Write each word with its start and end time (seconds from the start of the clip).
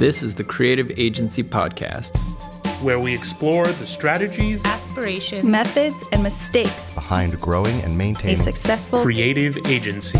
This 0.00 0.22
is 0.22 0.34
the 0.34 0.44
Creative 0.44 0.90
Agency 0.98 1.42
Podcast, 1.42 2.16
where 2.82 2.98
we 2.98 3.12
explore 3.12 3.66
the 3.66 3.86
strategies, 3.86 4.64
aspirations, 4.64 5.44
methods, 5.44 6.02
and 6.10 6.22
mistakes 6.22 6.90
behind 6.94 7.38
growing 7.38 7.78
and 7.82 7.98
maintaining 7.98 8.40
a 8.40 8.42
successful 8.42 9.02
creative 9.02 9.58
agency. 9.66 10.16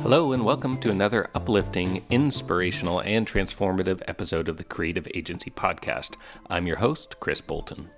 Hello, 0.00 0.32
and 0.32 0.42
welcome 0.42 0.78
to 0.78 0.90
another 0.90 1.28
uplifting, 1.34 2.02
inspirational, 2.08 3.00
and 3.00 3.26
transformative 3.26 4.00
episode 4.08 4.48
of 4.48 4.56
the 4.56 4.64
Creative 4.64 5.06
Agency 5.14 5.50
Podcast. 5.50 6.14
I'm 6.48 6.66
your 6.66 6.76
host, 6.76 7.20
Chris 7.20 7.42
Bolton. 7.42 7.90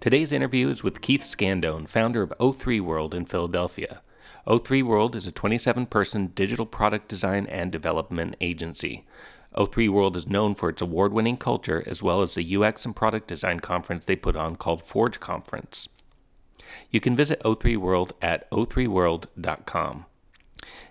Today's 0.00 0.32
interview 0.32 0.68
is 0.68 0.82
with 0.82 1.00
Keith 1.00 1.22
Scandone, 1.22 1.88
founder 1.88 2.22
of 2.22 2.32
O3 2.40 2.80
World 2.80 3.14
in 3.14 3.24
Philadelphia. 3.24 4.02
O3 4.46 4.82
World 4.82 5.16
is 5.16 5.26
a 5.26 5.32
27 5.32 5.86
person 5.86 6.26
digital 6.34 6.66
product 6.66 7.08
design 7.08 7.46
and 7.46 7.72
development 7.72 8.36
agency. 8.40 9.06
O3 9.56 9.88
World 9.88 10.16
is 10.16 10.26
known 10.26 10.54
for 10.54 10.68
its 10.68 10.82
award 10.82 11.12
winning 11.12 11.36
culture 11.36 11.82
as 11.86 12.02
well 12.02 12.22
as 12.22 12.34
the 12.34 12.56
UX 12.56 12.84
and 12.84 12.94
product 12.94 13.28
design 13.28 13.60
conference 13.60 14.04
they 14.04 14.16
put 14.16 14.36
on 14.36 14.56
called 14.56 14.82
Forge 14.82 15.20
Conference. 15.20 15.88
You 16.90 17.00
can 17.00 17.16
visit 17.16 17.42
O3 17.44 17.76
World 17.76 18.14
at 18.20 18.50
o3world.com. 18.50 20.06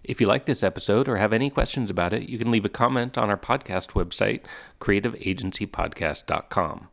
If 0.03 0.21
you 0.21 0.27
like 0.27 0.45
this 0.45 0.63
episode 0.63 1.07
or 1.07 1.17
have 1.17 1.33
any 1.33 1.49
questions 1.49 1.89
about 1.89 2.13
it, 2.13 2.29
you 2.29 2.37
can 2.37 2.51
leave 2.51 2.65
a 2.65 2.69
comment 2.69 3.17
on 3.17 3.29
our 3.29 3.37
podcast 3.37 3.91
website, 3.91 4.41
creativeagencypodcast.com. 4.79 6.87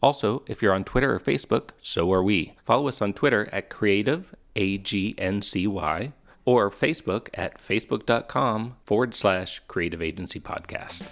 Also, 0.00 0.42
if 0.46 0.62
you're 0.62 0.74
on 0.74 0.84
Twitter 0.84 1.14
or 1.14 1.20
Facebook, 1.20 1.70
so 1.80 2.12
are 2.12 2.22
we. 2.22 2.54
Follow 2.64 2.88
us 2.88 3.02
on 3.02 3.12
Twitter 3.12 3.48
at 3.52 3.68
Creative 3.68 4.34
A-G-N-C-Y 4.54 6.12
or 6.44 6.70
Facebook 6.70 7.28
at 7.34 7.58
facebook.com 7.58 8.76
forward 8.84 9.14
slash 9.14 9.60
Creative 9.68 10.00
Agency 10.00 10.40
Podcast. 10.40 11.02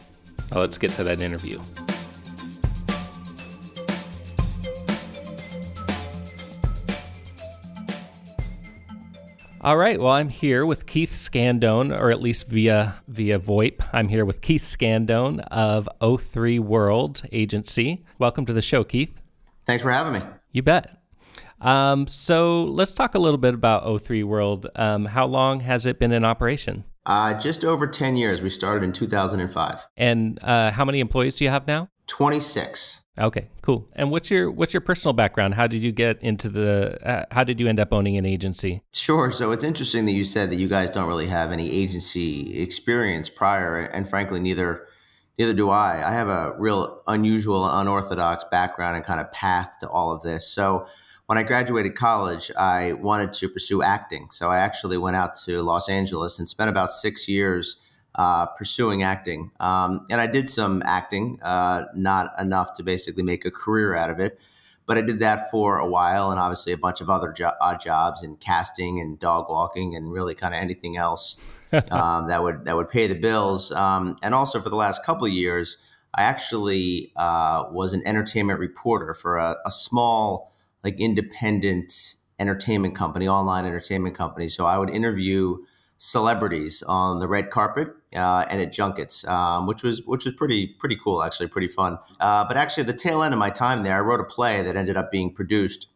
Now 0.52 0.60
let's 0.60 0.78
get 0.78 0.92
to 0.92 1.04
that 1.04 1.20
interview. 1.20 1.60
All 9.66 9.76
right. 9.76 10.00
Well, 10.00 10.12
I'm 10.12 10.28
here 10.28 10.64
with 10.64 10.86
Keith 10.86 11.10
Scandone, 11.10 11.90
or 11.90 12.12
at 12.12 12.22
least 12.22 12.46
via 12.46 13.02
via 13.08 13.40
VoIP. 13.40 13.82
I'm 13.92 14.06
here 14.06 14.24
with 14.24 14.40
Keith 14.40 14.62
Scandone 14.62 15.40
of 15.48 15.88
O3 16.00 16.60
World 16.60 17.22
Agency. 17.32 18.04
Welcome 18.20 18.46
to 18.46 18.52
the 18.52 18.62
show, 18.62 18.84
Keith. 18.84 19.20
Thanks 19.64 19.82
for 19.82 19.90
having 19.90 20.12
me. 20.12 20.20
You 20.52 20.62
bet. 20.62 20.96
Um, 21.60 22.06
so 22.06 22.62
let's 22.62 22.92
talk 22.92 23.16
a 23.16 23.18
little 23.18 23.38
bit 23.38 23.54
about 23.54 23.84
O3 23.84 24.22
World. 24.22 24.68
Um, 24.76 25.04
how 25.04 25.26
long 25.26 25.58
has 25.58 25.84
it 25.84 25.98
been 25.98 26.12
in 26.12 26.24
operation? 26.24 26.84
Uh, 27.04 27.34
just 27.34 27.64
over 27.64 27.88
10 27.88 28.16
years. 28.16 28.40
We 28.40 28.50
started 28.50 28.84
in 28.84 28.92
2005. 28.92 29.84
And 29.96 30.38
uh, 30.44 30.70
how 30.70 30.84
many 30.84 31.00
employees 31.00 31.38
do 31.38 31.44
you 31.44 31.50
have 31.50 31.66
now? 31.66 31.88
26. 32.06 33.02
Okay, 33.18 33.48
cool. 33.62 33.88
And 33.94 34.10
what's 34.10 34.30
your 34.30 34.50
what's 34.50 34.74
your 34.74 34.82
personal 34.82 35.14
background? 35.14 35.54
How 35.54 35.66
did 35.66 35.82
you 35.82 35.90
get 35.90 36.20
into 36.22 36.48
the? 36.48 36.98
Uh, 37.06 37.24
how 37.30 37.44
did 37.44 37.58
you 37.58 37.66
end 37.66 37.80
up 37.80 37.92
owning 37.92 38.16
an 38.18 38.26
agency? 38.26 38.82
Sure. 38.92 39.32
So 39.32 39.52
it's 39.52 39.64
interesting 39.64 40.04
that 40.04 40.12
you 40.12 40.24
said 40.24 40.50
that 40.50 40.56
you 40.56 40.68
guys 40.68 40.90
don't 40.90 41.08
really 41.08 41.28
have 41.28 41.50
any 41.50 41.70
agency 41.70 42.60
experience 42.60 43.30
prior, 43.30 43.76
and 43.76 44.06
frankly, 44.06 44.38
neither 44.38 44.86
neither 45.38 45.54
do 45.54 45.70
I. 45.70 46.06
I 46.06 46.12
have 46.12 46.28
a 46.28 46.54
real 46.58 47.02
unusual, 47.06 47.64
unorthodox 47.68 48.44
background 48.50 48.96
and 48.96 49.04
kind 49.04 49.20
of 49.20 49.30
path 49.32 49.78
to 49.80 49.88
all 49.88 50.12
of 50.12 50.22
this. 50.22 50.46
So 50.46 50.86
when 51.26 51.38
I 51.38 51.42
graduated 51.42 51.94
college, 51.94 52.50
I 52.56 52.92
wanted 52.92 53.32
to 53.34 53.48
pursue 53.48 53.82
acting. 53.82 54.28
So 54.30 54.50
I 54.50 54.58
actually 54.58 54.98
went 54.98 55.16
out 55.16 55.34
to 55.46 55.62
Los 55.62 55.88
Angeles 55.88 56.38
and 56.38 56.48
spent 56.48 56.70
about 56.70 56.90
six 56.90 57.28
years 57.28 57.76
uh, 58.16 58.46
pursuing 58.46 59.02
acting. 59.02 59.50
Um, 59.60 60.06
and 60.10 60.20
I 60.20 60.26
did 60.26 60.48
some 60.48 60.82
acting, 60.84 61.38
uh, 61.42 61.84
not 61.94 62.32
enough 62.40 62.72
to 62.74 62.82
basically 62.82 63.22
make 63.22 63.44
a 63.44 63.50
career 63.50 63.94
out 63.94 64.10
of 64.10 64.18
it. 64.18 64.40
But 64.86 64.98
I 64.98 65.02
did 65.02 65.18
that 65.18 65.50
for 65.50 65.78
a 65.78 65.86
while, 65.86 66.30
and 66.30 66.38
obviously 66.38 66.72
a 66.72 66.78
bunch 66.78 67.00
of 67.00 67.10
other 67.10 67.32
jo- 67.32 67.52
odd 67.60 67.80
jobs 67.80 68.22
and 68.22 68.38
casting 68.38 69.00
and 69.00 69.18
dog 69.18 69.46
walking, 69.48 69.96
and 69.96 70.12
really 70.12 70.34
kind 70.34 70.54
of 70.54 70.60
anything 70.60 70.96
else 70.96 71.36
um, 71.90 72.28
that 72.28 72.42
would 72.42 72.64
that 72.66 72.76
would 72.76 72.88
pay 72.88 73.08
the 73.08 73.16
bills. 73.16 73.72
Um, 73.72 74.16
and 74.22 74.32
also 74.32 74.60
for 74.60 74.70
the 74.70 74.76
last 74.76 75.04
couple 75.04 75.26
of 75.26 75.32
years, 75.32 75.76
I 76.14 76.22
actually 76.22 77.12
uh, 77.16 77.64
was 77.70 77.92
an 77.92 78.02
entertainment 78.06 78.60
reporter 78.60 79.12
for 79.12 79.36
a, 79.36 79.56
a 79.66 79.70
small, 79.72 80.52
like 80.84 81.00
independent 81.00 82.14
entertainment 82.38 82.94
company, 82.94 83.26
online 83.26 83.66
entertainment 83.66 84.14
company. 84.14 84.48
So 84.48 84.66
I 84.66 84.78
would 84.78 84.90
interview 84.90 85.58
celebrities 85.98 86.82
on 86.86 87.20
the 87.20 87.28
red 87.28 87.50
carpet 87.50 87.88
uh, 88.14 88.44
and 88.50 88.60
at 88.60 88.72
junkets, 88.72 89.26
um, 89.26 89.66
which 89.66 89.82
was 89.82 90.02
which 90.06 90.24
was 90.24 90.34
pretty 90.34 90.66
pretty 90.66 90.96
cool, 90.96 91.22
actually, 91.22 91.48
pretty 91.48 91.68
fun. 91.68 91.98
Uh, 92.20 92.44
but 92.46 92.56
actually, 92.56 92.82
at 92.82 92.86
the 92.86 92.92
tail 92.92 93.22
end 93.22 93.32
of 93.32 93.38
my 93.38 93.50
time 93.50 93.82
there, 93.82 93.96
I 93.96 94.00
wrote 94.00 94.20
a 94.20 94.24
play 94.24 94.62
that 94.62 94.76
ended 94.76 94.96
up 94.96 95.10
being 95.10 95.32
produced, 95.32 95.88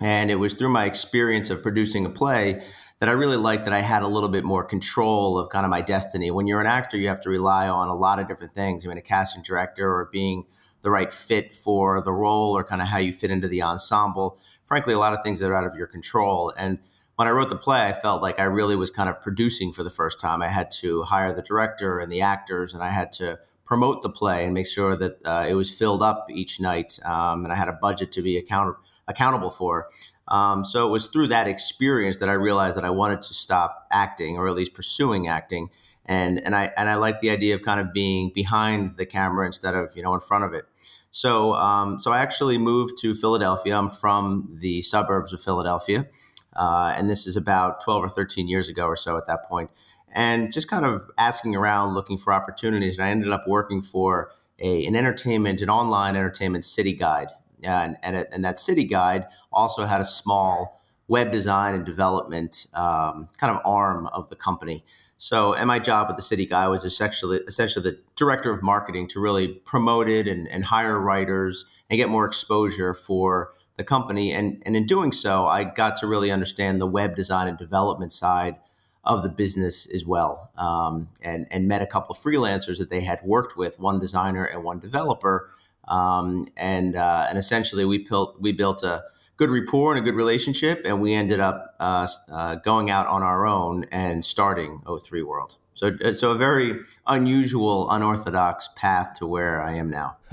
and 0.00 0.30
it 0.30 0.36
was 0.36 0.54
through 0.54 0.70
my 0.70 0.84
experience 0.84 1.50
of 1.50 1.62
producing 1.62 2.06
a 2.06 2.10
play 2.10 2.62
that 3.00 3.08
I 3.08 3.12
really 3.12 3.36
liked 3.36 3.64
that 3.64 3.74
I 3.74 3.80
had 3.80 4.04
a 4.04 4.06
little 4.06 4.28
bit 4.28 4.44
more 4.44 4.62
control 4.62 5.36
of 5.36 5.48
kind 5.48 5.66
of 5.66 5.70
my 5.70 5.80
destiny. 5.80 6.30
When 6.30 6.46
you're 6.46 6.60
an 6.60 6.68
actor, 6.68 6.96
you 6.96 7.08
have 7.08 7.20
to 7.22 7.30
rely 7.30 7.68
on 7.68 7.88
a 7.88 7.96
lot 7.96 8.20
of 8.20 8.28
different 8.28 8.52
things. 8.52 8.86
I 8.86 8.88
mean, 8.88 8.98
a 8.98 9.02
casting 9.02 9.42
director 9.42 9.92
or 9.92 10.08
being 10.12 10.44
the 10.82 10.90
right 10.90 11.12
fit 11.12 11.52
for 11.52 12.00
the 12.00 12.12
role 12.12 12.56
or 12.56 12.62
kind 12.62 12.80
of 12.80 12.86
how 12.86 12.98
you 12.98 13.12
fit 13.12 13.32
into 13.32 13.48
the 13.48 13.62
ensemble. 13.62 14.38
Frankly, 14.62 14.94
a 14.94 15.00
lot 15.00 15.14
of 15.14 15.22
things 15.24 15.40
that 15.40 15.50
are 15.50 15.54
out 15.56 15.64
of 15.64 15.76
your 15.76 15.88
control. 15.88 16.52
And 16.56 16.78
when 17.16 17.28
I 17.28 17.30
wrote 17.30 17.50
the 17.50 17.56
play, 17.56 17.86
I 17.86 17.92
felt 17.92 18.22
like 18.22 18.40
I 18.40 18.44
really 18.44 18.76
was 18.76 18.90
kind 18.90 19.08
of 19.08 19.20
producing 19.20 19.72
for 19.72 19.82
the 19.82 19.90
first 19.90 20.18
time. 20.18 20.42
I 20.42 20.48
had 20.48 20.70
to 20.80 21.02
hire 21.02 21.32
the 21.32 21.42
director 21.42 21.98
and 21.98 22.10
the 22.10 22.22
actors, 22.22 22.74
and 22.74 22.82
I 22.82 22.90
had 22.90 23.12
to 23.12 23.38
promote 23.64 24.02
the 24.02 24.10
play 24.10 24.44
and 24.44 24.54
make 24.54 24.66
sure 24.66 24.96
that 24.96 25.18
uh, 25.24 25.46
it 25.48 25.54
was 25.54 25.74
filled 25.74 26.02
up 26.02 26.26
each 26.30 26.60
night. 26.60 26.98
Um, 27.04 27.44
and 27.44 27.52
I 27.52 27.56
had 27.56 27.68
a 27.68 27.72
budget 27.72 28.12
to 28.12 28.22
be 28.22 28.36
account- 28.36 28.76
accountable 29.08 29.50
for. 29.50 29.88
Um, 30.28 30.64
so 30.64 30.86
it 30.86 30.90
was 30.90 31.08
through 31.08 31.28
that 31.28 31.46
experience 31.46 32.16
that 32.18 32.28
I 32.28 32.32
realized 32.32 32.76
that 32.76 32.84
I 32.84 32.90
wanted 32.90 33.22
to 33.22 33.34
stop 33.34 33.86
acting, 33.90 34.38
or 34.38 34.48
at 34.48 34.54
least 34.54 34.74
pursuing 34.74 35.28
acting. 35.28 35.70
And 36.06 36.44
and 36.44 36.54
I 36.56 36.72
and 36.76 36.88
I 36.88 36.96
like 36.96 37.20
the 37.20 37.30
idea 37.30 37.54
of 37.54 37.62
kind 37.62 37.80
of 37.80 37.92
being 37.92 38.32
behind 38.34 38.96
the 38.96 39.06
camera 39.06 39.46
instead 39.46 39.74
of 39.74 39.92
you 39.94 40.02
know 40.02 40.14
in 40.14 40.20
front 40.20 40.44
of 40.44 40.52
it. 40.52 40.64
So 41.10 41.54
um, 41.54 42.00
so 42.00 42.10
I 42.10 42.18
actually 42.18 42.58
moved 42.58 42.98
to 43.02 43.14
Philadelphia. 43.14 43.76
I'm 43.76 43.88
from 43.88 44.56
the 44.60 44.82
suburbs 44.82 45.32
of 45.32 45.40
Philadelphia. 45.40 46.06
Uh, 46.54 46.94
and 46.96 47.08
this 47.08 47.26
is 47.26 47.36
about 47.36 47.82
12 47.82 48.04
or 48.04 48.08
13 48.08 48.48
years 48.48 48.68
ago 48.68 48.86
or 48.86 48.96
so 48.96 49.16
at 49.16 49.26
that 49.26 49.44
point. 49.44 49.70
And 50.12 50.52
just 50.52 50.68
kind 50.68 50.84
of 50.84 51.02
asking 51.16 51.56
around, 51.56 51.94
looking 51.94 52.18
for 52.18 52.32
opportunities. 52.32 52.98
And 52.98 53.06
I 53.06 53.10
ended 53.10 53.30
up 53.30 53.44
working 53.46 53.80
for 53.80 54.30
a, 54.58 54.84
an 54.86 54.94
entertainment, 54.94 55.62
an 55.62 55.70
online 55.70 56.16
entertainment 56.16 56.64
city 56.64 56.92
guide. 56.92 57.28
And, 57.62 57.96
and, 58.02 58.26
and 58.32 58.44
that 58.44 58.58
city 58.58 58.84
guide 58.84 59.26
also 59.52 59.86
had 59.86 60.00
a 60.00 60.04
small 60.04 60.82
web 61.08 61.30
design 61.30 61.74
and 61.74 61.84
development 61.84 62.66
um, 62.74 63.28
kind 63.38 63.54
of 63.54 63.60
arm 63.64 64.06
of 64.08 64.28
the 64.28 64.36
company. 64.36 64.84
So, 65.16 65.52
and 65.52 65.68
my 65.68 65.78
job 65.78 66.08
with 66.08 66.16
the 66.16 66.22
City 66.22 66.46
Guide 66.46 66.68
was 66.68 66.84
essentially 66.84 67.38
essentially 67.46 67.82
the 67.82 67.98
director 68.16 68.50
of 68.50 68.62
marketing 68.62 69.06
to 69.08 69.20
really 69.20 69.48
promote 69.48 70.08
it 70.08 70.26
and, 70.26 70.48
and 70.48 70.64
hire 70.64 70.98
writers 70.98 71.64
and 71.88 71.96
get 71.96 72.08
more 72.08 72.24
exposure 72.24 72.94
for 72.94 73.52
the 73.76 73.84
company. 73.84 74.32
And, 74.32 74.62
and 74.66 74.76
in 74.76 74.86
doing 74.86 75.12
so, 75.12 75.46
I 75.46 75.64
got 75.64 75.96
to 75.98 76.06
really 76.06 76.30
understand 76.30 76.80
the 76.80 76.86
web 76.86 77.14
design 77.14 77.48
and 77.48 77.58
development 77.58 78.12
side 78.12 78.56
of 79.04 79.22
the 79.22 79.28
business 79.28 79.92
as 79.92 80.06
well, 80.06 80.52
um, 80.56 81.08
and 81.22 81.46
and 81.50 81.66
met 81.66 81.82
a 81.82 81.86
couple 81.86 82.14
of 82.14 82.20
freelancers 82.20 82.78
that 82.78 82.88
they 82.88 83.00
had 83.00 83.20
worked 83.24 83.56
with, 83.56 83.80
one 83.80 83.98
designer 83.98 84.44
and 84.44 84.62
one 84.62 84.78
developer, 84.78 85.50
um, 85.88 86.46
and 86.56 86.94
uh, 86.94 87.26
and 87.28 87.36
essentially 87.36 87.84
we 87.84 87.98
built 87.98 88.40
we 88.40 88.52
built 88.52 88.82
a 88.84 89.02
good 89.36 89.50
rapport 89.50 89.92
and 89.92 90.00
a 90.00 90.04
good 90.04 90.16
relationship, 90.16 90.82
and 90.84 91.00
we 91.00 91.14
ended 91.14 91.40
up 91.40 91.74
uh, 91.80 92.06
uh, 92.30 92.54
going 92.56 92.90
out 92.90 93.08
on 93.08 93.22
our 93.22 93.46
own 93.46 93.84
and 93.90 94.24
starting 94.24 94.80
O3 94.86 95.24
World. 95.24 95.56
So, 95.74 95.92
uh, 96.04 96.12
so 96.12 96.30
a 96.30 96.34
very 96.34 96.80
unusual, 97.06 97.90
unorthodox 97.90 98.68
path 98.76 99.14
to 99.14 99.26
where 99.26 99.62
I 99.62 99.74
am 99.74 99.90
now. 99.90 100.16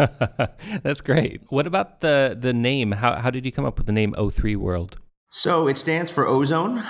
That's 0.83 1.01
great. 1.01 1.41
What 1.49 1.65
about 1.67 2.01
the 2.01 2.37
the 2.39 2.53
name? 2.53 2.91
How 2.91 3.15
how 3.19 3.29
did 3.29 3.45
you 3.45 3.51
come 3.51 3.65
up 3.65 3.77
with 3.77 3.87
the 3.87 3.93
name 3.93 4.13
O3 4.17 4.57
World? 4.57 4.97
So 5.31 5.67
it 5.67 5.77
stands 5.77 6.11
for 6.11 6.25
ozone, 6.25 6.81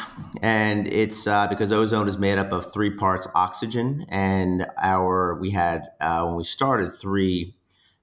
and 0.41 0.87
it's 0.87 1.27
uh, 1.27 1.47
because 1.47 1.73
ozone 1.73 2.07
is 2.07 2.17
made 2.17 2.37
up 2.37 2.53
of 2.53 2.71
three 2.71 2.89
parts 2.89 3.27
oxygen. 3.35 4.05
And 4.07 4.65
our 4.81 5.37
we 5.39 5.51
had 5.51 5.89
uh, 5.99 6.23
when 6.23 6.35
we 6.35 6.45
started 6.45 6.91
three 6.91 7.55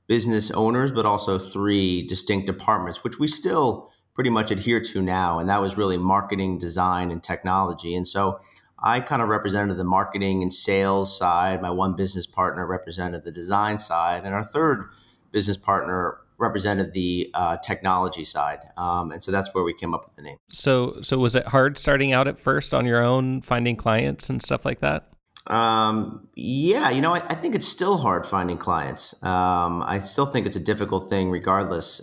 business 0.07 0.51
owners, 0.51 0.93
but 0.93 1.07
also 1.07 1.39
three 1.39 2.07
distinct 2.07 2.47
departments, 2.47 3.03
which 3.03 3.19
we 3.19 3.27
still 3.27 3.91
pretty 4.15 4.31
much 4.31 4.51
adhere 4.51 4.81
to 4.81 5.03
now. 5.03 5.39
And 5.39 5.49
that 5.49 5.61
was 5.61 5.77
really 5.77 5.99
marketing, 5.99 6.59
design, 6.59 7.11
and 7.11 7.23
technology. 7.23 7.95
And 7.95 8.07
so 8.07 8.39
I 8.79 9.01
kind 9.01 9.23
of 9.23 9.29
represented 9.29 9.79
the 9.79 9.85
marketing 9.85 10.43
and 10.43 10.53
sales 10.53 11.17
side. 11.17 11.63
My 11.63 11.71
one 11.71 11.97
business 11.97 12.27
partner 12.27 12.67
represented 12.67 13.25
the 13.25 13.33
design 13.33 13.79
side, 13.79 14.25
and 14.25 14.35
our 14.35 14.45
third 14.45 14.91
business 15.33 15.57
partner 15.57 16.19
represented 16.39 16.93
the 16.93 17.31
uh, 17.33 17.57
technology 17.59 18.25
side, 18.25 18.61
um, 18.77 19.11
and 19.11 19.23
so 19.23 19.33
that's 19.33 19.55
where 19.55 19.65
we 19.65 19.73
came 19.73 19.95
up 19.95 20.05
with 20.05 20.17
the 20.17 20.23
name. 20.23 20.37
So, 20.51 20.99
so 21.01 21.17
was 21.17 21.35
it 21.35 21.47
hard 21.49 21.79
starting 21.79 22.13
out 22.13 22.29
at 22.29 22.39
first 22.39 22.75
on 22.75 22.85
your 22.85 23.03
own, 23.03 23.41
finding 23.41 23.77
clients 23.77 24.29
and 24.29 24.43
stuff 24.43 24.65
like 24.67 24.81
that? 24.81 25.09
Um, 25.47 26.29
yeah, 26.35 26.91
you 26.91 27.01
know, 27.01 27.15
I, 27.15 27.19
I, 27.19 27.35
think 27.35 27.55
it's 27.55 27.69
still 27.69 27.99
hard 27.99 28.27
finding 28.27 28.59
clients. 28.59 29.15
Um, 29.23 29.83
I 29.87 30.01
still 30.01 30.27
think 30.27 30.45
it's 30.45 30.57
a 30.57 30.61
difficult 30.61 31.09
thing, 31.09 31.31
regardless. 31.31 32.03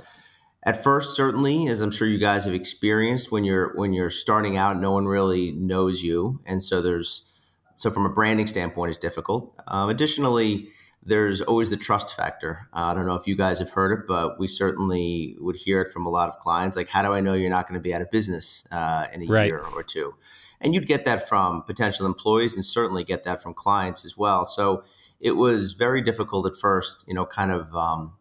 At 0.65 0.81
first, 0.81 1.15
certainly, 1.15 1.67
as 1.67 1.81
I'm 1.81 1.91
sure 1.91 2.07
you 2.07 2.17
guys 2.17 2.45
have 2.45 2.53
experienced, 2.53 3.31
when 3.31 3.43
you're 3.43 3.75
when 3.75 3.91
you're 3.91 4.09
starting 4.09 4.55
out, 4.55 4.79
no 4.79 4.91
one 4.91 5.05
really 5.05 5.51
knows 5.51 6.03
you, 6.03 6.39
and 6.45 6.63
so 6.63 6.81
there's 6.81 7.29
so 7.75 7.91
from 7.91 8.05
a 8.05 8.09
branding 8.09 8.47
standpoint, 8.47 8.89
it's 8.89 8.97
difficult. 8.97 9.53
Um, 9.67 9.89
additionally, 9.89 10.69
there's 11.05 11.41
always 11.41 11.69
the 11.69 11.75
trust 11.75 12.15
factor. 12.15 12.69
Uh, 12.71 12.85
I 12.85 12.93
don't 12.93 13.05
know 13.05 13.15
if 13.15 13.27
you 13.27 13.35
guys 13.35 13.59
have 13.59 13.71
heard 13.71 13.91
it, 13.91 14.05
but 14.07 14.39
we 14.39 14.47
certainly 14.47 15.35
would 15.39 15.57
hear 15.57 15.81
it 15.81 15.91
from 15.91 16.05
a 16.05 16.09
lot 16.09 16.29
of 16.29 16.37
clients. 16.39 16.77
Like, 16.77 16.87
how 16.87 17.01
do 17.01 17.11
I 17.11 17.19
know 17.19 17.33
you're 17.33 17.49
not 17.49 17.67
going 17.67 17.77
to 17.77 17.83
be 17.83 17.93
out 17.93 18.01
of 18.01 18.09
business 18.09 18.65
uh, 18.71 19.07
in 19.11 19.23
a 19.23 19.25
right. 19.25 19.47
year 19.47 19.59
or 19.75 19.83
two? 19.83 20.15
And 20.61 20.73
you'd 20.73 20.87
get 20.87 21.03
that 21.03 21.27
from 21.27 21.63
potential 21.63 22.05
employees, 22.05 22.55
and 22.55 22.63
certainly 22.63 23.03
get 23.03 23.25
that 23.25 23.43
from 23.43 23.53
clients 23.53 24.05
as 24.05 24.17
well. 24.17 24.45
So 24.45 24.83
it 25.19 25.31
was 25.31 25.73
very 25.73 26.01
difficult 26.01 26.47
at 26.47 26.55
first, 26.55 27.03
you 27.05 27.13
know, 27.13 27.25
kind 27.25 27.51
of 27.51 27.75
um, 27.75 28.13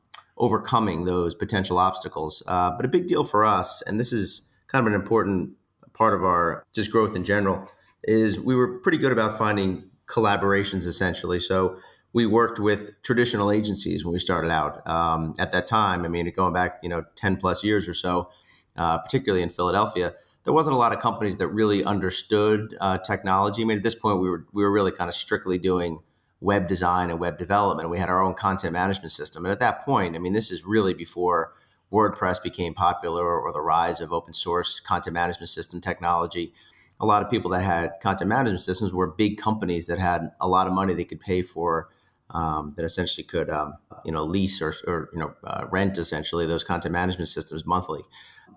overcoming 0.43 1.05
those 1.05 1.37
potential 1.37 1.79
obstacles. 1.79 2.43
Uh, 2.49 2.73
but 2.73 2.85
a 2.85 2.89
big 2.89 3.07
deal 3.07 3.23
for 3.23 3.45
us, 3.45 3.81
and 3.83 4.01
this 4.01 4.13
is 4.13 4.51
kind 4.67 4.85
of 4.85 4.93
an 4.93 5.01
important 5.01 5.53
part 5.95 6.15
of 6.15 6.25
our 6.25 6.65
just 6.73 6.91
growth 6.91 7.15
in 7.15 7.23
general, 7.23 7.69
is 8.03 8.41
we 8.41 8.57
were 8.57 8.81
pretty 8.81 8.99
good 8.99 9.13
about 9.13 9.39
finding 9.39 9.85
collaborations 10.07 10.85
essentially. 10.85 11.39
So 11.39 11.77
we 12.13 12.27
worked 12.27 12.59
with 12.59 13.01
traditional 13.03 13.53
agencies 13.53 14.05
when 14.05 14.13
we 14.13 14.19
started 14.19 14.51
out. 14.51 14.85
Um, 14.87 15.37
at 15.39 15.53
that 15.53 15.69
time, 15.69 16.05
I 16.05 16.09
mean, 16.09 16.31
going 16.35 16.53
back, 16.53 16.81
you 16.83 16.89
know, 16.89 17.05
10 17.15 17.37
plus 17.37 17.63
years 17.63 17.89
or 17.89 17.95
so, 17.95 18.29
uh, 18.77 18.99
particularly 18.99 19.45
in 19.45 19.49
Philadelphia, 19.49 20.13
there 20.43 20.53
wasn't 20.53 20.75
a 20.75 20.79
lot 20.79 20.93
of 20.93 20.99
companies 20.99 21.37
that 21.37 21.47
really 21.49 21.85
understood 21.85 22.77
uh, 22.81 22.99
technology. 22.99 23.63
I 23.63 23.65
mean, 23.65 23.77
at 23.77 23.85
this 23.85 23.95
point, 23.95 24.21
we 24.21 24.29
were 24.29 24.45
we 24.53 24.65
were 24.65 24.73
really 24.73 24.91
kind 24.91 25.09
of 25.09 25.15
strictly 25.15 25.57
doing 25.57 26.01
web 26.43 26.67
design 26.67 27.09
and 27.09 27.21
web 27.21 27.39
development. 27.39 27.89
We 27.89 27.99
had 27.99 28.09
our 28.09 28.23
own 28.23 28.35
content 28.35 28.73
management 28.73 29.13
system, 29.13 29.45
and 29.45 29.53
at 29.53 29.61
that 29.61 29.83
point, 29.83 30.17
I 30.17 30.19
mean, 30.19 30.33
this 30.33 30.51
is 30.51 30.65
really 30.65 30.93
before 30.93 31.53
WordPress 31.93 32.43
became 32.43 32.75
popular 32.75 33.25
or, 33.25 33.53
the 33.53 33.61
rise 33.61 34.01
of 34.01 34.13
open 34.13 34.33
source 34.33 34.81
content 34.81 35.13
management 35.13 35.51
system 35.51 35.81
technology. 35.81 36.55
A 36.99 37.07
lot 37.07 37.23
of 37.23 37.31
people 37.31 37.51
that 37.51 37.63
had 37.63 37.93
content 38.01 38.29
management 38.29 38.63
systems 38.63 38.93
were 38.93 39.07
big 39.07 39.37
companies 39.37 39.87
that 39.87 39.99
had 39.99 40.31
a 40.41 40.49
lot 40.49 40.67
of 40.67 40.73
money 40.73 40.95
they 40.95 41.05
could 41.05 41.21
pay 41.21 41.43
for 41.43 41.91
um, 42.31 42.73
that 42.77 42.85
essentially 42.85 43.25
could 43.25 43.51
um, 43.51 43.75
you 44.05 44.13
know 44.13 44.25
lease 44.25 44.63
or, 44.63 44.75
or 44.87 45.11
you 45.13 45.19
know 45.19 45.35
uh, 45.45 45.67
rent 45.71 45.99
essentially 45.99 46.47
those 46.47 46.65
content 46.65 46.93
management 46.93 47.29
systems 47.29 47.67
monthly. 47.67 48.01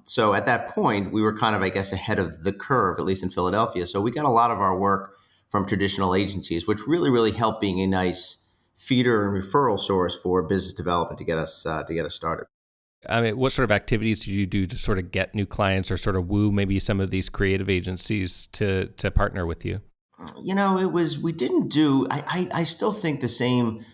So 0.05 0.33
at 0.33 0.45
that 0.45 0.69
point, 0.69 1.11
we 1.11 1.21
were 1.21 1.35
kind 1.35 1.55
of 1.55 1.61
I 1.61 1.69
guess 1.69 1.91
ahead 1.91 2.19
of 2.19 2.43
the 2.43 2.53
curve, 2.53 2.99
at 2.99 3.05
least 3.05 3.23
in 3.23 3.29
Philadelphia. 3.29 3.85
So 3.85 3.99
we 3.99 4.11
got 4.11 4.25
a 4.25 4.29
lot 4.29 4.51
of 4.51 4.59
our 4.59 4.77
work 4.77 5.17
from 5.47 5.65
traditional 5.65 6.15
agencies, 6.15 6.67
which 6.67 6.87
really 6.87 7.09
really 7.09 7.31
helped 7.31 7.61
being 7.61 7.79
a 7.81 7.87
nice 7.87 8.37
feeder 8.75 9.25
and 9.25 9.41
referral 9.41 9.79
source 9.79 10.15
for 10.15 10.43
business 10.43 10.73
development 10.73 11.17
to 11.17 11.23
get 11.23 11.37
us 11.37 11.65
uh, 11.65 11.83
to 11.83 11.93
get 11.93 12.05
us 12.05 12.15
started. 12.15 12.45
I 13.07 13.21
mean, 13.21 13.37
what 13.37 13.51
sort 13.51 13.65
of 13.65 13.71
activities 13.71 14.25
do 14.25 14.31
you 14.31 14.47
do 14.47 14.65
to 14.65 14.77
sort 14.77 14.97
of 14.97 15.11
get 15.11 15.35
new 15.35 15.45
clients 15.45 15.91
or 15.91 15.97
sort 15.97 16.15
of 16.15 16.27
woo 16.27 16.51
maybe 16.51 16.79
some 16.79 16.99
of 16.99 17.11
these 17.11 17.29
creative 17.29 17.69
agencies 17.69 18.47
to 18.53 18.87
to 18.97 19.11
partner 19.11 19.45
with 19.45 19.65
you? 19.65 19.81
you 20.41 20.55
know, 20.55 20.77
it 20.77 20.91
was 20.91 21.19
we 21.19 21.31
didn't 21.31 21.69
do. 21.69 22.07
I, 22.09 22.49
I 22.53 22.59
I 22.61 22.63
still 22.63 22.91
think 22.91 23.19
the 23.19 23.27
same 23.27 23.85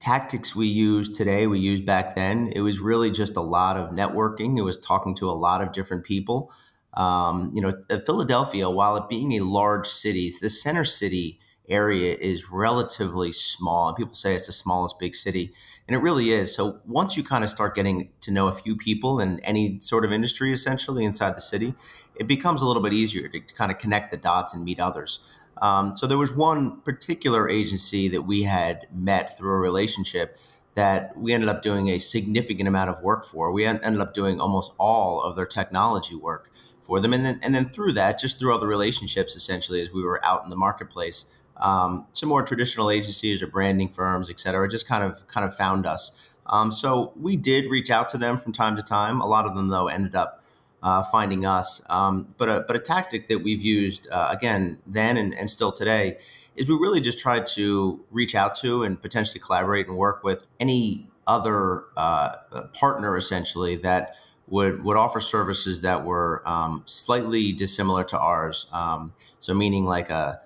tactics 0.00 0.56
we 0.56 0.66
use 0.66 1.08
today 1.08 1.46
we 1.46 1.58
used 1.58 1.84
back 1.84 2.14
then. 2.14 2.52
It 2.56 2.62
was 2.62 2.80
really 2.80 3.10
just 3.10 3.36
a 3.36 3.42
lot 3.42 3.76
of 3.76 3.90
networking. 3.90 4.58
It 4.58 4.62
was 4.62 4.78
talking 4.78 5.14
to 5.16 5.28
a 5.28 5.32
lot 5.32 5.60
of 5.62 5.72
different 5.72 6.04
people. 6.04 6.52
Um, 6.94 7.52
you 7.54 7.60
know, 7.60 7.72
Philadelphia, 8.04 8.68
while 8.68 8.96
it 8.96 9.08
being 9.08 9.32
a 9.32 9.40
large 9.40 9.86
city, 9.86 10.32
the 10.40 10.50
center 10.50 10.84
city 10.84 11.38
area 11.68 12.16
is 12.18 12.50
relatively 12.50 13.30
small. 13.30 13.88
And 13.88 13.96
people 13.96 14.14
say 14.14 14.34
it's 14.34 14.46
the 14.46 14.52
smallest 14.52 14.98
big 14.98 15.14
city, 15.14 15.52
and 15.86 15.94
it 15.94 16.00
really 16.00 16.32
is. 16.32 16.54
So 16.54 16.80
once 16.84 17.16
you 17.16 17.22
kind 17.22 17.44
of 17.44 17.50
start 17.50 17.74
getting 17.74 18.10
to 18.22 18.32
know 18.32 18.48
a 18.48 18.52
few 18.52 18.76
people 18.76 19.20
in 19.20 19.38
any 19.40 19.78
sort 19.80 20.04
of 20.04 20.12
industry, 20.12 20.52
essentially 20.52 21.04
inside 21.04 21.36
the 21.36 21.40
city, 21.40 21.74
it 22.16 22.26
becomes 22.26 22.60
a 22.60 22.66
little 22.66 22.82
bit 22.82 22.92
easier 22.92 23.28
to, 23.28 23.40
to 23.40 23.54
kind 23.54 23.70
of 23.70 23.78
connect 23.78 24.10
the 24.10 24.16
dots 24.16 24.52
and 24.52 24.64
meet 24.64 24.80
others. 24.80 25.20
Um, 25.62 25.94
so 25.94 26.06
there 26.06 26.18
was 26.18 26.32
one 26.32 26.80
particular 26.80 27.48
agency 27.48 28.08
that 28.08 28.22
we 28.22 28.42
had 28.44 28.88
met 28.92 29.36
through 29.36 29.52
a 29.52 29.58
relationship 29.58 30.36
that 30.74 31.16
we 31.16 31.32
ended 31.32 31.48
up 31.48 31.62
doing 31.62 31.88
a 31.88 31.98
significant 31.98 32.68
amount 32.68 32.90
of 32.90 33.02
work 33.02 33.24
for. 33.24 33.52
We 33.52 33.66
ended 33.66 34.00
up 34.00 34.14
doing 34.14 34.40
almost 34.40 34.72
all 34.78 35.20
of 35.20 35.36
their 35.36 35.46
technology 35.46 36.14
work 36.14 36.50
for 36.90 36.98
them, 36.98 37.12
and 37.12 37.24
then 37.24 37.38
and 37.40 37.54
then 37.54 37.66
through 37.66 37.92
that, 37.92 38.18
just 38.18 38.40
through 38.40 38.52
all 38.52 38.58
the 38.58 38.66
relationships, 38.66 39.36
essentially, 39.36 39.80
as 39.80 39.92
we 39.92 40.02
were 40.02 40.20
out 40.24 40.42
in 40.42 40.50
the 40.50 40.56
marketplace, 40.56 41.26
um, 41.58 42.04
some 42.10 42.28
more 42.28 42.42
traditional 42.42 42.90
agencies 42.90 43.40
or 43.40 43.46
branding 43.46 43.88
firms, 43.88 44.28
et 44.28 44.40
cetera, 44.40 44.68
just 44.68 44.88
kind 44.88 45.04
of 45.04 45.24
kind 45.28 45.46
of 45.46 45.54
found 45.54 45.86
us. 45.86 46.34
Um, 46.46 46.72
so 46.72 47.12
we 47.14 47.36
did 47.36 47.66
reach 47.66 47.90
out 47.90 48.10
to 48.10 48.18
them 48.18 48.36
from 48.36 48.50
time 48.50 48.74
to 48.74 48.82
time. 48.82 49.20
A 49.20 49.26
lot 49.26 49.46
of 49.46 49.54
them, 49.54 49.68
though, 49.68 49.86
ended 49.86 50.16
up 50.16 50.42
uh, 50.82 51.04
finding 51.04 51.46
us. 51.46 51.80
Um, 51.88 52.34
but 52.36 52.48
a 52.48 52.64
but 52.66 52.74
a 52.74 52.80
tactic 52.80 53.28
that 53.28 53.44
we've 53.44 53.62
used 53.62 54.08
uh, 54.10 54.28
again 54.32 54.78
then 54.84 55.16
and, 55.16 55.32
and 55.38 55.48
still 55.48 55.70
today 55.70 56.18
is 56.56 56.68
we 56.68 56.74
really 56.74 57.00
just 57.00 57.20
try 57.20 57.38
to 57.38 58.04
reach 58.10 58.34
out 58.34 58.56
to 58.56 58.82
and 58.82 59.00
potentially 59.00 59.38
collaborate 59.38 59.86
and 59.86 59.96
work 59.96 60.24
with 60.24 60.44
any 60.58 61.06
other 61.28 61.84
uh, 61.96 62.34
partner 62.74 63.16
essentially 63.16 63.76
that 63.76 64.16
would 64.50 64.84
would 64.84 64.96
offer 64.96 65.20
services 65.20 65.80
that 65.80 66.04
were 66.04 66.42
um, 66.44 66.82
slightly 66.84 67.52
dissimilar 67.52 68.04
to 68.04 68.18
ours. 68.18 68.66
Um, 68.72 69.14
so 69.38 69.54
meaning 69.54 69.86
like 69.86 70.10
a 70.10 70.40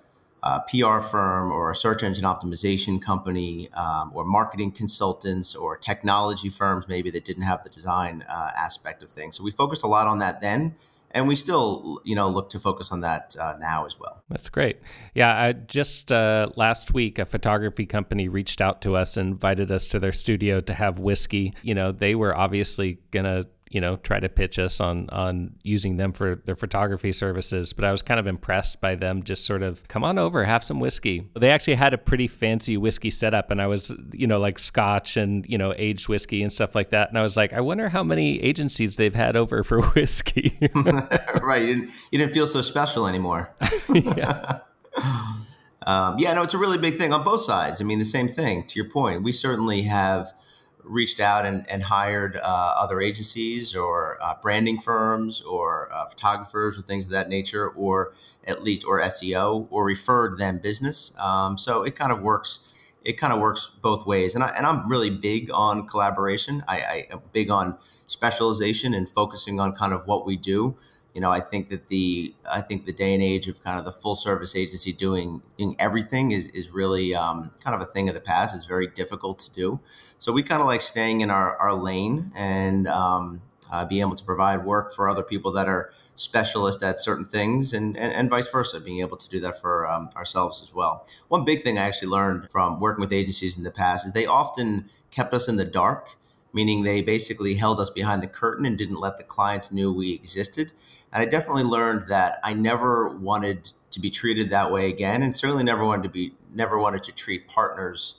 a 0.45 0.63
PR 0.69 0.99
firm 0.99 1.51
or 1.51 1.71
a 1.71 1.75
search 1.75 2.03
engine 2.03 2.23
optimization 2.23 3.01
company 3.01 3.67
um, 3.73 4.11
or 4.13 4.23
marketing 4.23 4.71
consultants 4.71 5.55
or 5.55 5.75
technology 5.75 6.49
firms 6.49 6.87
maybe 6.87 7.09
that 7.09 7.25
didn't 7.25 7.43
have 7.43 7.63
the 7.63 7.69
design 7.69 8.23
uh, 8.29 8.51
aspect 8.55 9.01
of 9.01 9.09
things. 9.09 9.37
So 9.37 9.43
we 9.43 9.49
focused 9.49 9.83
a 9.83 9.87
lot 9.87 10.05
on 10.05 10.19
that 10.19 10.41
then. 10.41 10.75
And 11.11 11.29
we 11.29 11.35
still, 11.35 12.01
you 12.03 12.13
know, 12.13 12.27
look 12.27 12.49
to 12.49 12.59
focus 12.59 12.91
on 12.91 12.99
that 12.99 13.37
uh, 13.39 13.55
now 13.57 13.85
as 13.85 13.97
well. 13.97 14.21
That's 14.29 14.49
great. 14.49 14.81
Yeah, 15.13 15.33
I 15.33 15.53
just 15.53 16.11
uh, 16.11 16.49
last 16.57 16.93
week, 16.93 17.17
a 17.17 17.25
photography 17.25 17.85
company 17.85 18.27
reached 18.27 18.59
out 18.59 18.81
to 18.81 18.97
us 18.97 19.15
and 19.15 19.31
invited 19.31 19.71
us 19.71 19.87
to 19.89 19.99
their 19.99 20.11
studio 20.11 20.59
to 20.59 20.73
have 20.73 20.99
whiskey. 20.99 21.53
You 21.63 21.73
know, 21.73 21.93
they 21.93 22.15
were 22.15 22.37
obviously 22.37 22.99
gonna 23.11 23.45
you 23.71 23.81
know 23.81 23.95
try 23.97 24.19
to 24.19 24.29
pitch 24.29 24.59
us 24.59 24.79
on 24.79 25.09
on 25.09 25.51
using 25.63 25.97
them 25.97 26.13
for 26.13 26.35
their 26.45 26.55
photography 26.55 27.11
services 27.11 27.73
but 27.73 27.83
i 27.83 27.91
was 27.91 28.01
kind 28.01 28.19
of 28.19 28.27
impressed 28.27 28.79
by 28.79 28.95
them 28.95 29.23
just 29.23 29.45
sort 29.45 29.63
of 29.63 29.87
come 29.87 30.03
on 30.03 30.17
over 30.17 30.43
have 30.43 30.63
some 30.63 30.79
whiskey. 30.79 31.27
They 31.37 31.49
actually 31.49 31.75
had 31.75 31.93
a 31.93 31.97
pretty 31.97 32.27
fancy 32.27 32.77
whiskey 32.77 33.09
setup 33.09 33.51
and 33.51 33.61
i 33.61 33.67
was 33.67 33.91
you 34.13 34.27
know 34.27 34.39
like 34.39 34.59
scotch 34.59 35.17
and 35.17 35.45
you 35.47 35.57
know 35.57 35.73
aged 35.77 36.07
whiskey 36.07 36.43
and 36.43 36.53
stuff 36.53 36.75
like 36.75 36.91
that 36.91 37.09
and 37.09 37.17
i 37.17 37.23
was 37.23 37.35
like 37.35 37.53
i 37.53 37.61
wonder 37.61 37.89
how 37.89 38.03
many 38.03 38.41
agencies 38.41 38.97
they've 38.97 39.15
had 39.15 39.35
over 39.35 39.63
for 39.63 39.81
whiskey. 39.95 40.57
Right 41.41 41.61
you 41.61 41.75
didn't, 41.75 41.91
you 42.11 42.19
didn't 42.19 42.33
feel 42.33 42.47
so 42.47 42.61
special 42.61 43.07
anymore. 43.07 43.53
Yeah. 43.93 44.59
Um, 45.85 46.17
yeah 46.17 46.33
no 46.33 46.41
it's 46.41 46.53
a 46.53 46.57
really 46.57 46.77
big 46.77 46.97
thing 46.97 47.13
on 47.13 47.23
both 47.23 47.43
sides 47.43 47.79
i 47.79 47.83
mean 47.83 47.99
the 47.99 48.05
same 48.05 48.27
thing 48.27 48.65
to 48.67 48.79
your 48.79 48.89
point 48.89 49.23
we 49.23 49.31
certainly 49.31 49.83
have 49.83 50.31
reached 50.85 51.19
out 51.19 51.45
and, 51.45 51.69
and 51.69 51.83
hired 51.83 52.37
uh, 52.37 52.73
other 52.77 53.01
agencies 53.01 53.75
or 53.75 54.17
uh, 54.21 54.35
branding 54.41 54.77
firms 54.77 55.41
or 55.41 55.91
uh, 55.93 56.05
photographers 56.05 56.77
or 56.77 56.81
things 56.81 57.05
of 57.05 57.11
that 57.11 57.29
nature, 57.29 57.69
or 57.69 58.13
at 58.45 58.63
least 58.63 58.85
or 58.85 59.01
SEO, 59.01 59.67
or 59.69 59.83
referred 59.83 60.37
them 60.37 60.59
business. 60.59 61.13
Um, 61.17 61.57
so 61.57 61.83
it 61.83 61.95
kind 61.95 62.11
of 62.11 62.21
works. 62.21 62.71
It 63.03 63.19
kind 63.19 63.31
of 63.31 63.39
works 63.39 63.71
both 63.81 64.07
ways, 64.07 64.33
and 64.33 64.43
I 64.43 64.47
and 64.49 64.65
I'm 64.65 64.89
really 64.89 65.11
big 65.11 65.51
on 65.53 65.85
collaboration. 65.85 66.63
I, 66.67 66.77
I 66.77 67.07
am 67.11 67.21
big 67.33 67.51
on 67.51 67.77
specialization 68.07 68.95
and 68.95 69.07
focusing 69.07 69.59
on 69.59 69.73
kind 69.73 69.93
of 69.93 70.07
what 70.07 70.25
we 70.25 70.37
do 70.37 70.75
you 71.15 71.21
know, 71.21 71.31
I 71.31 71.39
think 71.39 71.69
that 71.69 71.87
the 71.87 72.35
I 72.47 72.59
think 72.59 72.85
the 72.85 72.91
day 72.91 73.13
and 73.13 73.23
age 73.23 73.47
of 73.47 73.63
kind 73.63 73.79
of 73.79 73.85
the 73.85 73.91
full 73.91 74.15
service 74.15 74.53
agency 74.53 74.91
doing, 74.91 75.41
everything 75.79 76.31
is 76.31 76.49
is 76.49 76.71
really 76.71 77.15
um, 77.15 77.51
kind 77.63 77.73
of 77.73 77.81
a 77.81 77.89
thing 77.89 78.09
of 78.09 78.15
the 78.15 78.21
past. 78.21 78.53
It's 78.53 78.65
very 78.65 78.87
difficult 78.87 79.39
to 79.39 79.51
do. 79.51 79.79
So 80.19 80.33
we 80.33 80.43
kind 80.43 80.61
of 80.61 80.67
like 80.67 80.81
staying 80.81 81.21
in 81.21 81.31
our, 81.31 81.55
our 81.55 81.73
lane 81.73 82.33
and 82.35 82.85
um, 82.89 83.41
uh, 83.71 83.85
being 83.85 84.01
able 84.01 84.15
to 84.15 84.25
provide 84.25 84.65
work 84.65 84.93
for 84.93 85.07
other 85.07 85.23
people 85.23 85.53
that 85.53 85.69
are 85.69 85.89
specialists 86.15 86.83
at 86.83 86.99
certain 86.99 87.25
things 87.25 87.73
and, 87.73 87.95
and, 87.97 88.11
and 88.11 88.29
vice 88.29 88.49
versa, 88.49 88.81
being 88.81 88.99
able 88.99 89.15
to 89.15 89.29
do 89.29 89.39
that 89.39 89.59
for 89.59 89.87
um, 89.89 90.09
ourselves 90.17 90.61
as 90.61 90.73
well. 90.73 91.07
One 91.29 91.45
big 91.45 91.61
thing 91.61 91.77
I 91.77 91.83
actually 91.83 92.09
learned 92.09 92.51
from 92.51 92.81
working 92.81 93.01
with 93.01 93.13
agencies 93.13 93.57
in 93.57 93.63
the 93.63 93.71
past 93.71 94.05
is 94.05 94.11
they 94.11 94.25
often 94.25 94.89
kept 95.11 95.33
us 95.33 95.47
in 95.47 95.55
the 95.55 95.65
dark 95.65 96.09
meaning 96.55 96.83
they 96.83 97.01
basically 97.01 97.55
held 97.55 97.81
us 97.81 97.89
behind 97.89 98.23
the 98.23 98.27
curtain 98.27 98.65
and 98.65 98.77
didn't 98.77 98.99
let 98.99 99.17
the 99.17 99.23
clients 99.23 99.73
knew 99.73 99.91
we 99.91 100.13
existed. 100.13 100.71
And 101.11 101.21
I 101.21 101.25
definitely 101.25 101.63
learned 101.63 102.03
that 102.07 102.39
I 102.45 102.53
never 102.53 103.09
wanted 103.09 103.71
to 103.91 103.99
be 103.99 104.09
treated 104.09 104.49
that 104.49 104.71
way 104.71 104.89
again, 104.89 105.21
and 105.21 105.35
certainly 105.35 105.63
never 105.63 105.83
wanted 105.83 106.03
to 106.03 106.09
be 106.09 106.33
never 106.53 106.79
wanted 106.79 107.03
to 107.03 107.11
treat 107.11 107.49
partners 107.49 108.15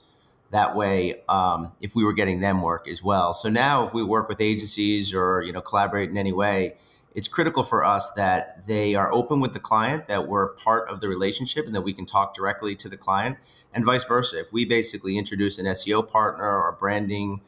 that 0.51 0.77
way 0.77 1.23
um, 1.29 1.73
if 1.81 1.97
we 1.97 2.05
were 2.05 2.13
getting 2.13 2.41
them 2.41 2.63
work 2.63 2.87
as 2.87 3.03
well. 3.03 3.33
So 3.33 3.49
now 3.49 3.87
if 3.87 3.95
we 3.95 4.05
work 4.05 4.29
with 4.29 4.41
agencies 4.41 5.15
or 5.15 5.43
you 5.43 5.53
know 5.53 5.63
collaborate 5.63 6.11
in 6.11 6.19
any 6.19 6.33
way, 6.33 6.77
it's 7.15 7.29
critical 7.29 7.63
for 7.63 7.85
us 7.85 8.11
that 8.13 8.67
they 8.67 8.95
are 8.95 9.11
open 9.13 9.41
with 9.41 9.55
the 9.55 9.61
client, 9.61 10.09
that 10.09 10.29
we're 10.29 10.49
part 10.49 10.91
of 10.91 11.01
the 11.01 11.09
relationship, 11.09 11.65
and 11.65 11.75
that 11.75 11.81
we 11.81 11.95
can 11.95 12.05
talk 12.05 12.35
directly 12.35 12.77
to 12.77 12.89
the 12.91 12.99
client, 12.99 13.39
and 13.73 13.83
vice 13.83 14.05
versa. 14.05 14.39
If 14.39 14.53
we 14.53 14.67
basically 14.67 15.17
introduce 15.17 15.59
an 15.59 15.65
SEO 15.65 16.07
partner 16.07 16.45
or 16.45 16.77
branding 16.79 17.41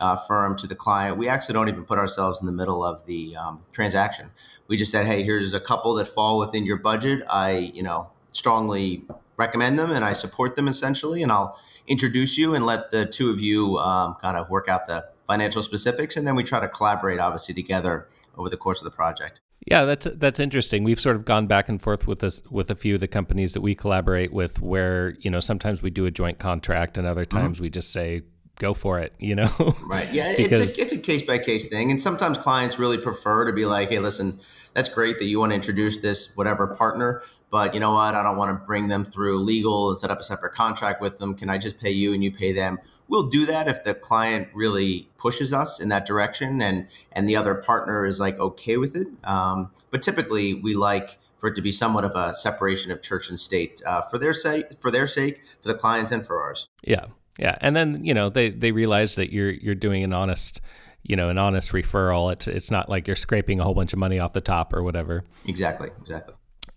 uh, 0.00 0.16
firm 0.16 0.56
to 0.56 0.66
the 0.66 0.74
client, 0.74 1.16
we 1.16 1.28
actually 1.28 1.54
don't 1.54 1.68
even 1.68 1.84
put 1.84 1.98
ourselves 1.98 2.40
in 2.40 2.46
the 2.46 2.52
middle 2.52 2.84
of 2.84 3.06
the 3.06 3.36
um, 3.36 3.64
transaction. 3.72 4.30
We 4.68 4.76
just 4.76 4.90
said, 4.90 5.06
"Hey, 5.06 5.22
here's 5.22 5.54
a 5.54 5.60
couple 5.60 5.94
that 5.94 6.06
fall 6.06 6.38
within 6.38 6.64
your 6.66 6.76
budget. 6.76 7.22
I, 7.28 7.72
you 7.74 7.82
know, 7.82 8.10
strongly 8.32 9.04
recommend 9.36 9.78
them, 9.78 9.90
and 9.90 10.04
I 10.04 10.12
support 10.12 10.56
them 10.56 10.68
essentially, 10.68 11.22
and 11.22 11.30
I'll 11.30 11.58
introduce 11.86 12.38
you 12.38 12.54
and 12.54 12.64
let 12.66 12.90
the 12.90 13.06
two 13.06 13.30
of 13.30 13.40
you 13.40 13.78
um, 13.78 14.16
kind 14.20 14.36
of 14.36 14.50
work 14.50 14.68
out 14.68 14.86
the 14.86 15.06
financial 15.26 15.62
specifics, 15.62 16.16
and 16.16 16.26
then 16.26 16.36
we 16.36 16.42
try 16.42 16.60
to 16.60 16.68
collaborate, 16.68 17.20
obviously, 17.20 17.54
together." 17.54 18.08
over 18.36 18.50
the 18.50 18.56
course 18.56 18.80
of 18.80 18.84
the 18.84 18.90
project. 18.90 19.40
Yeah, 19.66 19.84
that's 19.84 20.06
that's 20.14 20.38
interesting. 20.38 20.84
We've 20.84 21.00
sort 21.00 21.16
of 21.16 21.24
gone 21.24 21.46
back 21.46 21.68
and 21.68 21.80
forth 21.80 22.06
with 22.06 22.20
this 22.20 22.40
with 22.50 22.70
a 22.70 22.74
few 22.74 22.94
of 22.94 23.00
the 23.00 23.08
companies 23.08 23.52
that 23.54 23.62
we 23.62 23.74
collaborate 23.74 24.32
with, 24.32 24.60
where 24.60 25.16
you 25.20 25.30
know 25.30 25.40
sometimes 25.40 25.82
we 25.82 25.90
do 25.90 26.06
a 26.06 26.10
joint 26.10 26.38
contract, 26.38 26.98
and 26.98 27.06
other 27.06 27.24
mm-hmm. 27.24 27.38
times 27.38 27.56
mm-hmm. 27.56 27.64
we 27.64 27.70
just 27.70 27.92
say 27.92 28.22
go 28.58 28.74
for 28.74 28.98
it. 29.00 29.12
You 29.18 29.34
know, 29.34 29.50
right? 29.86 30.12
Yeah, 30.12 30.34
because, 30.36 30.60
it's 30.60 30.78
a 30.78 30.82
it's 30.82 30.92
a 30.92 30.98
case 30.98 31.22
by 31.22 31.38
case 31.38 31.68
thing, 31.68 31.90
and 31.90 32.00
sometimes 32.00 32.38
clients 32.38 32.78
really 32.78 32.98
prefer 32.98 33.44
to 33.44 33.52
be 33.52 33.66
like, 33.66 33.88
hey, 33.88 33.98
listen, 33.98 34.40
that's 34.74 34.88
great 34.88 35.18
that 35.18 35.26
you 35.26 35.38
want 35.38 35.50
to 35.50 35.54
introduce 35.56 35.98
this 35.98 36.36
whatever 36.36 36.66
partner, 36.66 37.22
but 37.50 37.74
you 37.74 37.80
know 37.80 37.92
what? 37.92 38.14
I 38.14 38.22
don't 38.22 38.36
want 38.36 38.58
to 38.58 38.66
bring 38.66 38.88
them 38.88 39.04
through 39.04 39.38
legal 39.38 39.88
and 39.90 39.98
set 39.98 40.10
up 40.10 40.20
a 40.20 40.22
separate 40.22 40.52
contract 40.52 41.00
with 41.00 41.18
them. 41.18 41.34
Can 41.34 41.48
I 41.48 41.58
just 41.58 41.80
pay 41.80 41.90
you 41.90 42.12
and 42.12 42.22
you 42.22 42.30
pay 42.30 42.52
them? 42.52 42.78
We'll 43.08 43.28
do 43.28 43.46
that 43.46 43.68
if 43.68 43.84
the 43.84 43.94
client 43.94 44.48
really 44.52 45.08
pushes 45.16 45.52
us 45.52 45.80
in 45.80 45.88
that 45.88 46.06
direction 46.06 46.60
and 46.60 46.88
and 47.12 47.28
the 47.28 47.36
other 47.36 47.54
partner 47.54 48.04
is 48.04 48.20
like 48.20 48.38
okay 48.38 48.76
with 48.76 48.96
it. 48.96 49.06
Um, 49.24 49.70
but 49.90 50.02
typically, 50.02 50.54
we 50.54 50.74
like 50.74 51.18
for 51.36 51.48
it 51.48 51.54
to 51.54 51.62
be 51.62 51.70
somewhat 51.70 52.04
of 52.04 52.14
a 52.14 52.34
separation 52.34 52.90
of 52.90 53.02
church 53.02 53.28
and 53.28 53.38
state 53.38 53.82
uh, 53.86 54.02
for 54.02 54.18
their 54.18 54.32
sake, 54.32 54.74
for 54.74 54.90
their 54.90 55.06
sake, 55.06 55.42
for 55.60 55.68
the 55.68 55.74
clients 55.74 56.10
and 56.10 56.26
for 56.26 56.40
ours. 56.40 56.68
Yeah, 56.82 57.06
yeah, 57.38 57.56
and 57.60 57.76
then 57.76 58.04
you 58.04 58.14
know 58.14 58.30
they 58.30 58.50
they 58.50 58.72
realize 58.72 59.14
that 59.16 59.32
you're 59.32 59.50
you're 59.50 59.74
doing 59.74 60.02
an 60.02 60.12
honest 60.12 60.60
you 61.02 61.16
know 61.16 61.28
an 61.28 61.38
honest 61.38 61.72
referral. 61.72 62.32
It's 62.32 62.48
it's 62.48 62.70
not 62.70 62.88
like 62.88 63.06
you're 63.06 63.16
scraping 63.16 63.60
a 63.60 63.64
whole 63.64 63.74
bunch 63.74 63.92
of 63.92 63.98
money 63.98 64.18
off 64.18 64.32
the 64.32 64.40
top 64.40 64.72
or 64.72 64.82
whatever. 64.82 65.24
Exactly, 65.46 65.90
exactly. 66.00 66.34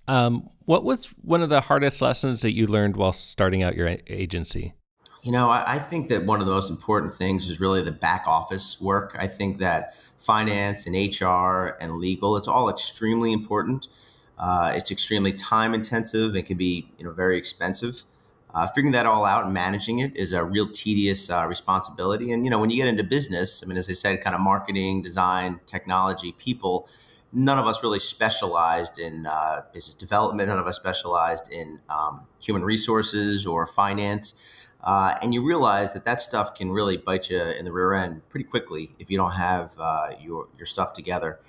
Um, 0.07 0.49
what 0.65 0.83
was 0.83 1.13
one 1.21 1.43
of 1.43 1.49
the 1.49 1.61
hardest 1.61 2.01
lessons 2.01 2.41
that 2.41 2.53
you 2.53 2.65
learned 2.65 2.95
while 2.95 3.11
starting 3.11 3.61
out 3.61 3.75
your 3.75 3.95
agency? 4.07 4.73
You 5.21 5.31
know, 5.31 5.49
I, 5.49 5.75
I, 5.75 5.79
think 5.79 6.07
that 6.07 6.25
one 6.25 6.39
of 6.39 6.45
the 6.45 6.51
most 6.51 6.69
important 6.69 7.11
things 7.11 7.49
is 7.49 7.59
really 7.59 7.83
the 7.83 7.91
back 7.91 8.23
office 8.25 8.79
work. 8.79 9.15
I 9.19 9.27
think 9.27 9.57
that 9.57 9.93
finance 10.17 10.87
and 10.87 10.95
HR 10.95 11.75
and 11.81 11.97
legal, 11.97 12.37
it's 12.37 12.47
all 12.47 12.69
extremely 12.69 13.33
important. 13.33 13.89
Uh, 14.37 14.71
it's 14.73 14.91
extremely 14.91 15.33
time 15.33 15.73
intensive. 15.73 16.35
It 16.35 16.43
can 16.43 16.57
be, 16.57 16.89
you 16.97 17.03
know, 17.03 17.11
very 17.11 17.37
expensive. 17.37 18.03
Uh, 18.51 18.65
figuring 18.67 18.91
that 18.91 19.05
all 19.05 19.25
out 19.25 19.45
and 19.45 19.53
managing 19.53 19.99
it 19.99 20.15
is 20.17 20.33
a 20.33 20.43
real 20.43 20.67
tedious 20.71 21.29
uh, 21.29 21.45
responsibility. 21.47 22.31
And 22.31 22.43
you 22.45 22.49
know, 22.49 22.59
when 22.59 22.71
you 22.71 22.77
get 22.77 22.87
into 22.87 23.03
business, 23.03 23.63
I 23.63 23.67
mean, 23.67 23.77
as 23.77 23.89
I 23.89 23.93
said, 23.93 24.21
kind 24.21 24.35
of 24.35 24.41
marketing, 24.41 25.03
design, 25.03 25.59
technology, 25.67 26.31
people, 26.31 26.89
none 27.31 27.59
of 27.59 27.67
us 27.67 27.83
really 27.83 27.99
specialized 27.99 28.97
in 28.97 29.27
uh, 29.27 29.61
business 29.71 29.93
development. 29.93 30.49
None 30.49 30.57
of 30.57 30.65
us 30.65 30.77
specialized 30.77 31.51
in 31.51 31.79
um, 31.89 32.27
human 32.39 32.63
resources 32.63 33.45
or 33.45 33.67
finance. 33.67 34.33
Uh, 34.81 35.13
and 35.21 35.33
you 35.33 35.45
realize 35.45 35.93
that 35.93 36.05
that 36.05 36.21
stuff 36.21 36.55
can 36.55 36.71
really 36.71 36.97
bite 36.97 37.29
you 37.29 37.39
in 37.39 37.65
the 37.65 37.71
rear 37.71 37.93
end 37.93 38.27
pretty 38.29 38.45
quickly 38.45 38.95
if 38.97 39.11
you 39.11 39.17
don't 39.17 39.33
have 39.33 39.73
uh, 39.77 40.11
your 40.21 40.47
your 40.57 40.65
stuff 40.65 40.93
together. 40.93 41.39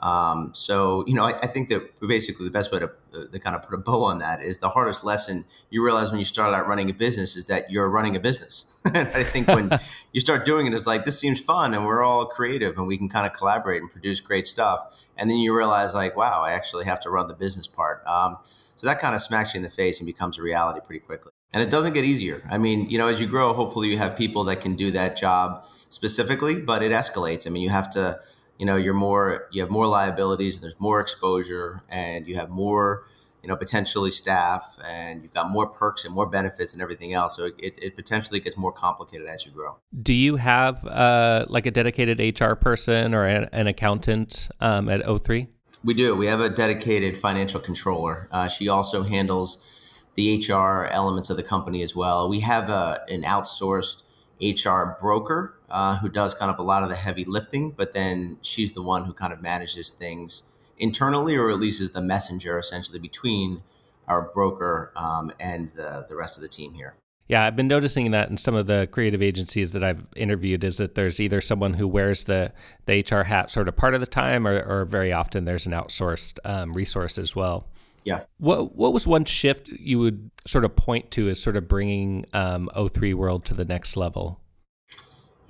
Um, 0.00 0.52
so, 0.54 1.04
you 1.06 1.14
know, 1.14 1.24
I, 1.24 1.38
I, 1.40 1.46
think 1.46 1.68
that 1.68 2.00
basically 2.00 2.46
the 2.46 2.50
best 2.50 2.72
way 2.72 2.78
to, 2.78 2.86
uh, 2.86 3.26
to, 3.30 3.38
kind 3.38 3.54
of 3.54 3.62
put 3.62 3.74
a 3.74 3.78
bow 3.78 4.02
on 4.04 4.18
that 4.20 4.42
is 4.42 4.56
the 4.56 4.70
hardest 4.70 5.04
lesson 5.04 5.44
you 5.68 5.84
realize 5.84 6.10
when 6.10 6.18
you 6.18 6.24
start 6.24 6.54
out 6.54 6.66
running 6.66 6.88
a 6.88 6.94
business 6.94 7.36
is 7.36 7.46
that 7.48 7.70
you're 7.70 7.86
running 7.86 8.16
a 8.16 8.20
business. 8.20 8.64
and 8.86 9.08
I 9.08 9.22
think 9.22 9.48
when 9.48 9.70
you 10.12 10.20
start 10.22 10.46
doing 10.46 10.66
it, 10.66 10.72
it's 10.72 10.86
like, 10.86 11.04
this 11.04 11.20
seems 11.20 11.38
fun 11.38 11.74
and 11.74 11.84
we're 11.84 12.02
all 12.02 12.24
creative 12.24 12.78
and 12.78 12.86
we 12.86 12.96
can 12.96 13.10
kind 13.10 13.26
of 13.26 13.34
collaborate 13.34 13.82
and 13.82 13.90
produce 13.90 14.20
great 14.20 14.46
stuff. 14.46 15.06
And 15.18 15.28
then 15.28 15.36
you 15.36 15.54
realize, 15.54 15.92
like, 15.92 16.16
wow, 16.16 16.40
I 16.40 16.52
actually 16.52 16.86
have 16.86 17.00
to 17.00 17.10
run 17.10 17.28
the 17.28 17.34
business 17.34 17.66
part. 17.66 18.02
Um, 18.06 18.38
so 18.76 18.86
that 18.86 19.00
kind 19.00 19.14
of 19.14 19.20
smacks 19.20 19.52
you 19.52 19.58
in 19.58 19.62
the 19.62 19.68
face 19.68 20.00
and 20.00 20.06
becomes 20.06 20.38
a 20.38 20.42
reality 20.42 20.80
pretty 20.80 21.00
quickly. 21.00 21.32
And 21.52 21.62
it 21.62 21.68
doesn't 21.68 21.92
get 21.92 22.04
easier. 22.04 22.42
I 22.50 22.56
mean, 22.56 22.88
you 22.88 22.96
know, 22.96 23.08
as 23.08 23.20
you 23.20 23.26
grow, 23.26 23.52
hopefully 23.52 23.88
you 23.88 23.98
have 23.98 24.16
people 24.16 24.44
that 24.44 24.62
can 24.62 24.76
do 24.76 24.92
that 24.92 25.16
job 25.18 25.66
specifically, 25.90 26.56
but 26.56 26.82
it 26.82 26.90
escalates. 26.90 27.46
I 27.46 27.50
mean, 27.50 27.62
you 27.62 27.68
have 27.68 27.90
to 27.90 28.18
you 28.60 28.66
know 28.66 28.76
you're 28.76 28.94
more 28.94 29.48
you 29.50 29.62
have 29.62 29.70
more 29.70 29.86
liabilities 29.86 30.56
and 30.56 30.62
there's 30.62 30.78
more 30.78 31.00
exposure 31.00 31.82
and 31.88 32.28
you 32.28 32.36
have 32.36 32.50
more 32.50 33.04
you 33.42 33.48
know 33.48 33.56
potentially 33.56 34.10
staff 34.10 34.78
and 34.86 35.22
you've 35.22 35.32
got 35.32 35.50
more 35.50 35.66
perks 35.66 36.04
and 36.04 36.14
more 36.14 36.26
benefits 36.26 36.74
and 36.74 36.82
everything 36.82 37.14
else. 37.14 37.36
So 37.36 37.46
it, 37.58 37.82
it 37.82 37.96
potentially 37.96 38.38
gets 38.38 38.58
more 38.58 38.70
complicated 38.70 39.26
as 39.26 39.46
you 39.46 39.52
grow. 39.52 39.78
Do 40.02 40.12
you 40.12 40.36
have 40.36 40.86
uh, 40.86 41.46
like 41.48 41.64
a 41.64 41.70
dedicated 41.70 42.38
hr 42.38 42.52
person 42.52 43.14
or 43.14 43.24
an, 43.24 43.48
an 43.52 43.66
accountant 43.66 44.50
um, 44.60 44.90
at 44.90 45.00
o3 45.04 45.48
we 45.82 45.94
do. 45.94 46.14
We 46.14 46.26
have 46.26 46.42
a 46.42 46.50
dedicated 46.50 47.16
financial 47.16 47.58
controller. 47.58 48.28
Uh, 48.30 48.48
she 48.48 48.68
also 48.68 49.02
handles 49.02 49.66
the 50.14 50.36
hr 50.46 50.84
elements 50.84 51.30
of 51.30 51.38
the 51.38 51.42
company 51.42 51.82
as 51.82 51.96
well. 51.96 52.28
We 52.28 52.40
have 52.40 52.68
a, 52.68 53.00
an 53.08 53.22
outsourced 53.22 54.02
hr 54.42 54.96
broker 55.00 55.58
uh, 55.70 55.96
who 55.98 56.08
does 56.08 56.34
kind 56.34 56.50
of 56.50 56.58
a 56.58 56.62
lot 56.62 56.82
of 56.82 56.88
the 56.88 56.96
heavy 56.96 57.24
lifting, 57.24 57.70
but 57.70 57.92
then 57.92 58.38
she's 58.42 58.72
the 58.72 58.82
one 58.82 59.04
who 59.04 59.12
kind 59.12 59.32
of 59.32 59.40
manages 59.40 59.92
things 59.92 60.44
internally, 60.78 61.36
or 61.36 61.50
at 61.50 61.58
least 61.58 61.80
is 61.80 61.90
the 61.90 62.00
messenger 62.00 62.58
essentially 62.58 62.98
between 62.98 63.62
our 64.08 64.22
broker 64.34 64.92
um, 64.96 65.30
and 65.38 65.70
the, 65.70 66.04
the 66.08 66.16
rest 66.16 66.36
of 66.36 66.42
the 66.42 66.48
team 66.48 66.74
here. 66.74 66.94
Yeah, 67.28 67.44
I've 67.44 67.54
been 67.54 67.68
noticing 67.68 68.10
that 68.10 68.28
in 68.28 68.38
some 68.38 68.56
of 68.56 68.66
the 68.66 68.88
creative 68.90 69.22
agencies 69.22 69.72
that 69.72 69.84
I've 69.84 70.04
interviewed 70.16 70.64
is 70.64 70.78
that 70.78 70.96
there's 70.96 71.20
either 71.20 71.40
someone 71.40 71.74
who 71.74 71.86
wears 71.86 72.24
the, 72.24 72.52
the 72.86 73.04
HR 73.08 73.22
hat 73.22 73.52
sort 73.52 73.68
of 73.68 73.76
part 73.76 73.94
of 73.94 74.00
the 74.00 74.06
time, 74.06 74.48
or, 74.48 74.60
or 74.64 74.84
very 74.84 75.12
often 75.12 75.44
there's 75.44 75.64
an 75.64 75.72
outsourced 75.72 76.40
um, 76.44 76.72
resource 76.72 77.18
as 77.18 77.36
well. 77.36 77.68
Yeah. 78.02 78.24
What 78.38 78.74
What 78.74 78.92
was 78.92 79.06
one 79.06 79.24
shift 79.26 79.68
you 79.68 80.00
would 80.00 80.32
sort 80.44 80.64
of 80.64 80.74
point 80.74 81.12
to 81.12 81.28
as 81.28 81.40
sort 81.40 81.56
of 81.56 81.68
bringing 81.68 82.26
um, 82.32 82.68
O3 82.74 83.14
World 83.14 83.44
to 83.44 83.54
the 83.54 83.64
next 83.64 83.96
level? 83.96 84.40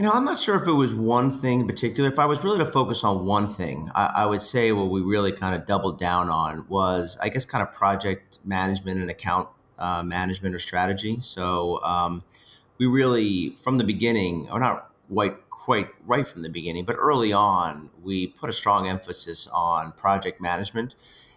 You 0.01 0.07
know, 0.07 0.13
I'm 0.13 0.25
not 0.25 0.41
sure 0.41 0.57
if 0.57 0.67
it 0.67 0.73
was 0.73 0.95
one 0.95 1.31
thing 1.31 1.61
in 1.61 1.67
particular. 1.67 2.09
If 2.09 2.19
I 2.19 2.25
was 2.25 2.43
really 2.43 2.57
to 2.61 2.65
focus 2.65 3.05
on 3.05 3.27
one 3.27 3.47
thing, 3.51 3.91
I, 3.95 4.11
I, 4.15 4.25
would 4.25 4.41
say 4.41 4.73
what 4.73 4.89
we 4.89 5.03
really 5.03 5.31
kind 5.31 5.55
of 5.55 5.67
doubled 5.67 5.99
down 5.99 6.31
on 6.31 6.65
was, 6.71 7.19
I 7.21 7.29
guess, 7.29 7.45
kind 7.45 7.61
of 7.61 7.71
project 7.75 8.39
management 8.43 9.03
and 9.03 9.11
account 9.11 9.51
uh, 9.79 10.03
management 10.03 10.55
or 10.55 10.59
strategy. 10.59 11.19
So 11.21 11.83
um, 11.85 12.25
we 12.79 12.87
really, 12.87 13.51
from 13.51 13.77
the 13.77 13.85
beginning, 13.85 14.49
or 14.51 14.59
not 14.59 14.91
quite 15.13 15.51
quite 15.51 15.89
right 16.07 16.27
from 16.27 16.41
the 16.41 16.49
beginning, 16.49 16.87
but 16.87 16.97
early 16.99 17.35
on, 17.35 17.91
we 18.03 18.27
put 18.27 18.49
a 18.49 18.55
strong 18.55 18.89
emphasis 18.89 19.49
on 19.53 19.93
project 19.93 20.41
management 20.41 20.95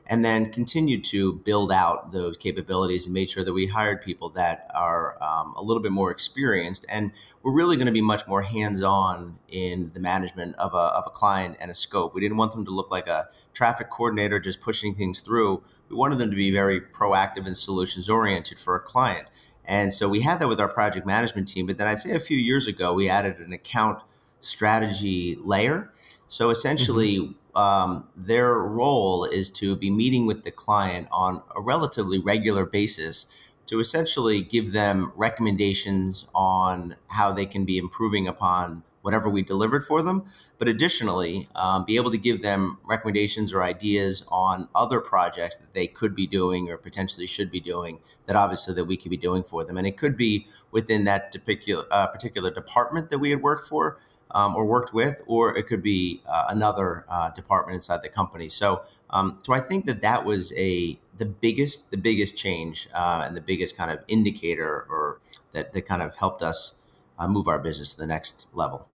and 0.08 0.24
then 0.24 0.52
continued 0.52 1.04
to 1.06 1.34
build 1.34 1.72
out 1.72 2.12
those 2.12 2.36
capabilities 2.38 3.06
and 3.06 3.14
made 3.14 3.30
sure 3.30 3.44
that 3.44 3.54
we 3.54 3.68
hired 3.68 4.02
people 4.02 4.30
that 4.30 4.70
are 4.76 5.18
um, 5.24 5.54
a 5.56 5.62
little 5.62 5.82
bit 5.82 5.92
more 5.92 6.12
experienced. 6.12 6.86
And 6.90 7.12
we're 7.42 7.54
really 7.54 7.78
going 7.78 7.88
to 7.88 7.94
be 7.94 8.02
much 8.02 8.28
more 8.28 8.42
hands-on 8.42 9.40
in 9.48 9.92
the 9.94 10.00
management 10.00 10.56
of 10.58 10.74
a, 10.74 10.78
of 10.78 11.06
a 11.08 11.10
client 11.10 11.58
and 11.60 11.72
a 11.72 11.74
scope. 11.74 12.14
We 12.14 12.22
didn't 12.22 12.38
want 12.38 12.52
them 12.52 12.66
to 12.66 12.72
look 12.72 12.92
like 12.92 13.08
a 13.08 13.30
traffic 13.54 13.90
coordinator 13.90 14.40
just 14.40 14.60
pushing 14.60 14.94
things 14.94 15.22
through. 15.22 15.64
We 15.90 15.96
wanted 15.96 16.18
them 16.18 16.30
to 16.30 16.36
be 16.36 16.52
very 16.52 16.82
proactive 16.82 17.46
and 17.46 17.56
solutions 17.56 18.10
oriented 18.10 18.60
for 18.60 18.76
a 18.76 18.80
client. 18.80 19.28
And 19.66 19.94
so 19.94 20.10
we 20.10 20.22
had 20.22 20.42
that 20.42 20.50
with 20.50 20.60
our 20.60 20.68
project 20.68 21.08
management 21.08 21.48
team 21.48 21.68
but 21.68 21.78
then 21.78 21.88
i'd 21.88 21.98
say 21.98 22.14
a 22.14 22.20
few 22.20 22.38
years 22.38 22.68
ago 22.68 22.94
we 22.94 23.08
added 23.08 23.38
an 23.38 23.54
account 23.54 23.98
strategy 24.44 25.38
layer. 25.44 25.92
So 26.28 26.50
essentially, 26.50 27.20
mm-hmm. 27.20 27.34
Um, 27.56 28.08
their 28.16 28.54
role 28.56 29.26
is 29.26 29.50
to 29.52 29.76
be 29.76 29.90
meeting 29.90 30.26
with 30.26 30.44
the 30.44 30.52
client 30.52 31.08
on 31.12 31.42
a 31.56 31.62
relatively 31.62 32.20
regular 32.20 32.66
basis 32.66 33.28
to 33.68 33.80
essentially 33.80 34.42
give 34.42 34.72
them 34.72 35.12
recommendations 35.16 36.28
on 36.36 36.96
how 37.10 37.32
they 37.32 37.46
can 37.46 37.66
be 37.66 37.78
improving 37.78 38.28
upon 38.28 38.84
whatever 39.04 39.30
we 39.30 39.42
delivered 39.44 39.84
for 39.84 40.02
them, 40.02 40.24
but 40.58 40.70
additionally, 40.70 41.50
um, 41.56 41.84
be 41.84 41.98
able 41.98 42.10
to 42.10 42.18
give 42.18 42.42
them 42.42 42.80
recommendations 42.86 43.54
or 43.54 43.62
ideas 43.62 44.24
on 44.30 44.68
other 44.74 45.02
projects 45.02 45.58
that 45.58 45.74
they 45.74 45.86
could 45.86 46.16
be 46.16 46.26
doing 46.26 46.70
or 46.70 46.78
potentially 46.78 47.28
should 47.28 47.52
be 47.52 47.60
doing 47.60 48.00
that 48.26 48.38
obviously 48.38 48.74
that 48.74 48.86
we 48.86 48.96
could 48.96 49.10
be 49.10 49.18
doing 49.18 49.44
for 49.44 49.66
them. 49.66 49.78
And 49.78 49.86
it 49.86 49.98
could 49.98 50.16
be 50.16 50.48
within 50.72 51.04
that 51.04 51.34
particular, 51.34 51.84
uh, 51.92 52.08
particular 52.08 52.50
department 52.50 53.10
that 53.10 53.20
we 53.20 53.32
had 53.32 53.42
worked 53.42 53.68
for, 53.68 53.98
um, 54.34 54.56
or 54.56 54.66
worked 54.66 54.94
with, 54.94 55.22
or 55.28 55.56
it 55.56 55.68
could 55.68 55.84
be 55.84 56.22
uh, 56.28 56.46
another 56.50 57.06
uh, 57.10 57.30
department 57.32 57.76
inside 57.76 58.02
the 58.02 58.10
company. 58.10 58.50
So, 58.50 58.84
um, 59.10 59.40
so 59.44 59.54
I 59.54 59.60
think 59.60 59.86
that 59.86 60.02
that 60.02 60.26
was 60.26 60.54
a 60.58 61.00
the 61.18 61.26
biggest 61.26 61.92
the 61.92 61.98
biggest 61.98 62.36
change 62.38 62.90
uh, 62.94 63.24
and 63.26 63.38
the 63.38 63.42
biggest 63.42 63.78
kind 63.78 63.92
of 63.92 64.04
indicator 64.08 64.86
or 64.90 65.22
that 65.52 65.74
that 65.74 65.86
kind 65.86 66.02
of 66.02 66.16
helped 66.16 66.42
us 66.42 66.82
uh, 67.20 67.28
move 67.28 67.48
our 67.48 67.60
business 67.60 67.94
to 67.94 68.00
the 68.00 68.08
next 68.08 68.48
level. 68.54 68.90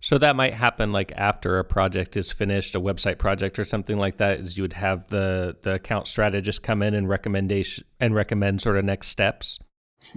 So 0.00 0.18
that 0.18 0.34
might 0.34 0.54
happen 0.54 0.90
like 0.90 1.12
after 1.16 1.58
a 1.58 1.64
project 1.64 2.16
is 2.16 2.32
finished, 2.32 2.74
a 2.74 2.80
website 2.80 3.18
project 3.18 3.58
or 3.58 3.64
something 3.64 3.96
like 3.96 4.16
that. 4.16 4.40
Is 4.40 4.56
you 4.56 4.64
would 4.64 4.72
have 4.72 5.08
the 5.08 5.56
the 5.62 5.74
account 5.74 6.08
strategist 6.08 6.62
come 6.62 6.82
in 6.82 6.94
and 6.94 7.08
recommendation 7.08 7.84
and 8.00 8.14
recommend 8.14 8.60
sort 8.60 8.76
of 8.76 8.84
next 8.84 9.08
steps. 9.08 9.60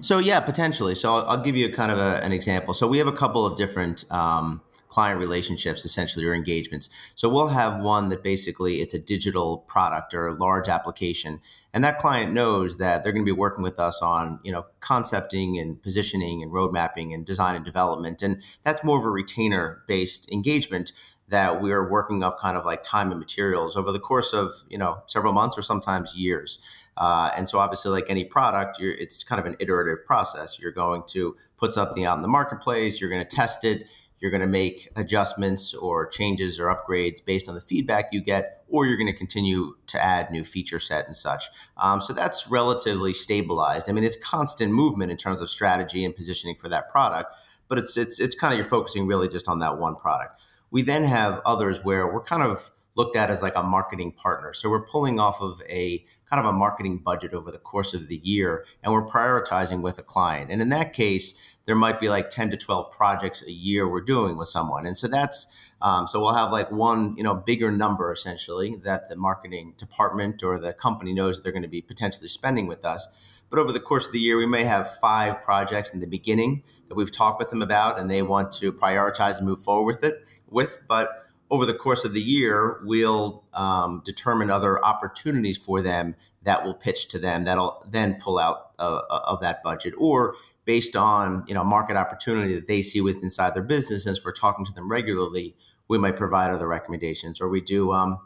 So 0.02 0.20
yeah, 0.20 0.40
potentially. 0.40 0.96
So 0.96 1.14
I'll, 1.14 1.26
I'll 1.30 1.44
give 1.44 1.56
you 1.56 1.68
a 1.68 1.72
kind 1.72 1.92
of 1.92 1.98
a, 1.98 2.24
an 2.24 2.32
example. 2.32 2.74
So 2.74 2.88
we 2.88 2.98
have 2.98 3.08
a 3.08 3.14
couple 3.14 3.46
of 3.46 3.58
different 3.58 4.06
um, 4.12 4.62
client 4.88 5.20
relationships 5.20 5.84
essentially 5.84 6.26
or 6.26 6.34
engagements. 6.34 6.90
So 7.16 7.28
we'll 7.28 7.50
have 7.50 7.80
one 7.80 8.10
that 8.10 8.24
basically 8.24 8.82
it's 8.82 8.94
a 8.94 9.00
digital 9.00 9.60
product 9.68 10.14
or 10.14 10.28
a 10.28 10.34
large 10.34 10.68
application 10.68 11.42
and 11.74 11.84
that 11.84 11.98
client 11.98 12.32
knows 12.34 12.78
that 12.78 13.04
they're 13.04 13.12
going 13.12 13.26
to 13.26 13.34
be 13.34 13.38
working 13.38 13.64
with 13.64 13.80
us 13.80 14.02
on, 14.02 14.40
you 14.44 14.52
know, 14.52 14.66
concepting 14.80 15.60
and 15.60 15.82
positioning 15.82 16.42
and 16.42 16.54
road 16.54 16.72
mapping 16.72 17.14
and 17.14 17.26
design 17.26 17.56
and 17.56 17.66
development 17.66 18.22
and 18.22 18.42
that's 18.64 18.84
more 18.84 19.00
of 19.00 19.06
a 19.06 19.10
retainer 19.10 19.84
based 19.88 20.32
engagement 20.32 20.92
that 21.28 21.62
we're 21.62 21.90
working 21.90 22.24
off 22.24 22.38
kind 22.40 22.56
of 22.56 22.66
like 22.66 22.84
time 22.84 23.10
and 23.10 23.20
materials 23.20 23.76
over 23.76 23.92
the 23.92 24.00
course 24.00 24.32
of, 24.34 24.54
you 24.70 24.78
know, 24.78 25.02
several 25.08 25.34
months 25.34 25.58
or 25.58 25.62
sometimes 25.62 26.16
years. 26.16 26.60
Uh, 26.98 27.32
and 27.36 27.50
so, 27.50 27.60
obviously, 27.60 27.92
like 27.92 28.06
any 28.10 28.24
product, 28.24 28.78
it's 28.80 29.24
kind 29.24 29.40
of 29.40 29.46
an 29.46 29.56
iterative 29.60 30.06
process. 30.06 30.60
You're 30.60 30.72
going 30.72 31.04
to 31.08 31.36
put 31.58 31.74
something 31.74 32.06
out 32.06 32.16
in 32.16 32.22
the 32.22 32.28
marketplace, 32.28 33.02
you're 33.02 33.10
going 33.10 33.26
to 33.26 33.36
test 33.36 33.66
it, 33.66 33.86
you're 34.20 34.32
going 34.32 34.42
to 34.42 34.48
make 34.48 34.90
adjustments 34.96 35.74
or 35.74 36.08
changes 36.08 36.60
or 36.60 36.74
upgrades 36.74 37.24
based 37.24 37.50
on 37.50 37.56
the 37.56 37.62
feedback 37.62 38.10
you 38.12 38.22
get, 38.22 38.64
or 38.70 38.86
you're 38.86 38.98
going 38.98 39.12
to 39.12 39.14
continue 39.14 39.76
to 39.88 40.04
add 40.04 40.32
new 40.32 40.44
feature 40.44 40.80
set 40.80 41.06
and 41.08 41.16
such. 41.16 41.46
Um, 41.78 42.02
so 42.02 42.14
that's 42.14 42.50
relatively 42.50 43.14
stabilized. 43.14 43.90
I 43.90 43.94
mean, 43.94 44.04
it's 44.04 44.18
constant 44.18 44.72
movement 44.72 45.12
in 45.12 45.18
terms 45.18 45.42
of 45.42 45.50
strategy 45.50 46.06
and 46.06 46.16
positioning 46.16 46.56
for 46.56 46.70
that 46.70 46.90
product, 46.90 47.36
but 47.68 47.78
it's 47.78 47.98
it's 47.98 48.20
it's 48.20 48.36
kind 48.36 48.54
of 48.54 48.58
you're 48.58 48.68
focusing 48.68 49.06
really 49.06 49.28
just 49.28 49.48
on 49.48 49.60
that 49.60 49.78
one 49.78 49.96
product. 49.96 50.40
We 50.76 50.82
then 50.82 51.06
have 51.06 51.42
others 51.46 51.86
where 51.86 52.06
we're 52.06 52.22
kind 52.22 52.44
of 52.44 52.70
looked 52.96 53.16
at 53.16 53.30
as 53.30 53.42
like 53.42 53.56
a 53.56 53.64
marketing 53.64 54.12
partner. 54.12 54.52
So 54.54 54.70
we're 54.70 54.86
pulling 54.86 55.22
off 55.22 55.42
of 55.42 55.62
a 55.70 56.04
kind 56.30 56.46
of 56.46 56.46
a 56.46 56.52
marketing 56.52 56.98
budget 56.98 57.34
over 57.34 57.50
the 57.50 57.58
course 57.58 57.94
of 57.94 58.10
the 58.10 58.18
year 58.18 58.66
and 58.84 58.92
we're 58.92 59.06
prioritizing 59.06 59.82
with 59.82 59.98
a 60.00 60.04
client. 60.04 60.52
And 60.52 60.62
in 60.62 60.68
that 60.70 60.92
case, 60.92 61.58
there 61.64 61.76
might 61.76 61.98
be 61.98 62.10
like 62.10 62.30
10 62.30 62.52
to 62.52 62.58
12 62.58 62.92
projects 62.92 63.42
a 63.42 63.54
year 63.54 63.90
we're 63.90 64.02
doing 64.02 64.38
with 64.38 64.50
someone. 64.50 64.86
And 64.86 64.98
so 64.98 65.08
that's, 65.08 65.72
um, 65.82 66.08
so 66.08 66.20
we'll 66.20 66.34
have 66.34 66.52
like 66.52 66.70
one, 66.70 67.16
you 67.16 67.24
know, 67.24 67.36
bigger 67.36 67.72
number 67.72 68.12
essentially 68.12 68.76
that 68.84 69.08
the 69.08 69.16
marketing 69.16 69.76
department 69.78 70.44
or 70.44 70.60
the 70.60 70.74
company 70.74 71.14
knows 71.14 71.42
they're 71.42 71.54
going 71.54 71.62
to 71.62 71.70
be 71.70 71.82
potentially 71.82 72.28
spending 72.28 72.68
with 72.68 72.84
us. 72.84 73.08
But 73.50 73.60
over 73.60 73.72
the 73.72 73.80
course 73.80 74.08
of 74.08 74.12
the 74.12 74.20
year, 74.20 74.38
we 74.38 74.48
may 74.48 74.66
have 74.66 74.98
five 74.98 75.42
projects 75.42 75.94
in 75.94 76.02
the 76.02 76.08
beginning 76.08 76.64
that 76.90 76.96
we've 76.96 77.12
talked 77.12 77.40
with 77.40 77.52
them 77.52 77.62
about 77.62 77.98
and 77.98 78.12
they 78.12 78.22
want 78.22 78.52
to 78.54 78.74
prioritize 78.74 79.38
and 79.38 79.48
move 79.48 79.60
forward 79.60 79.86
with 79.86 80.04
it 80.04 80.16
with. 80.56 80.80
But 80.88 81.12
over 81.52 81.66
the 81.66 81.76
course 81.76 82.04
of 82.06 82.14
the 82.14 82.22
year, 82.22 82.80
we'll 82.84 83.44
um, 83.54 84.02
determine 84.04 84.50
other 84.50 84.84
opportunities 84.84 85.58
for 85.58 85.82
them 85.82 86.16
that 86.42 86.66
will 86.66 86.74
pitch 86.74 87.08
to 87.10 87.20
them 87.20 87.44
that'll 87.44 87.86
then 87.88 88.18
pull 88.20 88.40
out 88.40 88.72
uh, 88.80 89.02
of 89.10 89.42
that 89.42 89.62
budget 89.64 89.94
or 89.98 90.36
based 90.66 90.96
on 90.96 91.44
you 91.48 91.54
know 91.54 91.64
market 91.64 91.96
opportunity 91.96 92.56
that 92.56 92.68
they 92.68 92.82
see 92.82 93.02
with 93.02 93.22
inside 93.24 93.54
their 93.54 93.64
business 93.64 94.08
as 94.08 94.24
we're 94.24 94.32
talking 94.32 94.66
to 94.66 94.74
them 94.74 94.90
regularly 94.90 95.56
we 95.88 95.98
might 95.98 96.16
provide 96.16 96.52
other 96.52 96.68
recommendations 96.68 97.40
or 97.40 97.48
we 97.48 97.62
do 97.62 97.94
um, 97.94 98.18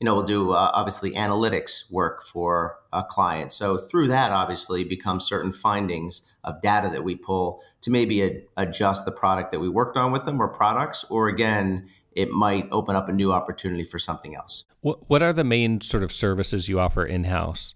you 0.00 0.04
know 0.04 0.14
we'll 0.14 0.24
do 0.24 0.52
uh, 0.52 0.70
obviously 0.72 1.12
analytics 1.12 1.90
work 1.92 2.22
for 2.22 2.78
a 2.92 3.04
client 3.04 3.52
so 3.52 3.76
through 3.76 4.08
that 4.08 4.32
obviously 4.32 4.82
become 4.82 5.20
certain 5.20 5.52
findings 5.52 6.22
of 6.42 6.60
data 6.62 6.88
that 6.88 7.04
we 7.04 7.14
pull 7.14 7.62
to 7.80 7.90
maybe 7.90 8.22
ad- 8.22 8.42
adjust 8.56 9.04
the 9.04 9.12
product 9.12 9.52
that 9.52 9.60
we 9.60 9.68
worked 9.68 9.96
on 9.96 10.10
with 10.10 10.24
them 10.24 10.40
or 10.40 10.48
products 10.48 11.04
or 11.10 11.28
again 11.28 11.86
it 12.12 12.30
might 12.30 12.66
open 12.70 12.96
up 12.96 13.08
a 13.08 13.12
new 13.12 13.32
opportunity 13.32 13.84
for 13.84 13.98
something 13.98 14.34
else. 14.34 14.64
What 14.80 15.08
what 15.08 15.22
are 15.22 15.32
the 15.32 15.44
main 15.44 15.80
sort 15.80 16.02
of 16.02 16.12
services 16.12 16.68
you 16.68 16.80
offer 16.80 17.04
in 17.04 17.24
house? 17.24 17.74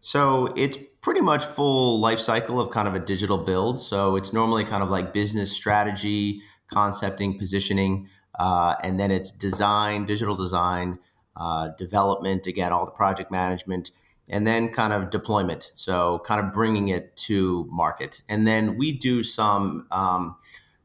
So 0.00 0.52
it's 0.56 0.78
pretty 1.00 1.20
much 1.20 1.44
full 1.44 2.00
life 2.00 2.18
cycle 2.18 2.60
of 2.60 2.70
kind 2.70 2.88
of 2.88 2.94
a 2.94 2.98
digital 2.98 3.38
build. 3.38 3.78
So 3.78 4.16
it's 4.16 4.32
normally 4.32 4.64
kind 4.64 4.82
of 4.82 4.90
like 4.90 5.12
business 5.12 5.52
strategy, 5.52 6.42
concepting, 6.68 7.38
positioning, 7.38 8.08
uh, 8.38 8.74
and 8.82 8.98
then 8.98 9.10
it's 9.12 9.30
design, 9.30 10.06
digital 10.06 10.34
design, 10.34 10.98
uh, 11.36 11.68
development. 11.78 12.46
Again, 12.46 12.72
all 12.72 12.84
the 12.84 12.92
project 12.92 13.30
management, 13.30 13.90
and 14.28 14.46
then 14.46 14.68
kind 14.68 14.92
of 14.92 15.10
deployment. 15.10 15.70
So 15.74 16.22
kind 16.24 16.44
of 16.44 16.52
bringing 16.52 16.88
it 16.88 17.14
to 17.16 17.66
market, 17.70 18.20
and 18.28 18.46
then 18.46 18.76
we 18.76 18.92
do 18.92 19.22
some. 19.22 19.86
Um, 19.90 20.36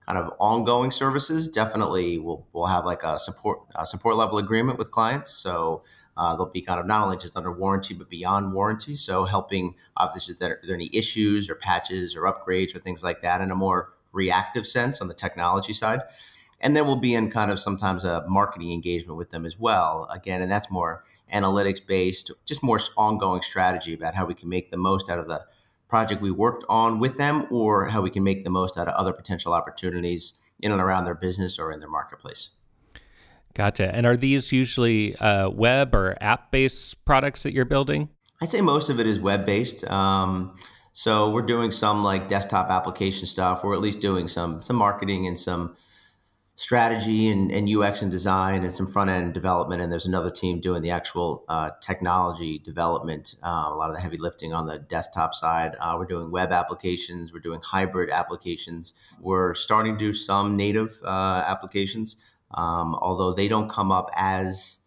kind 0.08 0.20
of 0.20 0.34
ongoing 0.40 0.90
services, 0.90 1.50
definitely 1.50 2.18
we'll, 2.18 2.48
we'll 2.54 2.68
have 2.68 2.86
like 2.86 3.04
a 3.04 3.20
support 3.20 3.60
a 3.76 3.86
support 3.86 4.16
level 4.16 4.38
agreement 4.38 4.80
with 4.80 4.90
clients. 4.90 5.32
So 5.32 5.84
uh, 6.16 6.36
they'll 6.36 6.50
be 6.50 6.62
kind 6.62 6.80
of 6.80 6.86
not 6.86 7.04
only 7.04 7.18
just 7.18 7.38
under 7.38 7.52
warranty 7.52 7.94
but 7.94 8.10
beyond 8.10 8.54
warranty. 8.54 8.96
So 8.96 9.26
helping 9.26 9.76
obviously 9.96 10.34
if 10.34 10.40
there, 10.40 10.60
are 10.68 10.74
any 10.74 10.90
issues 10.94 11.50
or 11.50 11.56
patches 11.56 12.16
or 12.16 12.22
upgrades 12.22 12.76
or 12.76 12.80
things 12.80 13.04
like 13.04 13.22
that 13.22 13.42
in 13.42 13.52
a 13.52 13.56
more 13.56 13.94
reactive 14.12 14.66
sense 14.66 15.02
on 15.02 15.08
the 15.08 15.14
technology 15.14 15.74
side. 15.74 16.02
And 16.60 16.76
then 16.76 16.88
we'll 16.88 16.96
be 16.96 17.14
in 17.14 17.30
kind 17.30 17.52
of 17.52 17.60
sometimes 17.60 18.04
a 18.04 18.26
marketing 18.28 18.72
engagement 18.72 19.18
with 19.18 19.30
them 19.30 19.46
as 19.46 19.60
well. 19.60 20.08
Again, 20.12 20.42
and 20.42 20.52
that's 20.52 20.72
more 20.72 21.04
analytics 21.34 21.86
based, 21.86 22.32
just 22.46 22.64
more 22.64 22.80
ongoing 22.98 23.42
strategy 23.42 23.94
about 23.94 24.16
how 24.16 24.26
we 24.26 24.34
can 24.34 24.50
make 24.50 24.72
the 24.72 24.78
most 24.78 25.10
out 25.10 25.20
of 25.20 25.28
the 25.28 25.46
project 25.88 26.22
we 26.22 26.32
worked 26.32 26.66
on 26.68 27.00
with 27.00 27.18
them 27.18 27.46
or 27.52 27.86
how 27.86 28.02
we 28.02 28.10
can 28.10 28.24
make 28.24 28.44
the 28.44 28.50
most 28.50 28.78
out 28.78 28.88
of 28.88 28.96
other 28.96 29.14
potential 29.14 29.54
opportunities 29.54 30.34
in 30.60 30.72
and 30.72 30.82
around 30.82 31.06
their 31.06 31.16
business 31.16 31.60
or 31.60 31.72
in 31.72 31.80
their 31.80 31.90
marketplace. 31.90 32.52
Gotcha. 33.54 33.94
And 33.96 34.06
are 34.06 34.18
these 34.18 34.52
usually 34.52 35.16
uh, 35.16 35.50
web 35.50 35.96
or 35.96 36.18
app 36.22 36.52
based 36.52 37.04
products 37.06 37.44
that 37.44 37.54
you're 37.54 37.66
building? 37.66 38.10
I'd 38.42 38.50
say 38.50 38.62
most 38.62 38.90
of 38.90 39.00
it 39.00 39.08
is 39.08 39.20
web 39.20 39.46
based. 39.46 39.90
Um, 39.90 40.56
so 40.92 41.32
we're 41.32 41.42
doing 41.42 41.72
some 41.72 42.04
like 42.04 42.28
desktop 42.28 42.70
application 42.70 43.26
stuff, 43.26 43.64
or 43.64 43.74
at 43.74 43.82
least 43.82 44.00
doing 44.00 44.28
some 44.28 44.62
some 44.62 44.76
marketing 44.76 45.26
and 45.28 45.40
some 45.40 45.76
strategy 46.58 47.30
and, 47.30 47.52
and 47.52 47.70
UX 47.70 48.02
and 48.02 48.12
design 48.12 48.64
and 48.64 48.74
some 48.74 48.88
front 48.88 49.12
end 49.12 49.32
development. 49.32 49.80
And 49.80 49.92
there's 49.92 50.08
another 50.08 50.32
team 50.32 50.60
doing 50.60 50.82
the 50.82 50.90
actual 50.90 51.46
uh, 51.48 51.70
technology 51.82 52.58
development, 52.58 53.36
uh, 53.44 53.70
a 53.70 53.76
lot 53.76 53.90
of 53.90 53.96
the 53.96 54.02
heavy 54.02 54.18
lifting 54.18 54.54
on 54.54 54.66
the 54.66 54.80
desktop 54.80 55.36
side. 55.36 55.76
Uh, 55.80 55.96
we're 56.00 56.06
doing 56.06 56.32
web 56.32 56.52
applications, 56.52 57.32
we're 57.32 57.40
doing 57.40 57.62
hybrid 57.62 58.10
applications. 58.10 58.96
We're 59.22 59.54
starting 59.54 59.98
to 59.98 60.04
do 60.04 60.14
some 60.14 60.58
native 60.58 61.00
uh, 61.06 61.44
applications, 61.46 62.18
um, 62.56 62.96
although 62.96 63.34
they 63.34 63.48
don't 63.48 63.70
come 63.70 63.92
up 63.92 64.10
as 64.16 64.80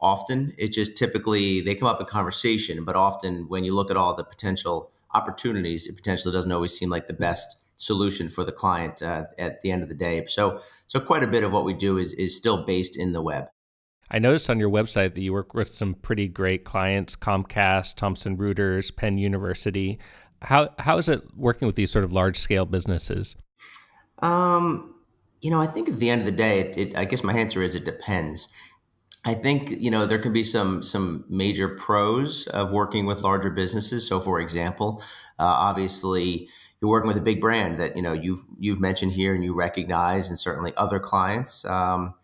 often. 0.00 0.54
It 0.56 0.68
just 0.68 0.96
typically 0.96 1.60
they 1.60 1.74
come 1.74 1.88
up 1.88 1.98
in 1.98 2.06
conversation, 2.06 2.84
but 2.84 2.94
often 2.94 3.48
when 3.48 3.64
you 3.64 3.74
look 3.74 3.90
at 3.90 3.96
all 3.96 4.14
the 4.14 4.22
potential 4.22 4.92
opportunities, 5.12 5.88
it 5.88 5.96
potentially 5.96 6.32
doesn't 6.32 6.52
always 6.52 6.72
seem 6.72 6.88
like 6.88 7.08
the 7.08 7.14
best 7.14 7.58
solution 7.76 8.28
for 8.28 8.44
the 8.44 8.52
client 8.52 9.02
uh, 9.02 9.24
at 9.38 9.60
the 9.60 9.70
end 9.70 9.82
of 9.82 9.88
the 9.88 9.94
day. 9.94 10.24
So, 10.26 10.60
so 10.86 11.00
quite 11.00 11.22
a 11.22 11.26
bit 11.26 11.44
of 11.44 11.52
what 11.52 11.64
we 11.64 11.74
do 11.74 11.98
is 11.98 12.12
is 12.14 12.36
still 12.36 12.64
based 12.64 12.96
in 12.96 13.12
the 13.12 13.22
web. 13.22 13.46
I 14.10 14.18
noticed 14.18 14.48
on 14.48 14.60
your 14.60 14.70
website 14.70 15.14
that 15.14 15.20
you 15.20 15.32
work 15.32 15.52
with 15.52 15.68
some 15.68 15.94
pretty 15.94 16.28
great 16.28 16.64
clients: 16.64 17.16
Comcast, 17.16 17.96
Thomson 17.96 18.36
Reuters, 18.36 18.94
Penn 18.94 19.18
University. 19.18 19.98
How 20.42 20.70
how 20.78 20.98
is 20.98 21.08
it 21.08 21.22
working 21.36 21.66
with 21.66 21.76
these 21.76 21.90
sort 21.90 22.04
of 22.04 22.12
large 22.12 22.36
scale 22.36 22.66
businesses? 22.66 23.36
Um, 24.20 24.94
you 25.40 25.50
know, 25.50 25.60
I 25.60 25.66
think 25.66 25.88
at 25.88 25.98
the 25.98 26.10
end 26.10 26.20
of 26.20 26.26
the 26.26 26.32
day, 26.32 26.60
it, 26.60 26.76
it, 26.76 26.96
I 26.96 27.04
guess 27.04 27.22
my 27.22 27.34
answer 27.34 27.62
is 27.62 27.74
it 27.74 27.84
depends. 27.84 28.48
I 29.24 29.34
think 29.34 29.70
you 29.70 29.90
know 29.90 30.06
there 30.06 30.20
can 30.20 30.32
be 30.32 30.44
some 30.44 30.84
some 30.84 31.24
major 31.28 31.68
pros 31.68 32.46
of 32.46 32.72
working 32.72 33.06
with 33.06 33.22
larger 33.22 33.50
businesses. 33.50 34.06
So, 34.06 34.20
for 34.20 34.38
example, 34.40 35.02
uh, 35.38 35.44
obviously 35.44 36.48
you're 36.80 36.90
working 36.90 37.08
with 37.08 37.16
a 37.16 37.22
big 37.22 37.40
brand 37.40 37.78
that 37.78 37.96
you 37.96 38.02
know 38.02 38.12
you've 38.12 38.42
you've 38.58 38.80
mentioned 38.80 39.12
here 39.12 39.34
and 39.34 39.42
you 39.44 39.54
recognize, 39.54 40.28
and 40.28 40.38
certainly 40.38 40.72
other 40.76 40.98
clients 40.98 41.64
um, 41.64 42.14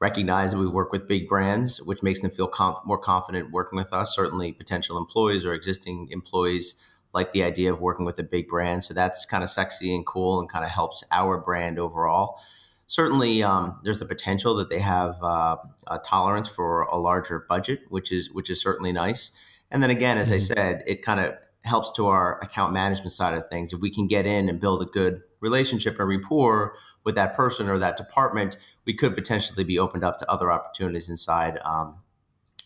recognize 0.00 0.52
that 0.52 0.58
we 0.58 0.68
work 0.68 0.92
with 0.92 1.08
big 1.08 1.28
brands, 1.28 1.82
which 1.82 2.02
makes 2.02 2.20
them 2.20 2.30
feel 2.30 2.46
conf- 2.46 2.78
more 2.84 2.98
confident 2.98 3.50
working 3.50 3.76
with 3.76 3.92
us. 3.92 4.14
Certainly, 4.14 4.52
potential 4.52 4.98
employees 4.98 5.44
or 5.44 5.52
existing 5.52 6.08
employees 6.10 6.84
like 7.14 7.32
the 7.32 7.42
idea 7.42 7.72
of 7.72 7.80
working 7.80 8.04
with 8.04 8.18
a 8.18 8.22
big 8.22 8.48
brand, 8.48 8.84
so 8.84 8.94
that's 8.94 9.24
kind 9.24 9.42
of 9.42 9.50
sexy 9.50 9.94
and 9.94 10.06
cool, 10.06 10.38
and 10.38 10.48
kind 10.48 10.64
of 10.64 10.70
helps 10.70 11.02
our 11.10 11.38
brand 11.38 11.78
overall. 11.78 12.38
Certainly, 12.86 13.42
um, 13.42 13.80
there's 13.84 13.98
the 13.98 14.06
potential 14.06 14.54
that 14.56 14.70
they 14.70 14.78
have 14.78 15.16
uh, 15.22 15.56
a 15.88 15.98
tolerance 15.98 16.48
for 16.48 16.82
a 16.82 16.96
larger 16.96 17.44
budget, 17.48 17.80
which 17.88 18.12
is 18.12 18.30
which 18.32 18.48
is 18.48 18.60
certainly 18.60 18.92
nice. 18.92 19.32
And 19.70 19.82
then 19.82 19.90
again, 19.90 20.18
as 20.18 20.28
mm-hmm. 20.28 20.34
I 20.34 20.38
said, 20.38 20.84
it 20.86 21.02
kind 21.02 21.20
of 21.20 21.34
helps 21.68 21.92
to 21.92 22.06
our 22.06 22.40
account 22.40 22.72
management 22.72 23.12
side 23.12 23.34
of 23.34 23.48
things. 23.48 23.72
If 23.72 23.80
we 23.80 23.90
can 23.90 24.06
get 24.06 24.26
in 24.26 24.48
and 24.48 24.60
build 24.60 24.82
a 24.82 24.86
good 24.86 25.20
relationship 25.40 25.98
and 26.00 26.08
rapport 26.08 26.74
with 27.04 27.14
that 27.14 27.36
person 27.36 27.68
or 27.68 27.78
that 27.78 27.96
department, 27.96 28.56
we 28.84 28.94
could 28.94 29.14
potentially 29.14 29.64
be 29.64 29.78
opened 29.78 30.04
up 30.04 30.16
to 30.18 30.30
other 30.30 30.50
opportunities 30.50 31.08
inside 31.08 31.58
um, 31.64 32.00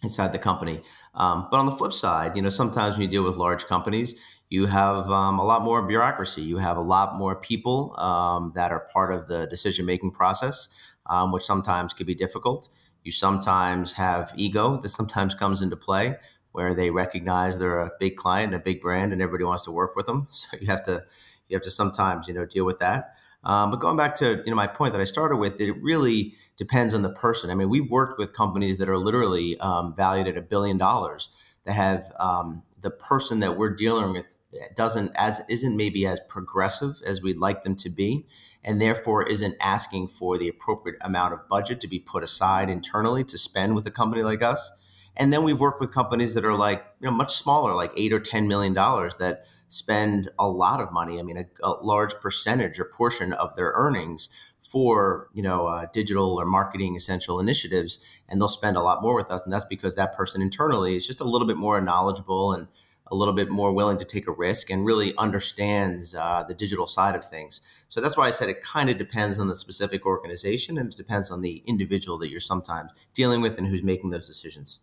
inside 0.02 0.32
the 0.32 0.38
company. 0.38 0.82
Um, 1.14 1.46
but 1.50 1.58
on 1.58 1.66
the 1.66 1.72
flip 1.72 1.92
side, 1.92 2.34
you 2.36 2.42
know, 2.42 2.48
sometimes 2.48 2.94
when 2.94 3.02
you 3.02 3.08
deal 3.08 3.22
with 3.22 3.36
large 3.36 3.66
companies, 3.66 4.14
you 4.50 4.66
have 4.66 5.10
um, 5.10 5.38
a 5.38 5.44
lot 5.44 5.62
more 5.62 5.86
bureaucracy. 5.86 6.42
You 6.42 6.58
have 6.58 6.76
a 6.76 6.82
lot 6.82 7.16
more 7.16 7.36
people 7.36 7.94
um, 7.98 8.52
that 8.54 8.72
are 8.72 8.86
part 8.92 9.12
of 9.12 9.28
the 9.28 9.46
decision 9.46 9.86
making 9.86 10.10
process, 10.10 10.68
um, 11.06 11.32
which 11.32 11.44
sometimes 11.44 11.94
can 11.94 12.06
be 12.06 12.14
difficult. 12.14 12.68
You 13.04 13.12
sometimes 13.12 13.94
have 13.94 14.32
ego 14.36 14.78
that 14.80 14.88
sometimes 14.88 15.34
comes 15.34 15.62
into 15.62 15.76
play, 15.76 16.16
where 16.52 16.74
they 16.74 16.90
recognize 16.90 17.58
they're 17.58 17.80
a 17.80 17.90
big 17.98 18.16
client, 18.16 18.54
a 18.54 18.58
big 18.58 18.80
brand, 18.80 19.12
and 19.12 19.20
everybody 19.20 19.44
wants 19.44 19.64
to 19.64 19.70
work 19.70 19.96
with 19.96 20.06
them. 20.06 20.28
So 20.30 20.56
you 20.60 20.66
have 20.68 20.82
to 20.84 21.04
you 21.48 21.56
have 21.56 21.62
to 21.62 21.70
sometimes 21.70 22.28
you 22.28 22.34
know 22.34 22.46
deal 22.46 22.64
with 22.64 22.78
that. 22.78 23.14
Um, 23.44 23.70
but 23.70 23.80
going 23.80 23.96
back 23.96 24.14
to 24.16 24.42
you 24.44 24.50
know 24.50 24.56
my 24.56 24.66
point 24.66 24.92
that 24.92 25.00
I 25.00 25.04
started 25.04 25.36
with, 25.36 25.60
it 25.60 25.72
really 25.82 26.34
depends 26.56 26.94
on 26.94 27.02
the 27.02 27.10
person. 27.10 27.50
I 27.50 27.54
mean, 27.54 27.68
we've 27.68 27.90
worked 27.90 28.18
with 28.18 28.32
companies 28.32 28.78
that 28.78 28.88
are 28.88 28.98
literally 28.98 29.58
um, 29.58 29.94
valued 29.94 30.28
at 30.28 30.36
a 30.36 30.42
billion 30.42 30.78
dollars 30.78 31.30
that 31.64 31.72
have 31.72 32.04
um, 32.18 32.62
the 32.80 32.90
person 32.90 33.40
that 33.40 33.56
we're 33.56 33.74
dealing 33.74 34.12
with 34.12 34.34
doesn't 34.76 35.10
as 35.14 35.40
isn't 35.48 35.76
maybe 35.76 36.06
as 36.06 36.20
progressive 36.28 37.00
as 37.06 37.22
we'd 37.22 37.38
like 37.38 37.62
them 37.62 37.74
to 37.74 37.88
be 37.88 38.26
and 38.62 38.80
therefore 38.80 39.26
isn't 39.26 39.56
asking 39.60 40.06
for 40.06 40.36
the 40.36 40.48
appropriate 40.48 40.98
amount 41.00 41.32
of 41.32 41.48
budget 41.48 41.80
to 41.80 41.88
be 41.88 41.98
put 41.98 42.22
aside 42.22 42.68
internally 42.68 43.24
to 43.24 43.38
spend 43.38 43.74
with 43.74 43.86
a 43.86 43.90
company 43.90 44.22
like 44.22 44.42
us 44.42 44.70
and 45.16 45.32
then 45.32 45.42
we've 45.42 45.60
worked 45.60 45.80
with 45.80 45.92
companies 45.92 46.34
that 46.34 46.44
are 46.44 46.54
like 46.54 46.84
you 47.00 47.06
know 47.06 47.12
much 47.12 47.34
smaller 47.34 47.74
like 47.74 47.92
8 47.96 48.12
or 48.12 48.20
10 48.20 48.48
million 48.48 48.72
dollars 48.72 49.16
that 49.18 49.44
spend 49.68 50.30
a 50.38 50.48
lot 50.48 50.80
of 50.80 50.92
money 50.92 51.18
i 51.18 51.22
mean 51.22 51.36
a, 51.36 51.46
a 51.62 51.70
large 51.82 52.14
percentage 52.14 52.78
or 52.78 52.84
portion 52.84 53.32
of 53.32 53.54
their 53.56 53.72
earnings 53.74 54.28
for 54.60 55.28
you 55.34 55.42
know 55.42 55.66
uh, 55.66 55.86
digital 55.92 56.40
or 56.40 56.46
marketing 56.46 56.94
essential 56.94 57.40
initiatives 57.40 57.98
and 58.28 58.40
they'll 58.40 58.48
spend 58.48 58.76
a 58.76 58.82
lot 58.82 59.02
more 59.02 59.14
with 59.14 59.30
us 59.30 59.42
and 59.44 59.52
that's 59.52 59.64
because 59.64 59.94
that 59.94 60.16
person 60.16 60.40
internally 60.40 60.94
is 60.94 61.06
just 61.06 61.20
a 61.20 61.24
little 61.24 61.46
bit 61.46 61.56
more 61.56 61.80
knowledgeable 61.80 62.52
and 62.52 62.68
a 63.12 63.14
little 63.14 63.34
bit 63.34 63.50
more 63.50 63.72
willing 63.72 63.98
to 63.98 64.06
take 64.06 64.26
a 64.26 64.32
risk 64.32 64.70
and 64.70 64.86
really 64.86 65.14
understands 65.18 66.14
uh, 66.14 66.42
the 66.48 66.54
digital 66.54 66.86
side 66.86 67.14
of 67.14 67.22
things. 67.22 67.60
So 67.88 68.00
that's 68.00 68.16
why 68.16 68.26
I 68.26 68.30
said 68.30 68.48
it 68.48 68.62
kind 68.62 68.88
of 68.88 68.96
depends 68.96 69.38
on 69.38 69.48
the 69.48 69.54
specific 69.54 70.06
organization 70.06 70.78
and 70.78 70.90
it 70.90 70.96
depends 70.96 71.30
on 71.30 71.42
the 71.42 71.62
individual 71.66 72.16
that 72.18 72.30
you're 72.30 72.40
sometimes 72.40 72.90
dealing 73.12 73.42
with 73.42 73.58
and 73.58 73.66
who's 73.66 73.82
making 73.82 74.10
those 74.10 74.26
decisions. 74.26 74.80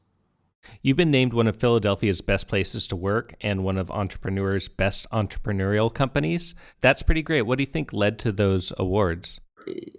You've 0.82 0.98
been 0.98 1.12
named 1.12 1.34
one 1.34 1.48
of 1.48 1.56
Philadelphia's 1.56 2.22
best 2.22 2.48
places 2.48 2.88
to 2.88 2.95
work 2.95 3.34
and 3.41 3.63
one 3.63 3.78
of 3.78 3.91
entrepreneurs' 3.91 4.67
best 4.67 5.10
entrepreneurial 5.12 5.93
companies. 5.93 6.56
That's 6.82 7.02
pretty 7.02 7.22
great. 7.22 7.43
What 7.43 7.58
do 7.58 7.63
you 7.63 7.67
think 7.67 7.91
led 7.93 8.19
to 8.19 8.32
those 8.32 8.72
awards? 8.78 9.39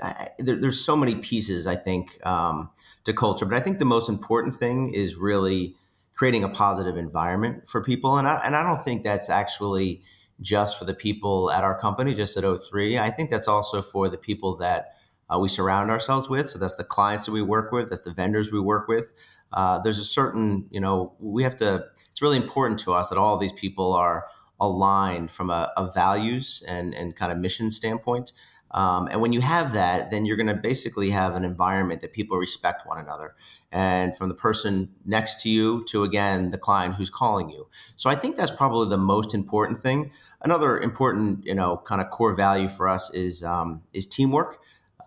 I, 0.03 0.29
there, 0.39 0.57
there's 0.57 0.85
so 0.85 0.97
many 0.97 1.17
pieces, 1.17 1.67
I 1.67 1.77
think, 1.77 2.25
um, 2.27 2.71
to 3.05 3.13
culture, 3.13 3.47
but 3.47 3.57
I 3.57 3.61
think 3.61 3.79
the 3.79 3.85
most 3.85 4.09
important 4.09 4.55
thing 4.55 4.93
is 4.93 5.17
really 5.17 5.77
creating 6.15 6.45
a 6.45 6.49
positive 6.49 6.97
environment 6.97 7.69
for 7.69 7.83
people. 7.83 8.17
And 8.17 8.27
I, 8.27 8.41
and 8.45 8.57
I 8.57 8.63
don't 8.63 8.83
think 8.83 9.03
that's 9.03 9.31
actually 9.31 10.03
just 10.41 10.79
for 10.79 10.85
the 10.85 10.95
people 10.95 11.51
at 11.51 11.65
our 11.65 11.79
company, 11.79 12.15
just 12.15 12.37
at 12.37 12.45
O3. 12.45 13.01
I 13.01 13.11
think 13.11 13.31
that's 13.31 13.49
also 13.49 13.83
for 13.83 14.09
the 14.09 14.19
people 14.19 14.57
that 14.57 14.95
uh, 15.33 15.39
we 15.39 15.49
surround 15.49 15.91
ourselves 15.91 16.29
with. 16.29 16.49
So 16.49 16.59
that's 16.59 16.75
the 16.75 16.85
clients 16.85 17.27
that 17.27 17.33
we 17.33 17.43
work 17.43 17.73
with, 17.73 17.91
that's 17.91 18.03
the 18.03 18.13
vendors 18.13 18.51
we 18.51 18.61
work 18.61 18.89
with. 18.89 19.13
Uh, 19.53 19.79
there's 19.81 19.99
a 19.99 20.05
certain, 20.05 20.67
you 20.71 20.81
know, 20.81 21.15
we 21.19 21.43
have 21.43 21.57
to, 21.57 21.85
it's 22.11 22.23
really 22.23 22.37
important 22.37 22.79
to 22.81 22.93
us 22.93 23.09
that 23.09 23.19
all 23.19 23.39
these 23.39 23.53
people 23.53 23.93
are 23.93 24.27
aligned 24.61 25.31
from 25.31 25.51
a, 25.51 25.73
a 25.77 25.91
values 25.91 26.63
and, 26.69 26.95
and 26.95 27.17
kind 27.17 27.33
of 27.33 27.39
mission 27.39 27.71
standpoint. 27.71 28.33
Um, 28.73 29.09
and 29.11 29.21
when 29.21 29.33
you 29.33 29.41
have 29.41 29.73
that, 29.73 30.13
then 30.13 30.25
you're 30.25 30.37
going 30.37 30.47
to 30.47 30.55
basically 30.55 31.11
have 31.11 31.35
an 31.35 31.45
environment 31.45 32.03
that 32.03 32.13
people 32.13 32.39
respect 32.39 32.87
one 32.87 32.99
another. 32.99 33.35
And 33.73 34.17
from 34.17 34.29
the 34.29 34.35
person 34.35 34.95
next 35.05 35.41
to 35.41 35.51
you 35.51 35.85
to, 35.89 36.05
again, 36.05 36.51
the 36.51 36.59
client 36.59 36.95
who's 36.95 37.11
calling 37.11 37.51
you. 37.51 37.67
So 37.97 38.09
I 38.09 38.15
think 38.15 38.37
that's 38.37 38.53
probably 38.53 38.89
the 38.89 38.99
most 38.99 39.35
important 39.35 39.79
thing. 39.79 40.13
Another 40.41 40.79
important, 40.79 41.45
you 41.45 41.55
know, 41.55 41.79
kind 41.79 42.01
of 42.01 42.11
core 42.11 42.35
value 42.35 42.69
for 42.69 42.87
us 42.87 43.13
is, 43.13 43.43
um, 43.43 43.83
is 43.93 44.07
teamwork. 44.07 44.59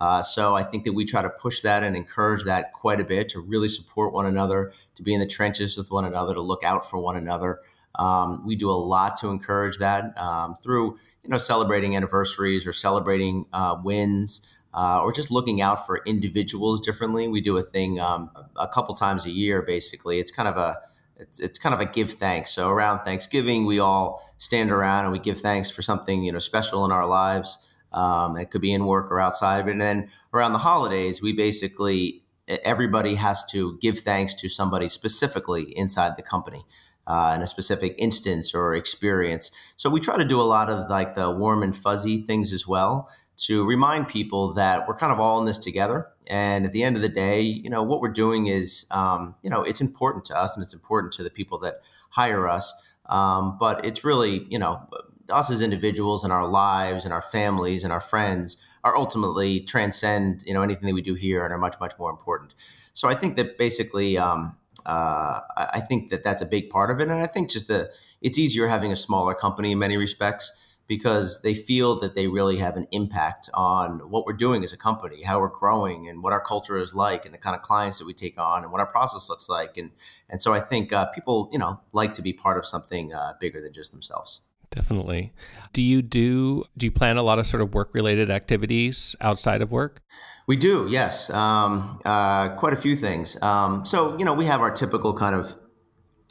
Uh, 0.03 0.21
so 0.21 0.53
I 0.53 0.63
think 0.63 0.83
that 0.83 0.91
we 0.91 1.05
try 1.05 1.21
to 1.21 1.29
push 1.29 1.61
that 1.61 1.81
and 1.81 1.95
encourage 1.95 2.43
that 2.43 2.73
quite 2.73 2.99
a 2.99 3.05
bit 3.05 3.29
to 3.29 3.39
really 3.39 3.69
support 3.69 4.11
one 4.11 4.25
another, 4.25 4.73
to 4.95 5.01
be 5.01 5.13
in 5.13 5.21
the 5.21 5.25
trenches 5.25 5.77
with 5.77 5.91
one 5.91 6.03
another, 6.03 6.33
to 6.33 6.41
look 6.41 6.61
out 6.61 6.83
for 6.83 6.97
one 6.97 7.15
another. 7.15 7.61
Um, 7.95 8.45
we 8.45 8.57
do 8.57 8.69
a 8.69 8.75
lot 8.75 9.15
to 9.21 9.29
encourage 9.29 9.77
that 9.77 10.17
um, 10.17 10.55
through, 10.55 10.97
you 11.23 11.29
know, 11.29 11.37
celebrating 11.37 11.95
anniversaries 11.95 12.67
or 12.67 12.73
celebrating 12.73 13.45
uh, 13.53 13.77
wins. 13.81 14.53
Uh, 14.75 14.99
or 15.03 15.13
just 15.13 15.29
looking 15.29 15.61
out 15.61 15.85
for 15.85 16.01
individuals 16.07 16.81
differently. 16.81 17.27
We 17.27 17.41
do 17.41 17.55
a 17.57 17.61
thing 17.61 17.99
um, 17.99 18.31
a 18.55 18.67
couple 18.67 18.95
times 18.95 19.27
a 19.27 19.29
year. 19.29 19.61
Basically, 19.61 20.17
it's 20.17 20.31
kind 20.31 20.49
of 20.49 20.57
a 20.57 20.79
it's, 21.15 21.39
it's 21.39 21.59
kind 21.59 21.75
of 21.75 21.79
a 21.79 21.85
give 21.85 22.09
thanks. 22.09 22.49
So 22.49 22.71
around 22.71 23.01
Thanksgiving, 23.01 23.65
we 23.67 23.77
all 23.77 24.27
stand 24.39 24.71
around 24.71 25.03
and 25.03 25.13
we 25.13 25.19
give 25.19 25.39
thanks 25.39 25.69
for 25.69 25.83
something 25.83 26.23
you 26.23 26.31
know 26.31 26.39
special 26.39 26.85
in 26.85 26.91
our 26.91 27.05
lives. 27.05 27.69
Um, 27.93 28.37
it 28.37 28.51
could 28.51 28.61
be 28.61 28.73
in 28.73 28.85
work 28.85 29.11
or 29.11 29.19
outside 29.19 29.59
of 29.59 29.67
it. 29.67 29.71
And 29.71 29.81
then 29.81 30.09
around 30.33 30.53
the 30.53 30.59
holidays, 30.59 31.21
we 31.21 31.33
basically 31.33 32.23
everybody 32.47 33.15
has 33.15 33.45
to 33.45 33.77
give 33.81 33.99
thanks 33.99 34.33
to 34.33 34.49
somebody 34.49 34.89
specifically 34.89 35.77
inside 35.77 36.17
the 36.17 36.23
company 36.23 36.65
uh, 37.07 37.33
in 37.35 37.41
a 37.41 37.47
specific 37.47 37.95
instance 37.97 38.53
or 38.53 38.75
experience. 38.75 39.51
So 39.75 39.89
we 39.89 39.99
try 39.99 40.17
to 40.17 40.25
do 40.25 40.41
a 40.41 40.43
lot 40.43 40.69
of 40.69 40.89
like 40.89 41.15
the 41.15 41.31
warm 41.31 41.63
and 41.63 41.75
fuzzy 41.75 42.21
things 42.21 42.53
as 42.53 42.67
well 42.67 43.09
to 43.35 43.65
remind 43.65 44.07
people 44.07 44.53
that 44.53 44.87
we're 44.87 44.95
kind 44.95 45.11
of 45.11 45.19
all 45.19 45.39
in 45.39 45.45
this 45.45 45.57
together. 45.57 46.07
And 46.27 46.65
at 46.65 46.71
the 46.71 46.83
end 46.83 46.95
of 46.95 47.01
the 47.01 47.09
day, 47.09 47.41
you 47.41 47.69
know, 47.69 47.83
what 47.83 47.99
we're 47.99 48.09
doing 48.09 48.47
is, 48.47 48.85
um, 48.91 49.35
you 49.41 49.49
know, 49.49 49.63
it's 49.63 49.81
important 49.81 50.25
to 50.25 50.37
us 50.37 50.55
and 50.55 50.63
it's 50.63 50.73
important 50.73 51.13
to 51.13 51.23
the 51.23 51.29
people 51.29 51.57
that 51.59 51.81
hire 52.09 52.47
us. 52.47 52.73
Um, 53.07 53.57
but 53.59 53.83
it's 53.85 54.03
really, 54.03 54.45
you 54.49 54.59
know, 54.59 54.87
us 55.33 55.51
as 55.51 55.61
individuals 55.61 56.23
and 56.23 56.31
our 56.31 56.47
lives 56.47 57.05
and 57.05 57.13
our 57.13 57.21
families 57.21 57.83
and 57.83 57.91
our 57.91 57.99
friends 57.99 58.57
are 58.83 58.95
ultimately 58.97 59.61
transcend, 59.61 60.43
you 60.45 60.53
know, 60.53 60.61
anything 60.61 60.87
that 60.87 60.93
we 60.93 61.01
do 61.01 61.13
here 61.13 61.43
and 61.43 61.53
are 61.53 61.57
much, 61.57 61.79
much 61.79 61.93
more 61.97 62.09
important. 62.09 62.53
So 62.93 63.09
I 63.09 63.15
think 63.15 63.35
that 63.35 63.57
basically, 63.57 64.17
um, 64.17 64.57
uh, 64.85 65.39
I 65.57 65.79
think 65.79 66.09
that 66.09 66.23
that's 66.23 66.41
a 66.41 66.45
big 66.45 66.69
part 66.69 66.91
of 66.91 66.99
it. 66.99 67.07
And 67.07 67.21
I 67.21 67.27
think 67.27 67.49
just 67.49 67.67
the 67.67 67.91
it's 68.21 68.37
easier 68.37 68.67
having 68.67 68.91
a 68.91 68.95
smaller 68.95 69.33
company 69.33 69.71
in 69.71 69.79
many 69.79 69.97
respects 69.97 70.73
because 70.87 71.41
they 71.41 71.53
feel 71.53 71.97
that 71.99 72.13
they 72.13 72.27
really 72.27 72.57
have 72.57 72.75
an 72.75 72.87
impact 72.91 73.49
on 73.53 73.99
what 74.09 74.25
we're 74.25 74.33
doing 74.33 74.63
as 74.63 74.73
a 74.73 74.77
company, 74.77 75.23
how 75.23 75.39
we're 75.39 75.47
growing, 75.47 76.09
and 76.09 76.21
what 76.21 76.33
our 76.33 76.41
culture 76.41 76.77
is 76.77 76.93
like, 76.93 77.23
and 77.25 77.33
the 77.33 77.37
kind 77.37 77.55
of 77.55 77.61
clients 77.61 77.99
that 77.99 78.05
we 78.05 78.13
take 78.13 78.37
on, 78.39 78.63
and 78.63 78.71
what 78.71 78.81
our 78.81 78.87
process 78.87 79.29
looks 79.29 79.47
like. 79.47 79.77
And 79.77 79.91
and 80.29 80.41
so 80.41 80.53
I 80.53 80.59
think 80.59 80.91
uh, 80.91 81.05
people, 81.07 81.49
you 81.53 81.59
know, 81.59 81.79
like 81.93 82.13
to 82.15 82.21
be 82.21 82.33
part 82.33 82.57
of 82.57 82.65
something 82.65 83.13
uh, 83.13 83.33
bigger 83.39 83.61
than 83.61 83.71
just 83.71 83.91
themselves. 83.91 84.41
Definitely. 84.73 85.33
Do 85.71 85.83
you 85.83 86.01
do 86.01 86.63
do 86.75 86.87
you 86.87 86.91
plan 86.91 87.17
a 87.17 87.21
lot 87.21 87.37
of 87.37 87.45
sort 87.45 87.61
of 87.61 87.75
work 87.75 87.93
related 87.93 88.31
activities 88.31 89.15
outside 89.21 89.61
of 89.61 89.71
work? 89.71 90.01
We 90.47 90.55
do, 90.55 90.87
yes. 90.89 91.29
Um, 91.29 92.01
uh, 92.03 92.55
quite 92.55 92.73
a 92.73 92.75
few 92.75 92.95
things. 92.95 93.39
Um, 93.43 93.85
so, 93.85 94.17
you 94.17 94.25
know, 94.25 94.33
we 94.33 94.45
have 94.45 94.61
our 94.61 94.71
typical 94.71 95.13
kind 95.13 95.35
of 95.35 95.55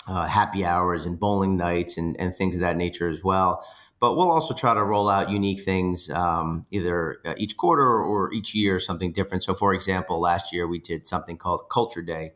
uh, 0.08 0.26
happy 0.26 0.64
hours 0.64 1.06
and 1.06 1.20
bowling 1.20 1.56
nights 1.56 1.96
and, 1.96 2.18
and 2.20 2.34
things 2.34 2.56
of 2.56 2.62
that 2.62 2.76
nature 2.76 3.08
as 3.08 3.22
well. 3.22 3.64
But 4.00 4.16
we'll 4.16 4.32
also 4.32 4.54
try 4.54 4.74
to 4.74 4.82
roll 4.82 5.08
out 5.08 5.30
unique 5.30 5.62
things 5.62 6.10
um, 6.10 6.66
either 6.72 7.18
uh, 7.24 7.34
each 7.36 7.56
quarter 7.56 8.02
or 8.02 8.32
each 8.32 8.56
year, 8.56 8.80
something 8.80 9.12
different. 9.12 9.44
So, 9.44 9.54
for 9.54 9.72
example, 9.72 10.20
last 10.20 10.52
year 10.52 10.66
we 10.66 10.80
did 10.80 11.06
something 11.06 11.36
called 11.36 11.62
Culture 11.70 12.02
Day. 12.02 12.32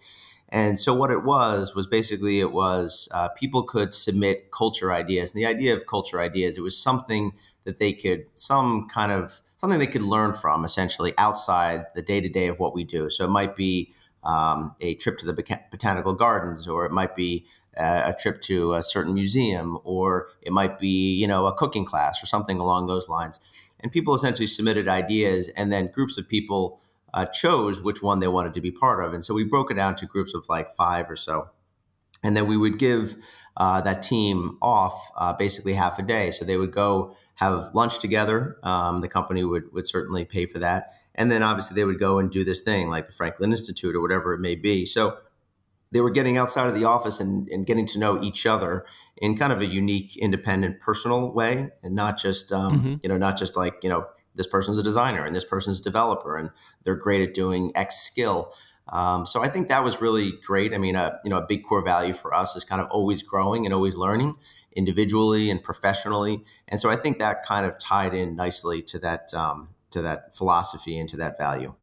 And 0.49 0.79
so 0.79 0.95
what 0.95 1.11
it 1.11 1.25
was 1.25 1.75
was 1.75 1.87
basically 1.87 2.39
it 2.39 2.53
was 2.53 3.09
uh, 3.13 3.29
people 3.31 3.65
could 3.65 3.93
submit 3.93 4.53
culture 4.53 4.93
ideas, 4.93 5.33
and 5.33 5.39
the 5.39 5.47
idea 5.47 5.75
of 5.75 5.87
culture 5.87 6.21
ideas 6.21 6.57
it 6.57 6.61
was 6.61 6.79
something 6.79 7.33
that 7.65 7.79
they 7.79 7.93
could 7.93 8.27
some 8.35 8.89
kind 8.89 9.11
of 9.11 9.43
something 9.59 9.79
they 9.79 9.87
could 9.87 10.03
learn 10.03 10.33
from 10.35 10.65
essentially 10.65 11.15
outside 11.19 11.87
the 11.95 12.03
day 12.03 12.21
to 12.21 12.29
day 12.29 12.47
of 12.47 12.61
what 12.61 12.75
we 12.75 12.85
do. 12.85 13.11
So 13.11 13.25
it 13.25 13.31
might 13.31 13.57
be 13.57 13.93
um, 14.23 14.75
a 14.81 14.95
trip 14.97 15.19
to 15.19 15.27
the 15.27 15.35
botanical 15.71 16.15
gardens, 16.15 16.69
or 16.69 16.85
it 16.85 16.93
might 16.93 17.17
be 17.17 17.47
a 17.77 18.15
trip 18.19 18.41
to 18.41 18.73
a 18.75 18.83
certain 18.83 19.15
museum, 19.15 19.79
or 19.85 20.29
it 20.43 20.53
might 20.53 20.79
be 20.79 21.15
you 21.15 21.27
know 21.27 21.47
a 21.47 21.55
cooking 21.55 21.85
class 21.85 22.23
or 22.23 22.27
something 22.27 22.61
along 22.61 22.87
those 22.87 23.09
lines. 23.09 23.41
And 23.81 23.93
people 23.93 24.15
essentially 24.15 24.47
submitted 24.47 24.87
ideas, 24.89 25.49
and 25.51 25.73
then 25.73 25.89
groups 25.89 26.19
of 26.19 26.29
people 26.29 26.81
uh, 27.17 27.25
chose 27.25 27.81
which 27.81 28.03
one 28.03 28.21
they 28.21 28.29
wanted 28.29 28.53
to 28.55 28.61
be 28.61 28.71
part 28.71 29.03
of. 29.03 29.15
And 29.15 29.25
so 29.25 29.33
we 29.33 29.43
broke 29.43 29.71
it 29.71 29.75
down 29.75 29.97
to 29.97 30.07
groups 30.07 30.35
of 30.35 30.47
like 30.51 30.69
five 30.71 31.11
or 31.11 31.17
so. 31.17 31.51
And 32.23 32.37
then 32.37 32.47
we 32.47 32.59
would 32.59 32.79
give 32.79 33.17
uh, 33.57 33.81
that 33.81 34.03
team 34.03 34.59
off 34.61 35.11
uh, 35.17 35.33
basically 35.33 35.73
half 35.73 35.99
a 35.99 36.03
day. 36.03 36.31
So 36.31 36.45
they 36.45 36.59
would 36.59 36.73
go 36.73 37.17
have 37.37 37.75
lunch 37.75 38.01
together. 38.01 38.59
Um, 38.63 39.01
the 39.01 39.09
company 39.09 39.45
would, 39.45 39.73
would 39.73 39.87
certainly 39.87 40.27
pay 40.27 40.45
for 40.45 40.59
that. 40.59 40.89
And 41.15 41.31
then 41.31 41.43
obviously 41.43 41.75
they 41.75 41.85
would 41.85 41.99
go 41.99 42.19
and 42.19 42.31
do 42.31 42.45
this 42.45 42.61
thing 42.61 42.91
like 42.91 43.07
the 43.07 43.13
Franklin 43.13 43.51
Institute 43.51 43.97
or 43.97 44.03
whatever 44.03 44.35
it 44.35 44.41
may 44.41 44.55
be. 44.55 44.85
So 44.85 45.17
they 45.93 46.03
were 46.03 46.11
getting 46.11 46.37
outside 46.37 46.69
of 46.69 46.75
the 46.75 46.85
office 46.85 47.19
and, 47.19 47.49
and 47.49 47.65
getting 47.65 47.87
to 47.87 47.99
know 47.99 48.21
each 48.23 48.45
other 48.45 48.85
in 49.17 49.39
kind 49.39 49.55
of 49.55 49.63
a 49.63 49.67
unique, 49.67 50.19
independent, 50.19 50.81
personal 50.81 51.33
way, 51.33 51.71
and 51.83 51.95
not 51.95 52.19
just 52.19 52.53
um, 52.53 52.79
mm-hmm. 52.79 52.95
you 53.03 53.09
know 53.09 53.17
not 53.17 53.39
just 53.39 53.57
like 53.57 53.77
you 53.83 53.89
know 53.89 54.07
this 54.37 54.47
person's 54.47 54.79
a 54.79 54.83
designer 54.83 55.25
and 55.25 55.35
this 55.35 55.45
person's 55.45 55.81
a 55.81 55.83
developer 55.83 56.37
and 56.37 56.51
they're 56.85 56.97
great 56.97 57.27
at 57.27 57.35
doing 57.35 57.73
X 57.75 57.97
skill. 57.97 58.53
Um, 58.89 59.27
so 59.27 59.43
I 59.43 59.49
think 59.49 59.69
that 59.69 59.83
was 59.83 60.01
really 60.01 60.33
great. 60.45 60.73
I 60.73 60.79
mean, 60.79 60.95
a 60.95 61.19
you 61.25 61.31
know 61.31 61.39
a 61.39 61.47
big 61.47 61.65
core 61.65 61.83
value 61.83 62.13
for 62.13 62.33
us 62.33 62.55
is 62.55 62.65
kind 62.65 62.81
of 62.81 62.89
always 62.91 63.23
growing 63.23 63.67
and 63.67 63.75
always 63.75 63.97
learning 63.97 64.37
individually 64.77 65.51
and 65.51 65.63
professionally. 65.63 66.45
And 66.69 66.81
so 66.81 66.89
I 66.89 66.97
think 66.97 67.19
that 67.19 67.45
kind 67.45 67.67
of 67.67 67.79
tied 67.79 68.15
in 68.15 68.37
nicely 68.37 68.83
to 68.83 68.99
that 69.01 69.35
um, 69.35 69.71
to 69.91 70.03
that 70.03 70.37
philosophy 70.37 70.99
and 70.99 71.09
to 71.09 71.17
that 71.17 71.37
value. 71.37 71.75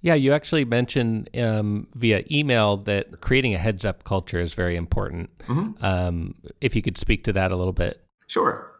Yeah, 0.00 0.14
you 0.14 0.32
actually 0.32 0.64
mentioned 0.64 1.28
um, 1.36 1.88
via 1.94 2.22
email 2.30 2.76
that 2.76 3.20
creating 3.20 3.54
a 3.54 3.58
heads 3.58 3.84
up 3.84 4.04
culture 4.04 4.38
is 4.38 4.54
very 4.54 4.76
important. 4.76 5.36
Mm-hmm. 5.48 5.84
Um, 5.84 6.36
if 6.60 6.76
you 6.76 6.82
could 6.82 6.96
speak 6.96 7.24
to 7.24 7.32
that 7.32 7.50
a 7.50 7.56
little 7.56 7.72
bit. 7.72 8.00
Sure. 8.28 8.72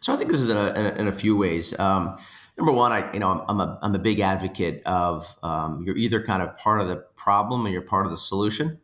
So 0.00 0.14
I 0.14 0.16
think 0.16 0.30
this 0.30 0.40
is 0.40 0.48
in 0.48 0.56
a, 0.56 0.94
in 0.98 1.08
a 1.08 1.12
few 1.12 1.36
ways. 1.36 1.78
Um, 1.78 2.16
number 2.56 2.72
one, 2.72 2.92
I 2.92 3.12
you 3.12 3.20
know 3.20 3.44
I'm 3.48 3.60
a 3.60 3.78
I'm 3.82 3.94
a 3.94 3.98
big 3.98 4.20
advocate 4.20 4.82
of 4.84 5.36
um, 5.42 5.82
you're 5.84 5.96
either 5.96 6.22
kind 6.22 6.42
of 6.42 6.56
part 6.56 6.80
of 6.80 6.88
the 6.88 6.96
problem 6.96 7.66
or 7.66 7.70
you're 7.70 7.82
part 7.82 8.06
of 8.06 8.10
the 8.10 8.16
solution. 8.16 8.80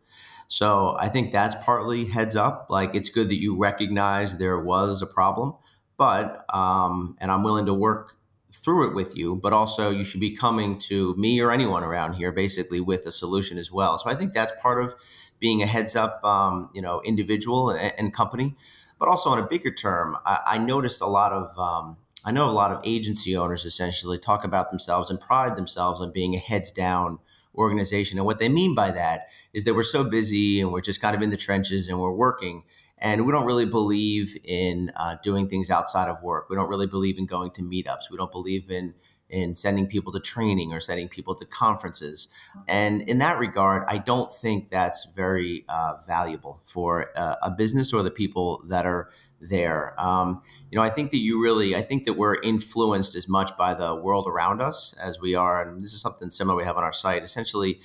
So 0.47 0.97
I 0.99 1.09
think 1.11 1.31
that's 1.31 1.55
partly 1.65 2.07
heads 2.07 2.35
up. 2.35 2.69
Like 2.71 2.95
it's 2.95 3.11
good 3.11 3.29
that 3.29 3.41
you 3.41 3.57
recognize 3.57 4.39
there 4.39 4.59
was 4.59 5.03
a 5.03 5.07
problem, 5.07 5.55
but 5.97 6.45
um, 6.55 7.17
and 7.21 7.31
I'm 7.31 7.43
willing 7.43 7.67
to 7.67 7.75
work 7.75 8.19
through 8.51 8.89
it 8.89 8.95
with 8.95 9.17
you, 9.17 9.37
but 9.37 9.53
also 9.53 9.91
you 9.91 10.05
should 10.05 10.21
be 10.21 10.35
coming 10.35 10.79
to 10.79 11.15
me 11.17 11.41
or 11.41 11.51
anyone 11.51 11.85
around 11.85 12.15
here 12.15 12.33
basically 12.33 12.81
with 12.81 13.07
a 13.07 13.11
solution 13.11 13.59
as 13.59 13.71
well. 13.71 13.99
So 13.99 14.09
I 14.09 14.15
think 14.15 14.33
that's 14.33 14.53
part 14.61 14.83
of 14.83 14.95
being 15.39 15.63
a 15.63 15.67
heads 15.67 15.95
up, 15.95 16.25
um, 16.25 16.71
you 16.75 16.83
know, 16.83 17.01
individual 17.05 17.71
and, 17.71 17.93
and, 17.99 18.13
company, 18.13 18.57
but 18.99 19.09
also 19.09 19.31
on 19.31 19.39
a 19.39 19.47
bigger 19.47 19.71
term, 19.71 20.17
I, 20.27 20.41
I 20.47 20.59
noticed 20.59 21.01
a 21.01 21.07
lot 21.07 21.33
of, 21.33 21.57
um, 21.59 21.99
I 22.29 22.31
know 22.31 22.51
a 22.51 22.53
lot 22.53 22.73
of 22.73 22.83
agency 22.85 23.35
owners 23.39 23.65
essentially 23.65 24.19
talk 24.19 24.45
about 24.45 24.69
themselves 24.69 25.09
and 25.09 25.19
pride 25.19 25.57
themselves 25.57 26.03
on 26.03 26.13
being 26.13 26.35
a 26.35 26.39
heads 26.39 26.71
down 26.71 27.21
organization. 27.55 28.19
And 28.19 28.27
what 28.27 28.39
they 28.39 28.51
mean 28.51 28.75
by 28.75 28.91
that 28.91 29.29
is 29.55 29.65
that 29.65 29.73
we're 29.73 29.83
so 29.83 30.05
busy 30.05 30.61
and 30.61 30.71
we're 30.71 30.83
just 30.83 31.01
kind 31.01 31.17
of 31.17 31.23
in 31.23 31.31
the 31.31 31.39
trenches 31.39 31.89
and 31.89 31.99
we're 31.99 32.13
working 32.13 32.65
and 32.99 33.25
we 33.25 33.33
don't 33.33 33.47
really 33.47 33.65
believe 33.65 34.37
in 34.45 34.93
uh, 34.97 35.17
doing 35.23 35.49
things 35.49 35.71
outside 35.71 36.11
of 36.11 36.23
work. 36.23 36.51
We 36.51 36.57
don't 36.57 36.69
really 36.69 36.87
believe 36.87 37.17
in 37.17 37.25
going 37.25 37.51
to 37.53 37.63
meetups. 37.63 38.11
We 38.11 38.19
don't 38.19 38.31
believe 38.31 38.71
in 38.71 38.93
in 39.31 39.55
sending 39.55 39.87
people 39.87 40.13
to 40.13 40.21
training 40.21 40.73
or 40.73 40.81
sending 40.81 41.09
people 41.09 41.35
to 41.35 41.45
conferences. 41.45 42.29
And 42.67 43.03
in 43.03 43.19
that 43.19 43.39
regard, 43.39 43.85
I 43.87 43.99
don't 43.99 44.31
think 44.31 44.71
that's 44.71 45.05
very 45.05 45.65
uh, 45.69 45.95
valuable 46.07 46.61
for 46.65 47.11
uh, 47.17 47.37
a 47.43 47.51
business 47.51 47.93
or 47.93 48.03
the 48.03 48.11
people 48.11 48.63
that 48.69 48.87
are 48.87 49.11
there. 49.41 49.99
Um, 50.01 50.43
you 50.71 50.77
know, 50.77 50.83
I 50.83 50.91
think 50.91 51.11
that 51.11 51.19
you 51.19 51.43
really, 51.43 51.77
I 51.77 51.83
think 51.83 52.05
that 52.05 52.15
we're 52.15 52.41
influenced 52.41 53.15
as 53.15 53.29
much 53.29 53.57
by 53.57 53.75
the 53.75 53.95
world 53.95 54.27
around 54.27 54.61
us 54.61 54.95
as 55.01 55.21
we 55.21 55.35
are, 55.35 55.63
and 55.63 55.83
this 55.83 55.93
is 55.93 56.01
something 56.01 56.31
similar 56.31 56.57
we 56.57 56.65
have 56.65 56.77
on 56.77 56.85
our 56.85 56.93
site. 56.93 57.23
Essentially, 57.23 57.81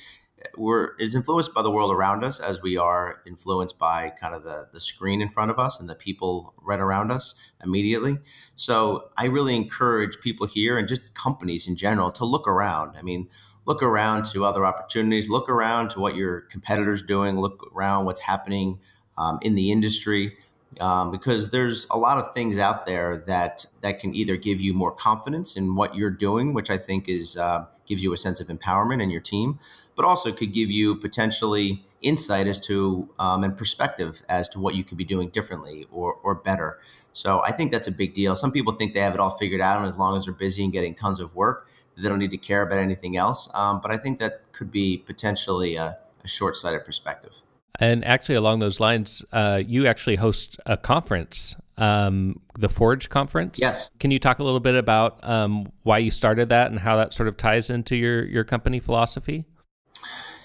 we're 0.57 0.95
is 0.97 1.15
influenced 1.15 1.53
by 1.53 1.61
the 1.61 1.71
world 1.71 1.91
around 1.91 2.23
us 2.23 2.39
as 2.39 2.61
we 2.61 2.77
are 2.77 3.21
influenced 3.25 3.77
by 3.77 4.11
kind 4.19 4.35
of 4.35 4.43
the 4.43 4.67
the 4.71 4.79
screen 4.79 5.21
in 5.21 5.29
front 5.29 5.51
of 5.51 5.59
us 5.59 5.79
and 5.79 5.89
the 5.89 5.95
people 5.95 6.53
right 6.61 6.79
around 6.79 7.11
us 7.11 7.35
immediately. 7.63 8.17
So 8.55 9.09
I 9.17 9.25
really 9.25 9.55
encourage 9.55 10.19
people 10.19 10.47
here 10.47 10.77
and 10.77 10.87
just 10.87 11.13
companies 11.13 11.67
in 11.67 11.75
general 11.75 12.11
to 12.11 12.25
look 12.25 12.47
around. 12.47 12.95
I 12.97 13.01
mean, 13.01 13.29
look 13.65 13.81
around 13.81 14.25
to 14.25 14.45
other 14.45 14.65
opportunities, 14.65 15.29
look 15.29 15.49
around 15.49 15.89
to 15.91 15.99
what 15.99 16.15
your 16.15 16.41
competitors 16.41 17.01
doing, 17.01 17.39
look 17.39 17.71
around 17.75 18.05
what's 18.05 18.21
happening 18.21 18.79
um, 19.17 19.39
in 19.41 19.55
the 19.55 19.71
industry. 19.71 20.37
Um, 20.79 21.11
because 21.11 21.51
there's 21.51 21.85
a 21.91 21.97
lot 21.99 22.17
of 22.17 22.33
things 22.33 22.57
out 22.57 22.87
there 22.87 23.17
that 23.27 23.63
that 23.81 23.99
can 23.99 24.15
either 24.15 24.35
give 24.35 24.59
you 24.59 24.73
more 24.73 24.91
confidence 24.91 25.55
in 25.55 25.75
what 25.75 25.95
you're 25.95 26.09
doing, 26.09 26.55
which 26.55 26.71
I 26.71 26.79
think 26.79 27.07
is 27.07 27.37
uh, 27.37 27.67
gives 27.85 28.03
you 28.03 28.13
a 28.13 28.17
sense 28.17 28.39
of 28.39 28.47
empowerment 28.47 29.01
in 29.01 29.09
your 29.09 29.21
team, 29.21 29.59
but 29.95 30.05
also 30.05 30.31
could 30.31 30.53
give 30.53 30.71
you 30.71 30.95
potentially 30.95 31.83
insight 32.01 32.47
as 32.47 32.59
to 32.59 33.09
um, 33.19 33.43
and 33.43 33.55
perspective 33.55 34.21
as 34.29 34.49
to 34.49 34.59
what 34.59 34.75
you 34.75 34.83
could 34.83 34.97
be 34.97 35.05
doing 35.05 35.29
differently 35.29 35.87
or, 35.91 36.15
or 36.23 36.35
better. 36.35 36.77
So 37.13 37.41
I 37.43 37.51
think 37.51 37.71
that's 37.71 37.87
a 37.87 37.91
big 37.91 38.13
deal. 38.13 38.35
Some 38.35 38.51
people 38.51 38.73
think 38.73 38.93
they 38.93 38.99
have 38.99 39.13
it 39.13 39.19
all 39.19 39.29
figured 39.29 39.61
out, 39.61 39.77
and 39.77 39.87
as 39.87 39.97
long 39.97 40.17
as 40.17 40.25
they're 40.25 40.33
busy 40.33 40.63
and 40.63 40.73
getting 40.73 40.95
tons 40.95 41.19
of 41.19 41.35
work, 41.35 41.67
they 41.95 42.09
don't 42.09 42.19
need 42.19 42.31
to 42.31 42.37
care 42.37 42.61
about 42.61 42.79
anything 42.79 43.15
else. 43.17 43.49
Um, 43.53 43.79
but 43.81 43.91
I 43.91 43.97
think 43.97 44.19
that 44.19 44.51
could 44.51 44.71
be 44.71 44.97
potentially 44.97 45.75
a, 45.75 45.97
a 46.23 46.27
short 46.27 46.55
sighted 46.55 46.85
perspective. 46.85 47.41
And 47.79 48.03
actually, 48.05 48.35
along 48.35 48.59
those 48.59 48.79
lines, 48.79 49.23
uh, 49.31 49.61
you 49.65 49.87
actually 49.87 50.15
host 50.15 50.59
a 50.65 50.77
conference 50.77 51.55
um, 51.77 52.39
the 52.57 52.69
Forge 52.69 53.09
conference. 53.09 53.59
Yes. 53.59 53.89
Can 53.99 54.11
you 54.11 54.19
talk 54.19 54.39
a 54.39 54.43
little 54.43 54.59
bit 54.59 54.75
about 54.75 55.19
um, 55.23 55.71
why 55.83 55.97
you 55.97 56.11
started 56.11 56.49
that 56.49 56.71
and 56.71 56.79
how 56.79 56.97
that 56.97 57.13
sort 57.13 57.27
of 57.27 57.37
ties 57.37 57.69
into 57.69 57.95
your 57.95 58.25
your 58.25 58.43
company 58.43 58.79
philosophy? 58.79 59.45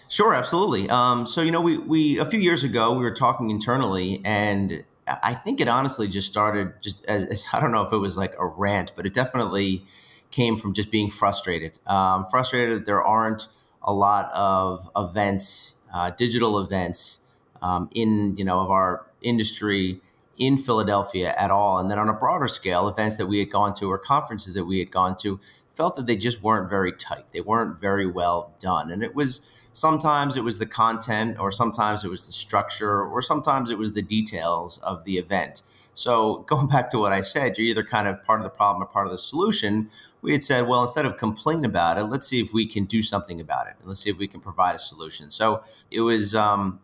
Sure, 0.08 0.34
absolutely. 0.34 0.88
Um, 0.88 1.26
so 1.26 1.42
you 1.42 1.50
know, 1.50 1.60
we 1.60 1.78
we 1.78 2.18
a 2.18 2.24
few 2.24 2.40
years 2.40 2.64
ago 2.64 2.92
we 2.92 3.04
were 3.04 3.12
talking 3.12 3.50
internally, 3.50 4.22
and 4.24 4.84
I 5.22 5.34
think 5.34 5.60
it 5.60 5.68
honestly 5.68 6.08
just 6.08 6.26
started 6.28 6.72
just 6.82 7.04
as, 7.06 7.24
as 7.24 7.46
I 7.52 7.60
don't 7.60 7.72
know 7.72 7.82
if 7.82 7.92
it 7.92 7.98
was 7.98 8.16
like 8.16 8.34
a 8.38 8.46
rant, 8.46 8.92
but 8.96 9.06
it 9.06 9.14
definitely 9.14 9.84
came 10.30 10.56
from 10.56 10.72
just 10.72 10.90
being 10.90 11.10
frustrated. 11.10 11.78
Um, 11.86 12.24
frustrated 12.30 12.80
that 12.80 12.86
there 12.86 13.02
aren't 13.02 13.48
a 13.82 13.92
lot 13.92 14.30
of 14.32 14.88
events, 14.96 15.76
uh, 15.92 16.10
digital 16.10 16.58
events 16.58 17.20
um, 17.60 17.90
in 17.94 18.34
you 18.36 18.44
know 18.44 18.60
of 18.60 18.70
our 18.70 19.06
industry 19.20 20.00
in 20.38 20.56
Philadelphia 20.56 21.34
at 21.36 21.50
all. 21.50 21.78
And 21.78 21.90
then 21.90 21.98
on 21.98 22.08
a 22.08 22.14
broader 22.14 22.48
scale, 22.48 22.88
events 22.88 23.16
that 23.16 23.26
we 23.26 23.40
had 23.40 23.50
gone 23.50 23.74
to 23.74 23.90
or 23.90 23.98
conferences 23.98 24.54
that 24.54 24.64
we 24.64 24.78
had 24.78 24.90
gone 24.90 25.16
to 25.18 25.40
felt 25.68 25.96
that 25.96 26.06
they 26.06 26.16
just 26.16 26.42
weren't 26.42 26.70
very 26.70 26.92
tight. 26.92 27.24
They 27.32 27.40
weren't 27.40 27.78
very 27.78 28.06
well 28.06 28.54
done. 28.58 28.90
And 28.90 29.02
it 29.02 29.14
was 29.14 29.40
sometimes 29.72 30.36
it 30.36 30.44
was 30.44 30.58
the 30.58 30.66
content, 30.66 31.38
or 31.38 31.50
sometimes 31.50 32.04
it 32.04 32.10
was 32.10 32.26
the 32.26 32.32
structure, 32.32 33.04
or 33.04 33.20
sometimes 33.20 33.70
it 33.70 33.78
was 33.78 33.92
the 33.92 34.02
details 34.02 34.78
of 34.78 35.04
the 35.04 35.18
event. 35.18 35.62
So 35.94 36.38
going 36.46 36.68
back 36.68 36.90
to 36.90 36.98
what 36.98 37.12
I 37.12 37.20
said, 37.20 37.58
you're 37.58 37.66
either 37.66 37.84
kind 37.84 38.06
of 38.06 38.22
part 38.22 38.40
of 38.40 38.44
the 38.44 38.50
problem 38.50 38.82
or 38.82 38.86
part 38.86 39.06
of 39.06 39.10
the 39.10 39.18
solution. 39.18 39.90
We 40.22 40.32
had 40.32 40.42
said, 40.42 40.66
well, 40.66 40.82
instead 40.82 41.04
of 41.04 41.16
complain 41.16 41.64
about 41.64 41.98
it, 41.98 42.04
let's 42.04 42.26
see 42.26 42.40
if 42.40 42.52
we 42.52 42.66
can 42.66 42.84
do 42.84 43.02
something 43.02 43.40
about 43.40 43.66
it, 43.68 43.74
and 43.78 43.88
let's 43.88 44.00
see 44.00 44.10
if 44.10 44.18
we 44.18 44.28
can 44.28 44.40
provide 44.40 44.74
a 44.76 44.78
solution. 44.78 45.30
So 45.30 45.62
it 45.90 46.00
was 46.00 46.34
um, 46.34 46.80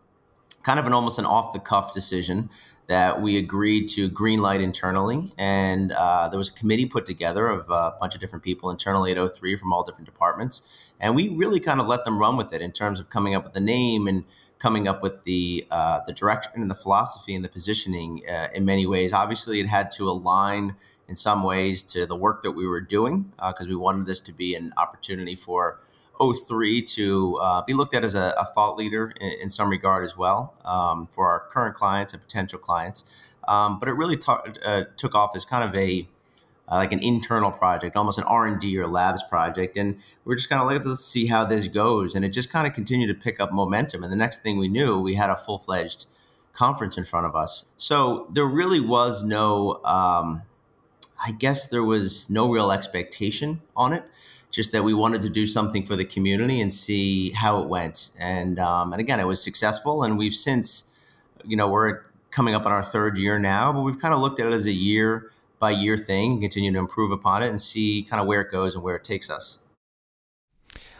kind 0.63 0.79
of 0.79 0.85
an 0.87 0.93
almost 0.93 1.19
an 1.19 1.25
off 1.25 1.53
the 1.53 1.59
cuff 1.59 1.93
decision 1.93 2.49
that 2.87 3.21
we 3.21 3.37
agreed 3.37 3.87
to 3.89 4.09
greenlight 4.09 4.61
internally. 4.61 5.33
And 5.37 5.91
uh, 5.91 6.29
there 6.29 6.37
was 6.37 6.49
a 6.49 6.53
committee 6.53 6.85
put 6.85 7.05
together 7.05 7.47
of 7.47 7.69
a 7.69 7.95
bunch 7.99 8.13
of 8.13 8.21
different 8.21 8.43
people 8.43 8.69
internally 8.69 9.11
at 9.11 9.17
O3 9.17 9.57
from 9.59 9.73
all 9.73 9.83
different 9.83 10.05
departments. 10.05 10.61
And 10.99 11.15
we 11.15 11.29
really 11.29 11.59
kind 11.59 11.81
of 11.81 11.87
let 11.87 12.05
them 12.05 12.19
run 12.19 12.37
with 12.37 12.53
it 12.53 12.61
in 12.61 12.71
terms 12.71 12.99
of 12.99 13.09
coming 13.09 13.33
up 13.33 13.43
with 13.43 13.53
the 13.53 13.59
name 13.59 14.07
and 14.07 14.23
coming 14.59 14.87
up 14.87 15.03
with 15.03 15.23
the 15.23 15.65
uh, 15.69 15.99
the 16.05 16.13
direction 16.13 16.53
and 16.55 16.71
the 16.71 16.75
philosophy 16.75 17.35
and 17.35 17.43
the 17.43 17.49
positioning 17.49 18.21
uh, 18.29 18.47
in 18.53 18.65
many 18.65 18.85
ways. 18.85 19.13
Obviously, 19.13 19.59
it 19.59 19.67
had 19.67 19.91
to 19.91 20.09
align 20.09 20.75
in 21.07 21.15
some 21.15 21.43
ways 21.43 21.83
to 21.83 22.05
the 22.05 22.15
work 22.15 22.41
that 22.43 22.51
we 22.51 22.65
were 22.67 22.81
doing 22.81 23.31
because 23.35 23.67
uh, 23.67 23.69
we 23.69 23.75
wanted 23.75 24.05
this 24.05 24.19
to 24.21 24.33
be 24.33 24.55
an 24.55 24.73
opportunity 24.77 25.35
for 25.35 25.79
O3 26.19 26.85
to 26.95 27.37
uh, 27.37 27.61
be 27.63 27.73
looked 27.73 27.93
at 27.93 28.03
as 28.03 28.15
a, 28.15 28.33
a 28.37 28.45
thought 28.45 28.77
leader 28.77 29.13
in, 29.19 29.31
in, 29.43 29.49
some 29.49 29.69
regard 29.69 30.03
as 30.05 30.17
well 30.17 30.53
um, 30.65 31.07
for 31.07 31.27
our 31.27 31.41
current 31.49 31.75
clients 31.75 32.13
and 32.13 32.21
potential 32.21 32.59
clients. 32.59 33.03
Um, 33.47 33.79
but 33.79 33.89
it 33.89 33.93
really 33.93 34.17
t- 34.17 34.31
uh, 34.63 34.85
took 34.97 35.15
off 35.15 35.35
as 35.35 35.45
kind 35.45 35.67
of 35.67 35.75
a 35.75 36.07
uh, 36.67 36.77
like 36.77 36.91
an 36.91 36.99
internal 36.99 37.51
project, 37.51 37.95
almost 37.95 38.17
an 38.17 38.23
R 38.23 38.47
and 38.47 38.59
D 38.59 38.77
or 38.77 38.87
labs 38.87 39.23
project, 39.29 39.77
and 39.77 39.97
we 40.23 40.33
are 40.33 40.35
just 40.35 40.49
kind 40.49 40.61
of 40.61 40.67
like 40.67 40.83
let's 40.83 41.05
see 41.05 41.27
how 41.27 41.45
this 41.45 41.67
goes, 41.67 42.15
and 42.15 42.25
it 42.25 42.29
just 42.29 42.51
kind 42.51 42.65
of 42.65 42.73
continued 42.73 43.07
to 43.07 43.13
pick 43.13 43.39
up 43.39 43.51
momentum. 43.51 44.03
And 44.03 44.11
the 44.11 44.17
next 44.17 44.41
thing 44.41 44.57
we 44.57 44.67
knew, 44.67 44.99
we 44.99 45.15
had 45.15 45.29
a 45.29 45.35
full 45.35 45.59
fledged 45.59 46.07
conference 46.53 46.97
in 46.97 47.03
front 47.03 47.27
of 47.27 47.35
us. 47.35 47.65
So 47.77 48.27
there 48.33 48.45
really 48.45 48.79
was 48.79 49.23
no, 49.23 49.83
um, 49.83 50.43
I 51.23 51.31
guess 51.31 51.67
there 51.67 51.83
was 51.83 52.29
no 52.29 52.49
real 52.49 52.71
expectation 52.71 53.61
on 53.75 53.93
it 53.93 54.03
just 54.55 54.71
that 54.71 54.83
we 54.83 54.93
wanted 54.93 55.21
to 55.21 55.29
do 55.29 55.45
something 55.45 55.83
for 55.83 55.97
the 55.97 56.05
community 56.05 56.61
and 56.61 56.73
see 56.73 57.31
how 57.31 57.61
it 57.61 57.67
went. 57.67 58.11
And 58.17 58.57
um, 58.57 58.93
and 58.93 59.01
again, 59.01 59.19
it 59.19 59.27
was 59.27 59.43
successful. 59.43 60.03
And 60.03 60.17
we've 60.17 60.33
since, 60.33 60.93
you 61.43 61.57
know, 61.57 61.67
we're 61.67 62.03
coming 62.31 62.55
up 62.55 62.65
on 62.65 62.71
our 62.71 62.83
third 62.83 63.17
year 63.17 63.37
now, 63.37 63.73
but 63.73 63.81
we've 63.81 63.99
kind 63.99 64.13
of 64.13 64.21
looked 64.21 64.39
at 64.39 64.47
it 64.47 64.53
as 64.53 64.65
a 64.65 64.71
year 64.71 65.29
by 65.59 65.71
year 65.71 65.97
thing 65.97 66.33
and 66.33 66.41
continue 66.41 66.71
to 66.71 66.79
improve 66.79 67.11
upon 67.11 67.43
it 67.43 67.49
and 67.49 67.61
see 67.61 68.03
kind 68.09 68.21
of 68.21 68.27
where 68.27 68.41
it 68.41 68.49
goes 68.49 68.75
and 68.75 68.83
where 68.83 68.95
it 68.95 69.03
takes 69.03 69.29
us. 69.29 69.59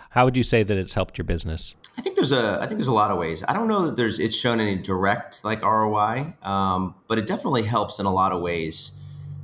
How 0.10 0.26
would 0.26 0.38
you 0.38 0.44
say 0.44 0.64
that 0.64 0.78
it's 0.78 0.94
helped 0.94 1.18
your 1.18 1.26
business? 1.26 1.76
I 1.98 2.02
think 2.02 2.18
there's 2.18 2.34
a 2.34 2.60
I 2.62 2.66
think 2.66 2.78
there's 2.78 2.90
a 2.90 2.94
lot 2.94 3.10
of 3.10 3.18
ways. 3.18 3.42
I 3.48 3.54
don't 3.54 3.70
know 3.70 3.86
that 3.86 3.96
there's 3.96 4.20
it's 4.20 4.36
shown 4.36 4.60
any 4.60 4.76
direct 4.76 5.46
like 5.46 5.62
ROI, 5.62 6.36
um, 6.44 6.96
but 7.08 7.18
it 7.18 7.26
definitely 7.26 7.64
helps 7.64 8.00
in 8.00 8.06
a 8.06 8.14
lot 8.14 8.34
of 8.34 8.42
ways. 8.42 8.92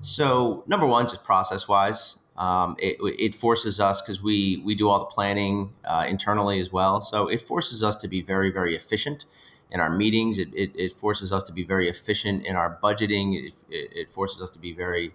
So 0.02 0.66
number 0.68 0.86
one, 0.86 1.08
just 1.08 1.24
process 1.24 1.68
wise, 1.68 2.18
um, 2.42 2.76
it, 2.80 2.98
it, 3.20 3.36
forces 3.36 3.80
us 3.80 4.02
because 4.02 4.20
we 4.20 4.64
we 4.66 4.74
do 4.74 4.90
all 4.90 4.98
the 4.98 5.06
planning 5.06 5.74
uh, 5.86 6.08
internally 6.10 6.60
as 6.60 6.72
well. 6.72 7.00
So 7.00 7.28
it 7.28 7.40
forces 7.40 7.84
us 7.84 7.96
to 7.98 8.08
be 8.08 8.24
very 8.24 8.50
very 8.50 8.76
efficient 8.76 9.28
in 9.70 9.80
our 9.80 9.92
meetings. 9.92 10.40
It, 10.40 10.50
it, 10.52 10.72
it 10.76 10.92
forces 10.92 11.32
us 11.32 11.44
to 11.44 11.54
be 11.54 11.64
very 11.64 11.88
efficient 11.88 12.44
in 12.44 12.56
our 12.56 12.80
budgeting. 12.82 13.46
It, 13.46 13.54
it, 13.70 14.10
forces 14.10 14.42
us 14.42 14.50
to 14.50 14.60
be 14.60 14.74
very 14.74 15.14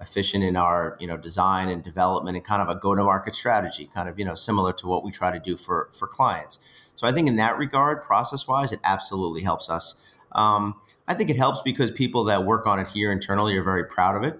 efficient 0.00 0.44
in 0.44 0.54
our 0.54 0.96
you 1.00 1.08
know 1.08 1.16
design 1.16 1.68
and 1.68 1.82
development 1.82 2.36
and 2.36 2.46
kind 2.46 2.62
of 2.62 2.68
a 2.68 2.78
go 2.78 2.94
to 2.94 3.02
market 3.02 3.34
strategy, 3.34 3.90
kind 3.92 4.08
of 4.08 4.16
you 4.16 4.24
know 4.24 4.36
similar 4.36 4.72
to 4.74 4.86
what 4.86 5.02
we 5.02 5.10
try 5.10 5.32
to 5.32 5.40
do 5.40 5.56
for 5.56 5.88
for 5.92 6.06
clients. 6.06 6.60
So 6.94 7.08
I 7.08 7.12
think 7.12 7.26
in 7.26 7.34
that 7.36 7.58
regard, 7.58 8.02
process 8.02 8.46
wise, 8.46 8.70
it 8.70 8.78
absolutely 8.84 9.42
helps 9.42 9.68
us. 9.68 10.16
Um, 10.30 10.80
I 11.08 11.14
think 11.14 11.28
it 11.28 11.36
helps 11.36 11.60
because 11.62 11.90
people 11.90 12.22
that 12.24 12.44
work 12.44 12.68
on 12.68 12.78
it 12.78 12.86
here 12.86 13.10
internally 13.10 13.56
are 13.56 13.64
very 13.64 13.84
proud 13.84 14.14
of 14.14 14.22
it. 14.22 14.38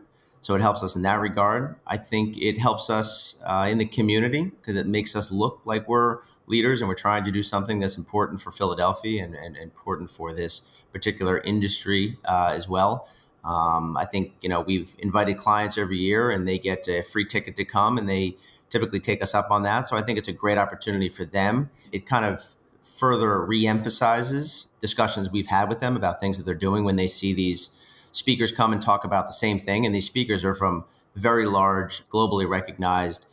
So 0.49 0.55
it 0.55 0.63
helps 0.63 0.83
us 0.83 0.97
in 0.97 1.03
that 1.03 1.21
regard. 1.21 1.77
I 1.87 1.99
think 1.99 2.39
it 2.39 2.57
helps 2.57 2.89
us 2.89 3.39
uh, 3.45 3.69
in 3.71 3.77
the 3.77 3.85
community 3.85 4.45
because 4.45 4.77
it 4.77 4.87
makes 4.87 5.15
us 5.15 5.31
look 5.31 5.61
like 5.67 5.87
we're 5.87 6.21
leaders 6.47 6.81
and 6.81 6.89
we're 6.89 6.95
trying 6.95 7.27
to 7.27 7.31
do 7.31 7.43
something 7.43 7.81
that's 7.81 7.99
important 7.99 8.41
for 8.41 8.51
Philadelphia 8.51 9.23
and, 9.23 9.35
and 9.35 9.59
important 9.59 10.09
for 10.09 10.33
this 10.33 10.63
particular 10.91 11.41
industry 11.41 12.17
uh, 12.25 12.55
as 12.57 12.67
well. 12.67 13.07
Um, 13.45 13.95
I 13.99 14.07
think 14.07 14.33
you 14.41 14.49
know 14.49 14.63
we've 14.63 14.97
invited 14.99 15.37
clients 15.37 15.77
every 15.77 15.99
year 15.99 16.31
and 16.31 16.49
they 16.49 16.59
get 16.59 16.89
a 16.89 17.03
free 17.03 17.27
ticket 17.27 17.55
to 17.57 17.67
come 17.67 17.99
and 17.99 18.09
they 18.09 18.35
typically 18.71 19.01
take 19.01 19.21
us 19.21 19.35
up 19.35 19.51
on 19.51 19.65
that. 19.65 19.87
So 19.87 19.99
I 19.99 20.03
think 20.03 20.19
it's 20.19 20.29
a 20.29 20.33
great 20.33 20.57
opportunity 20.57 21.11
for 21.11 21.27
them. 21.27 21.69
It 21.93 22.07
kind 22.07 22.25
of 22.25 22.43
further 22.83 23.45
re-emphasizes 23.45 24.69
discussions 24.81 25.31
we've 25.31 25.49
had 25.49 25.69
with 25.69 25.81
them 25.81 25.95
about 25.95 26.21
things 26.21 26.39
that 26.39 26.45
they're 26.45 26.55
doing 26.55 26.85
when 26.85 26.97
they 26.97 27.07
see 27.07 27.35
these 27.35 27.79
speakers 28.13 28.53
come 28.53 28.73
and 28.73 28.83
talk 28.83 29.05
about 29.05 29.27
the 29.27 29.33
same 29.33 29.59
thing. 29.59 29.87
And 29.87 29.95
these 29.95 30.07
speakers 30.07 30.45
are 30.45 30.55
from 30.55 30.85
very 31.15 31.47
large, 31.47 32.09
globally 32.09 32.49
recognized 32.49 33.27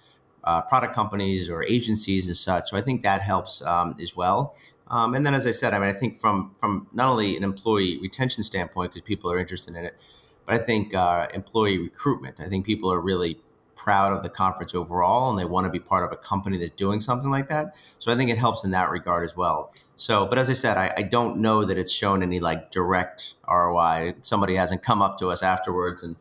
uh, 0.43 0.61
product 0.61 0.93
companies 0.93 1.49
or 1.49 1.63
agencies 1.63 2.27
and 2.27 2.37
such. 2.37 2.69
So 2.69 2.77
I 2.77 2.81
think 2.81 3.01
that 3.03 3.21
helps 3.21 3.61
um, 3.63 3.95
as 4.01 4.15
well. 4.15 4.55
Um, 4.87 5.15
and 5.15 5.25
then, 5.25 5.33
as 5.33 5.47
I 5.47 5.51
said, 5.51 5.73
I 5.73 5.79
mean, 5.79 5.89
I 5.89 5.93
think 5.93 6.19
from 6.19 6.55
from 6.59 6.87
not 6.93 7.09
only 7.09 7.35
an 7.35 7.43
employee 7.43 7.97
retention 7.99 8.43
standpoint, 8.43 8.93
because 8.93 9.01
people 9.01 9.31
are 9.31 9.39
interested 9.39 9.75
in 9.75 9.85
it, 9.85 9.97
but 10.45 10.55
I 10.55 10.57
think 10.59 10.93
uh, 10.93 11.27
employee 11.33 11.79
recruitment. 11.79 12.39
I 12.39 12.47
think 12.47 12.65
people 12.65 12.91
are 12.93 12.99
really 12.99 13.39
proud 13.75 14.13
of 14.13 14.23
the 14.23 14.29
conference 14.29 14.73
overall 14.73 15.29
and 15.29 15.39
they 15.39 15.45
want 15.45 15.65
to 15.65 15.71
be 15.71 15.79
part 15.79 16.03
of 16.03 16.11
a 16.11 16.15
company 16.15 16.57
that's 16.57 16.71
doing 16.71 16.99
something 17.01 17.29
like 17.29 17.47
that. 17.49 17.75
So 17.99 18.11
I 18.11 18.15
think 18.15 18.29
it 18.29 18.37
helps 18.37 18.63
in 18.63 18.71
that 18.71 18.89
regard 18.89 19.25
as 19.25 19.35
well. 19.35 19.71
So, 19.95 20.25
but 20.25 20.37
as 20.37 20.49
I 20.49 20.53
said, 20.53 20.77
I, 20.77 20.93
I 20.97 21.01
don't 21.03 21.37
know 21.37 21.63
that 21.65 21.77
it's 21.77 21.91
shown 21.91 22.23
any 22.23 22.39
like 22.39 22.71
direct 22.71 23.35
ROI. 23.47 24.15
Somebody 24.21 24.55
hasn't 24.55 24.81
come 24.81 25.01
up 25.01 25.17
to 25.19 25.29
us 25.29 25.43
afterwards 25.43 26.03
and 26.03 26.15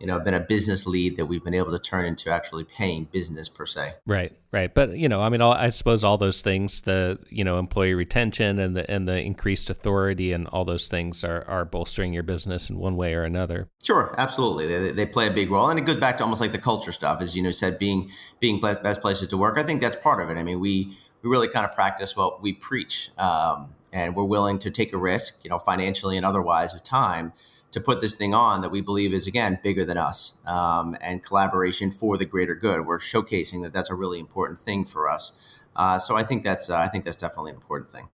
you 0.00 0.06
know 0.06 0.18
been 0.18 0.34
a 0.34 0.40
business 0.40 0.86
lead 0.86 1.16
that 1.16 1.26
we've 1.26 1.44
been 1.44 1.54
able 1.54 1.70
to 1.70 1.78
turn 1.78 2.06
into 2.06 2.30
actually 2.30 2.64
paying 2.64 3.04
business 3.04 3.48
per 3.48 3.66
se. 3.66 3.92
Right 4.06 4.34
right. 4.50 4.74
But 4.74 4.96
you 4.96 5.08
know 5.08 5.20
i 5.20 5.28
mean 5.28 5.40
all, 5.40 5.52
i 5.52 5.68
suppose 5.68 6.02
all 6.02 6.18
those 6.18 6.42
things 6.42 6.80
the 6.82 7.18
you 7.28 7.44
know 7.44 7.58
employee 7.58 7.94
retention 7.94 8.58
and 8.58 8.76
the 8.76 8.90
and 8.90 9.06
the 9.06 9.20
increased 9.20 9.70
authority 9.70 10.32
and 10.32 10.48
all 10.48 10.64
those 10.64 10.88
things 10.88 11.22
are 11.22 11.44
are 11.46 11.64
bolstering 11.64 12.12
your 12.12 12.22
business 12.22 12.70
in 12.70 12.78
one 12.78 12.96
way 12.96 13.14
or 13.14 13.22
another. 13.22 13.68
Sure 13.82 14.14
absolutely. 14.18 14.66
They, 14.66 14.92
they 14.92 15.06
play 15.06 15.28
a 15.28 15.30
big 15.30 15.50
role. 15.50 15.68
And 15.68 15.78
it 15.78 15.84
goes 15.84 15.96
back 15.96 16.16
to 16.18 16.24
almost 16.24 16.40
like 16.40 16.52
the 16.52 16.58
culture 16.58 16.92
stuff 16.92 17.20
as 17.20 17.36
you 17.36 17.42
know 17.42 17.50
said 17.50 17.78
being 17.78 18.10
being 18.40 18.60
best 18.60 19.02
places 19.02 19.28
to 19.28 19.36
work. 19.36 19.58
I 19.58 19.62
think 19.62 19.80
that's 19.80 19.96
part 19.96 20.20
of 20.20 20.30
it. 20.30 20.38
I 20.38 20.42
mean 20.42 20.60
we 20.60 20.96
we 21.22 21.28
really 21.28 21.48
kind 21.48 21.66
of 21.66 21.72
practice 21.72 22.16
what 22.16 22.42
we 22.42 22.54
preach 22.54 23.10
um, 23.18 23.74
and 23.92 24.16
we're 24.16 24.24
willing 24.24 24.58
to 24.58 24.70
take 24.70 24.92
a 24.94 24.98
risk 24.98 25.44
you 25.44 25.50
know 25.50 25.58
financially 25.58 26.16
and 26.16 26.24
otherwise 26.24 26.72
of 26.74 26.82
time 26.82 27.32
to 27.72 27.80
put 27.80 28.00
this 28.00 28.14
thing 28.14 28.34
on 28.34 28.62
that 28.62 28.70
we 28.70 28.80
believe 28.80 29.12
is 29.12 29.26
again 29.26 29.58
bigger 29.62 29.84
than 29.84 29.96
us 29.96 30.38
um, 30.46 30.96
and 31.00 31.22
collaboration 31.22 31.90
for 31.90 32.16
the 32.16 32.24
greater 32.24 32.54
good. 32.54 32.86
We're 32.86 32.98
showcasing 32.98 33.62
that 33.62 33.72
that's 33.72 33.90
a 33.90 33.94
really 33.94 34.18
important 34.18 34.58
thing 34.58 34.84
for 34.84 35.08
us. 35.08 35.60
Uh, 35.76 35.98
so 35.98 36.16
I 36.16 36.22
think 36.22 36.42
that's 36.42 36.68
uh, 36.70 36.76
I 36.76 36.88
think 36.88 37.04
that's 37.04 37.16
definitely 37.16 37.50
an 37.50 37.56
important 37.56 37.90
thing. 37.90 38.08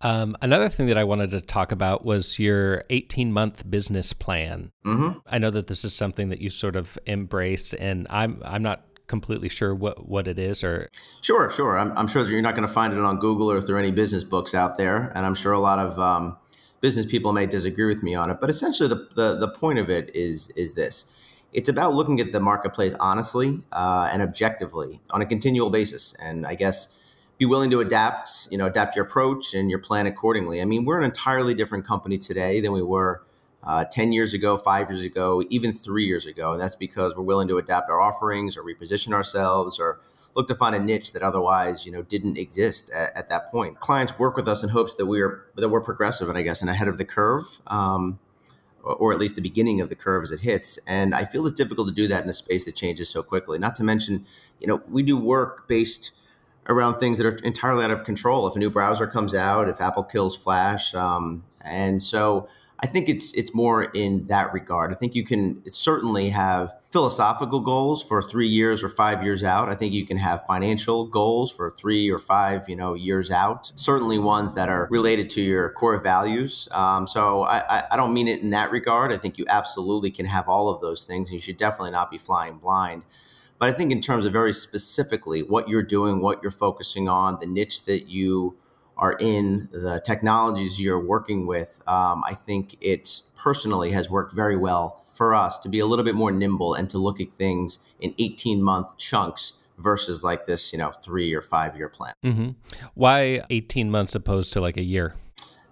Um, 0.00 0.36
another 0.40 0.68
thing 0.68 0.86
that 0.86 0.96
I 0.96 1.02
wanted 1.02 1.32
to 1.32 1.40
talk 1.40 1.72
about 1.72 2.04
was 2.04 2.38
your 2.38 2.84
18 2.88 3.32
month 3.32 3.68
business 3.68 4.12
plan. 4.12 4.70
Mm-hmm. 4.84 5.18
I 5.26 5.38
know 5.38 5.50
that 5.50 5.66
this 5.66 5.84
is 5.84 5.92
something 5.92 6.28
that 6.28 6.40
you 6.40 6.50
sort 6.50 6.76
of 6.76 6.96
embraced, 7.06 7.74
and 7.74 8.06
I'm 8.08 8.40
I'm 8.44 8.62
not 8.62 8.84
completely 9.08 9.48
sure 9.48 9.74
what, 9.74 10.06
what 10.06 10.28
it 10.28 10.38
is 10.38 10.62
or 10.62 10.86
sure 11.22 11.50
sure 11.50 11.78
I'm, 11.78 11.96
I'm 11.96 12.06
sure 12.06 12.30
you're 12.30 12.42
not 12.42 12.54
going 12.54 12.68
to 12.68 12.72
find 12.72 12.92
it 12.92 12.98
on 12.98 13.18
google 13.18 13.50
or 13.50 13.56
if 13.56 13.66
there 13.66 13.74
are 13.74 13.78
any 13.78 13.90
business 13.90 14.22
books 14.22 14.54
out 14.54 14.76
there 14.76 15.10
and 15.14 15.24
i'm 15.24 15.34
sure 15.34 15.52
a 15.52 15.58
lot 15.58 15.78
of 15.78 15.98
um, 15.98 16.36
business 16.80 17.06
people 17.06 17.32
may 17.32 17.46
disagree 17.46 17.86
with 17.86 18.02
me 18.02 18.14
on 18.14 18.30
it, 18.30 18.38
but 18.40 18.50
essentially 18.50 18.88
the, 18.88 19.08
the, 19.14 19.36
the 19.36 19.48
point 19.48 19.78
of 19.78 19.90
it 19.90 20.10
is 20.14 20.48
is 20.50 20.74
this. 20.74 21.14
It's 21.52 21.68
about 21.68 21.94
looking 21.94 22.20
at 22.20 22.32
the 22.32 22.40
marketplace 22.40 22.94
honestly 23.00 23.62
uh, 23.72 24.10
and 24.12 24.20
objectively 24.20 25.00
on 25.10 25.22
a 25.22 25.26
continual 25.26 25.70
basis. 25.70 26.14
And 26.20 26.46
I 26.46 26.54
guess 26.54 26.98
be 27.38 27.46
willing 27.46 27.70
to 27.70 27.80
adapt, 27.80 28.48
you 28.50 28.58
know, 28.58 28.66
adapt 28.66 28.96
your 28.96 29.04
approach 29.04 29.54
and 29.54 29.70
your 29.70 29.78
plan 29.78 30.06
accordingly. 30.06 30.60
I 30.60 30.64
mean, 30.64 30.84
we're 30.84 30.98
an 30.98 31.04
entirely 31.04 31.54
different 31.54 31.86
company 31.86 32.18
today 32.18 32.60
than 32.60 32.72
we 32.72 32.82
were 32.82 33.22
uh, 33.62 33.84
10 33.90 34.12
years 34.12 34.34
ago, 34.34 34.56
five 34.56 34.90
years 34.90 35.02
ago, 35.02 35.42
even 35.48 35.72
three 35.72 36.04
years 36.04 36.26
ago. 36.26 36.52
And 36.52 36.60
that's 36.60 36.76
because 36.76 37.16
we're 37.16 37.22
willing 37.22 37.48
to 37.48 37.58
adapt 37.58 37.90
our 37.90 38.00
offerings 38.00 38.56
or 38.56 38.62
reposition 38.62 39.12
ourselves 39.12 39.78
or 39.78 40.00
look 40.38 40.46
to 40.46 40.54
find 40.54 40.74
a 40.74 40.78
niche 40.78 41.12
that 41.12 41.22
otherwise 41.22 41.84
you 41.84 41.92
know 41.92 42.02
didn't 42.02 42.38
exist 42.38 42.90
at, 42.94 43.14
at 43.16 43.28
that 43.28 43.50
point. 43.50 43.80
Clients 43.80 44.18
work 44.18 44.36
with 44.36 44.48
us 44.48 44.62
in 44.62 44.70
hopes 44.70 44.94
that 44.94 45.06
we're 45.06 45.44
that 45.56 45.68
we're 45.68 45.82
progressive 45.82 46.28
and 46.28 46.38
I 46.38 46.42
guess 46.42 46.60
and 46.60 46.70
ahead 46.70 46.88
of 46.88 46.96
the 46.96 47.04
curve. 47.04 47.60
Um, 47.66 48.20
or 48.84 49.12
at 49.12 49.18
least 49.18 49.34
the 49.34 49.42
beginning 49.42 49.82
of 49.82 49.90
the 49.90 49.94
curve 49.94 50.22
as 50.22 50.32
it 50.32 50.40
hits. 50.40 50.78
And 50.86 51.14
I 51.14 51.24
feel 51.24 51.44
it's 51.46 51.60
difficult 51.60 51.88
to 51.88 51.94
do 51.94 52.06
that 52.08 52.22
in 52.22 52.28
a 52.30 52.32
space 52.32 52.64
that 52.64 52.74
changes 52.74 53.10
so 53.10 53.22
quickly. 53.22 53.58
Not 53.58 53.74
to 53.74 53.84
mention, 53.84 54.24
you 54.60 54.66
know, 54.66 54.80
we 54.88 55.02
do 55.02 55.18
work 55.18 55.68
based 55.68 56.12
around 56.68 56.94
things 56.94 57.18
that 57.18 57.26
are 57.26 57.36
entirely 57.44 57.84
out 57.84 57.90
of 57.90 58.04
control. 58.04 58.46
If 58.46 58.56
a 58.56 58.58
new 58.58 58.70
browser 58.70 59.06
comes 59.06 59.34
out, 59.34 59.68
if 59.68 59.80
Apple 59.80 60.04
kills 60.04 60.36
Flash, 60.36 60.94
um, 60.94 61.44
and 61.62 62.00
so 62.00 62.48
I 62.80 62.86
think 62.86 63.08
it's 63.08 63.32
it's 63.34 63.52
more 63.52 63.84
in 63.84 64.26
that 64.28 64.52
regard. 64.52 64.92
I 64.92 64.94
think 64.94 65.16
you 65.16 65.24
can 65.24 65.68
certainly 65.68 66.28
have 66.28 66.72
philosophical 66.88 67.58
goals 67.58 68.04
for 68.04 68.22
three 68.22 68.46
years 68.46 68.84
or 68.84 68.88
five 68.88 69.24
years 69.24 69.42
out. 69.42 69.68
I 69.68 69.74
think 69.74 69.92
you 69.92 70.06
can 70.06 70.16
have 70.16 70.44
financial 70.46 71.04
goals 71.06 71.50
for 71.50 71.72
three 71.72 72.08
or 72.08 72.20
five, 72.20 72.68
you 72.68 72.76
know, 72.76 72.94
years 72.94 73.32
out. 73.32 73.72
Certainly 73.74 74.20
ones 74.20 74.54
that 74.54 74.68
are 74.68 74.86
related 74.92 75.28
to 75.30 75.42
your 75.42 75.70
core 75.70 75.98
values. 76.00 76.68
Um, 76.70 77.08
so 77.08 77.42
I, 77.42 77.82
I 77.90 77.96
don't 77.96 78.14
mean 78.14 78.28
it 78.28 78.42
in 78.42 78.50
that 78.50 78.70
regard. 78.70 79.12
I 79.12 79.16
think 79.16 79.38
you 79.38 79.44
absolutely 79.48 80.12
can 80.12 80.26
have 80.26 80.48
all 80.48 80.68
of 80.68 80.80
those 80.80 81.02
things. 81.02 81.32
You 81.32 81.40
should 81.40 81.56
definitely 81.56 81.90
not 81.90 82.12
be 82.12 82.18
flying 82.18 82.58
blind. 82.58 83.02
But 83.58 83.70
I 83.70 83.72
think 83.72 83.90
in 83.90 84.00
terms 84.00 84.24
of 84.24 84.32
very 84.32 84.52
specifically 84.52 85.42
what 85.42 85.68
you're 85.68 85.82
doing, 85.82 86.20
what 86.20 86.42
you're 86.42 86.52
focusing 86.52 87.08
on, 87.08 87.38
the 87.40 87.46
niche 87.46 87.86
that 87.86 88.08
you 88.08 88.56
are 88.98 89.16
in 89.20 89.68
the 89.72 90.00
technologies 90.04 90.80
you're 90.80 91.04
working 91.04 91.46
with, 91.46 91.80
um, 91.86 92.22
I 92.26 92.34
think 92.34 92.76
it 92.80 93.22
personally 93.36 93.92
has 93.92 94.10
worked 94.10 94.32
very 94.32 94.56
well 94.56 95.04
for 95.14 95.34
us 95.34 95.58
to 95.58 95.68
be 95.68 95.78
a 95.78 95.86
little 95.86 96.04
bit 96.04 96.14
more 96.14 96.30
nimble 96.30 96.74
and 96.74 96.88
to 96.90 96.98
look 96.98 97.20
at 97.20 97.32
things 97.32 97.94
in 98.00 98.14
18 98.18 98.62
month 98.62 98.96
chunks 98.98 99.54
versus 99.78 100.24
like 100.24 100.46
this, 100.46 100.72
you 100.72 100.78
know, 100.78 100.90
three 100.90 101.32
or 101.34 101.40
five 101.40 101.76
year 101.76 101.88
plan. 101.88 102.12
Mm-hmm. 102.24 102.50
Why 102.94 103.42
18 103.50 103.90
months 103.90 104.14
opposed 104.14 104.52
to 104.54 104.60
like 104.60 104.76
a 104.76 104.82
year? 104.82 105.14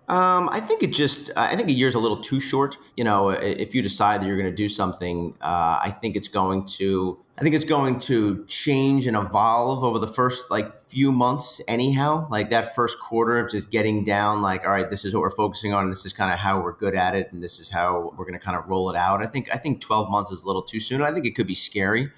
Um, 0.08 0.48
I 0.50 0.60
think 0.60 0.82
it 0.82 0.92
just, 0.92 1.30
I 1.36 1.56
think 1.56 1.68
a 1.68 1.72
year 1.72 1.88
is 1.88 1.94
a 1.94 1.98
little 1.98 2.20
too 2.20 2.38
short. 2.38 2.78
You 2.96 3.04
know, 3.04 3.30
if 3.30 3.74
you 3.74 3.82
decide 3.82 4.20
that 4.20 4.26
you're 4.26 4.36
going 4.36 4.50
to 4.50 4.54
do 4.54 4.68
something, 4.68 5.36
uh, 5.40 5.80
I 5.82 5.90
think 5.90 6.14
it's 6.14 6.28
going 6.28 6.64
to 6.76 7.18
I 7.38 7.42
think 7.42 7.54
it's 7.54 7.64
going 7.64 7.98
to 8.00 8.46
change 8.46 9.06
and 9.06 9.14
evolve 9.14 9.84
over 9.84 9.98
the 9.98 10.06
first 10.06 10.50
like 10.50 10.74
few 10.74 11.12
months 11.12 11.60
anyhow. 11.68 12.26
Like 12.30 12.48
that 12.48 12.74
first 12.74 12.98
quarter 12.98 13.38
of 13.38 13.50
just 13.50 13.70
getting 13.70 14.04
down 14.04 14.40
like 14.40 14.64
all 14.64 14.70
right, 14.70 14.88
this 14.88 15.04
is 15.04 15.12
what 15.12 15.20
we're 15.20 15.28
focusing 15.28 15.74
on 15.74 15.84
and 15.84 15.92
this 15.92 16.06
is 16.06 16.14
kind 16.14 16.32
of 16.32 16.38
how 16.38 16.62
we're 16.62 16.72
good 16.72 16.94
at 16.94 17.14
it 17.14 17.30
and 17.32 17.42
this 17.42 17.60
is 17.60 17.68
how 17.68 18.14
we're 18.16 18.24
going 18.24 18.38
to 18.38 18.44
kind 18.44 18.56
of 18.56 18.66
roll 18.70 18.88
it 18.88 18.96
out. 18.96 19.22
I 19.22 19.26
think 19.26 19.54
I 19.54 19.58
think 19.58 19.82
12 19.82 20.10
months 20.10 20.30
is 20.30 20.44
a 20.44 20.46
little 20.46 20.62
too 20.62 20.80
soon. 20.80 21.02
I 21.02 21.12
think 21.12 21.26
it 21.26 21.34
could 21.34 21.46
be 21.46 21.54
scary 21.54 22.10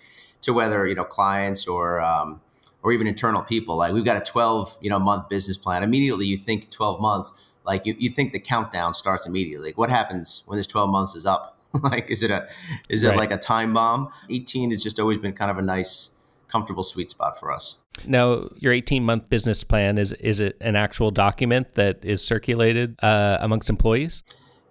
to 0.43 0.53
whether, 0.53 0.87
you 0.87 0.95
know, 0.95 1.03
clients 1.03 1.67
or 1.67 2.01
um, 2.01 2.41
or 2.85 2.93
even 2.93 3.09
internal 3.09 3.43
people. 3.43 3.77
Like 3.77 3.93
we've 3.93 4.05
got 4.05 4.23
a 4.23 4.25
12, 4.25 4.79
you 4.81 4.89
know, 4.89 5.01
month 5.01 5.29
business 5.29 5.59
plan. 5.59 5.83
Immediately 5.83 6.27
you 6.27 6.37
think 6.37 6.71
12 6.71 7.01
months, 7.01 7.57
like 7.69 7.85
you, 7.85 7.95
you 7.99 8.09
think 8.09 8.33
the 8.33 8.41
countdown 8.41 8.95
starts 8.95 9.27
immediately. 9.27 9.69
Like 9.69 9.79
what 9.79 9.91
happens 9.91 10.43
when 10.47 10.57
this 10.57 10.67
12 10.67 10.91
months 10.91 11.15
is 11.15 11.27
up? 11.27 11.57
like, 11.83 12.11
is 12.11 12.23
it 12.23 12.31
a 12.31 12.47
is 12.89 13.05
it 13.05 13.09
right. 13.09 13.19
like 13.19 13.31
a 13.31 13.37
time 13.37 13.75
bomb? 13.75 14.09
18 14.31 14.71
has 14.71 14.83
just 14.83 14.99
always 14.99 15.19
been 15.19 15.35
kind 15.35 15.51
of 15.51 15.59
a 15.59 15.63
nice, 15.63 16.13
comfortable 16.49 16.83
sweet 16.83 17.11
spot 17.11 17.39
for 17.39 17.53
us. 17.53 17.77
Now, 18.07 18.49
your 18.57 18.73
18 18.73 19.05
month 19.05 19.29
business 19.29 19.63
plan 19.65 19.99
is 19.99 20.13
is 20.13 20.41
it 20.41 20.57
an 20.63 20.77
actual 20.77 21.11
document 21.11 21.75
that 21.75 22.03
is 22.03 22.25
circulated 22.25 22.97
uh, 23.03 23.37
amongst 23.41 23.69
employees? 23.69 24.23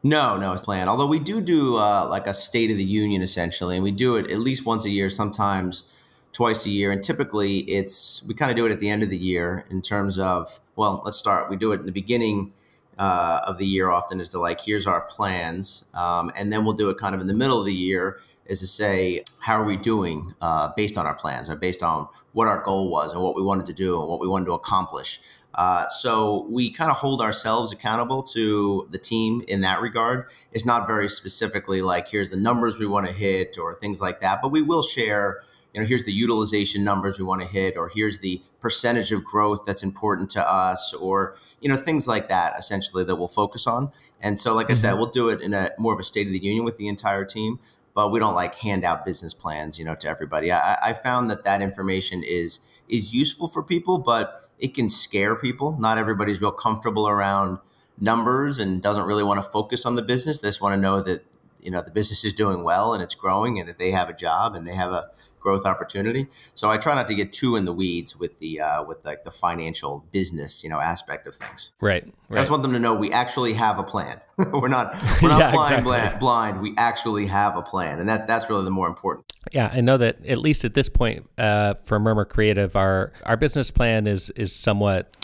No, 0.01 0.38
no, 0.38 0.53
it's 0.53 0.63
planned. 0.63 0.89
Although 0.89 1.07
we 1.07 1.19
do 1.19 1.39
do 1.39 1.77
uh, 1.77 2.07
like 2.10 2.25
a 2.25 2.33
State 2.33 2.71
of 2.71 2.77
the 2.77 2.83
Union 2.83 3.21
essentially, 3.21 3.75
and 3.75 3.83
we 3.83 3.91
do 3.91 4.15
it 4.15 4.31
at 4.31 4.39
least 4.39 4.65
once 4.65 4.86
a 4.86 4.89
year, 4.89 5.10
sometimes 5.10 5.84
twice 6.32 6.65
a 6.65 6.72
year. 6.72 6.91
And 6.91 7.03
typically, 7.03 7.59
it's 7.59 8.24
we 8.28 8.34
kind 8.34 8.49
of 8.49 8.57
do 8.57 8.65
it 8.65 8.72
at 8.72 8.80
the 8.80 8.89
end 8.89 9.03
of 9.03 9.11
the 9.11 9.17
year 9.17 9.67
in 9.69 9.84
terms 9.84 10.17
of 10.17 10.59
well, 10.76 11.03
let's 11.05 11.17
start. 11.17 11.51
We 11.51 11.57
do 11.57 11.74
it 11.74 11.80
in 11.82 11.86
the 11.86 11.91
beginning 11.91 12.53
uh, 12.98 13.41
of 13.45 13.58
the 13.58 13.66
year 13.66 13.89
often 13.89 14.20
is 14.20 14.30
to 14.30 14.39
like, 14.39 14.62
here's 14.62 14.88
our 14.88 15.02
plans. 15.02 15.86
Um, 15.93 16.32
and 16.36 16.52
then 16.52 16.66
we'll 16.66 16.74
do 16.74 16.89
it 16.89 16.98
kind 16.98 17.14
of 17.14 17.22
in 17.22 17.28
the 17.28 17.34
middle 17.34 17.60
of 17.60 17.66
the 17.66 17.74
year 17.74 18.20
is 18.45 18.60
to 18.62 18.68
say, 18.68 19.24
how 19.41 19.62
are 19.62 19.66
we 19.66 19.78
doing 19.78 20.34
uh, 20.41 20.70
based 20.76 20.98
on 20.98 21.06
our 21.06 21.14
plans 21.14 21.50
or 21.50 21.56
based 21.56 21.84
on 21.84 22.08
what 22.32 22.48
our 22.48 22.64
goal 22.64 22.89
was 22.89 23.14
and 23.14 23.22
what 23.22 23.36
we 23.36 23.41
wanted 23.41 23.66
to 23.66 23.74
do 23.74 24.00
and 24.00 24.10
what 24.10 24.20
we 24.20 24.28
wanted 24.28 24.45
to 24.45 24.54
accomplish. 24.54 25.20
Uh, 25.56 25.88
so 25.88 26.45
we 26.50 26.70
kind 26.70 26.91
of 26.91 26.98
hold 26.98 27.20
ourselves 27.20 27.72
accountable 27.72 28.22
to 28.22 28.88
the 28.91 28.98
team 28.98 29.43
in 29.48 29.62
that 29.62 29.82
regard. 29.82 30.26
It's 30.52 30.66
not 30.66 30.88
very 30.88 31.10
specifically 31.10 31.82
like, 31.82 32.08
here's 32.08 32.30
the 32.30 32.38
numbers 32.38 32.80
we 32.80 32.86
want 32.86 33.08
to 33.08 33.12
hit 33.12 33.58
or 33.58 33.74
things 33.74 34.00
like 34.00 34.22
that, 34.22 34.39
but 34.41 34.50
we 34.50 34.62
will 34.62 34.84
share 34.84 35.41
you 35.78 35.84
know, 35.84 35.88
here's 35.88 36.05
the 36.05 36.11
utilization 36.11 36.84
numbers 36.84 37.19
we 37.19 37.23
want 37.23 37.41
to 37.41 37.47
hit, 37.47 37.78
or 37.78 37.88
here's 37.88 38.17
the 38.17 38.41
percentage 38.59 39.11
of 39.11 39.23
growth 39.23 39.61
that's 39.63 39.84
important 39.84 40.28
to 40.32 40.51
us, 40.51 40.91
or 40.91 41.36
you 41.61 41.69
know, 41.69 41.75
things 41.75 42.07
like 42.07 42.30
that. 42.30 42.57
Essentially, 42.57 43.03
that 43.03 43.15
we'll 43.17 43.28
focus 43.28 43.67
on. 43.67 43.91
And 44.19 44.39
so, 44.39 44.55
like 44.55 44.65
mm-hmm. 44.65 44.71
I 44.71 44.73
said, 44.73 44.89
mm-hmm. 44.89 45.01
we'll 45.01 45.11
do 45.11 45.30
it 45.30 45.39
in 45.39 45.53
a 45.53 45.69
more 45.78 45.93
of 45.93 45.99
a 45.99 46.03
state 46.03 46.25
of 46.25 46.34
the 46.34 46.43
union 46.43 46.65
with 46.65 46.80
the 46.80 46.88
entire 46.88 47.23
team. 47.25 47.59
But 47.93 48.11
we 48.11 48.17
don't 48.17 48.34
like 48.34 48.55
hand 48.55 48.86
out 48.86 49.05
business 49.05 49.36
plans, 49.36 49.78
you 49.78 49.86
know, 49.86 49.93
to 49.93 50.09
everybody. 50.09 50.51
I, 50.51 50.80
I 50.82 50.93
found 50.93 51.30
that 51.30 51.43
that 51.43 51.61
information 51.61 52.23
is 52.23 52.59
is 52.89 53.13
useful 53.13 53.47
for 53.47 53.61
people, 53.61 53.99
but 53.99 54.49
it 54.57 54.73
can 54.73 54.89
scare 54.89 55.36
people. 55.36 55.78
Not 55.80 55.99
everybody's 55.99 56.41
real 56.41 56.51
comfortable 56.51 57.07
around 57.07 57.59
numbers 57.99 58.57
and 58.57 58.82
doesn't 58.82 59.05
really 59.05 59.23
want 59.23 59.43
to 59.43 59.47
focus 59.47 59.86
on 59.86 59.93
the 59.93 60.01
business. 60.01 60.41
They 60.41 60.47
just 60.47 60.59
want 60.59 60.73
to 60.73 60.82
know 60.82 61.03
that 61.03 61.23
you 61.61 61.69
know 61.69 61.82
the 61.82 61.91
business 61.91 62.23
is 62.23 62.34
doing 62.34 62.63
well 62.63 62.95
and 62.95 63.03
it's 63.03 63.13
growing 63.13 63.59
and 63.59 63.69
that 63.69 63.78
they 63.78 63.91
have 63.91 64.09
a 64.09 64.13
job 64.13 64.55
and 64.55 64.65
they 64.65 64.73
have 64.73 64.89
a 64.89 65.09
growth 65.48 65.66
opportunity. 65.66 66.28
So 66.56 66.70
I 66.70 66.78
try 66.78 66.93
not 66.93 67.08
to 67.08 67.16
get 67.16 67.32
too 67.32 67.56
in 67.56 67.64
the 67.64 67.72
weeds 67.72 68.18
with 68.18 68.38
the 68.39 68.60
uh, 68.60 68.84
with 68.84 69.06
like 69.06 69.24
the 69.24 69.32
financial 69.32 70.06
business 70.12 70.62
you 70.62 70.70
know 70.70 70.82
aspect 70.82 71.26
of 71.26 71.36
things. 71.36 71.72
Right. 71.80 72.04
right. 72.04 72.38
I 72.38 72.41
just 72.41 72.52
want 72.52 72.64
them 72.64 72.74
to 72.74 72.80
know 72.80 72.93
we 72.93 73.14
actually 73.14 73.54
have 73.54 73.80
a 73.80 73.84
plan. 73.84 74.20
we're 74.38 74.68
not 74.68 74.93
we're 75.22 75.30
not 75.30 75.39
yeah, 75.39 75.52
flying 75.52 75.80
exactly. 75.80 76.20
blind. 76.20 76.62
We 76.62 76.74
actually 76.78 77.28
have 77.28 77.56
a 77.56 77.62
plan, 77.62 78.02
and 78.02 78.10
that 78.10 78.28
that's 78.28 78.50
really 78.50 78.66
the 78.66 78.72
more 78.72 78.89
important. 78.89 79.26
Yeah, 79.54 79.72
I 79.72 79.80
know 79.80 79.95
that 79.95 80.26
at 80.26 80.39
least 80.39 80.66
at 80.66 80.74
this 80.74 80.89
point 80.89 81.30
uh, 81.38 81.76
for 81.86 81.98
Murmur 81.98 82.26
Creative, 82.26 82.76
our 82.76 83.14
our 83.24 83.38
business 83.38 83.72
plan 83.72 84.06
is 84.06 84.30
is 84.32 84.52
somewhat 84.52 85.16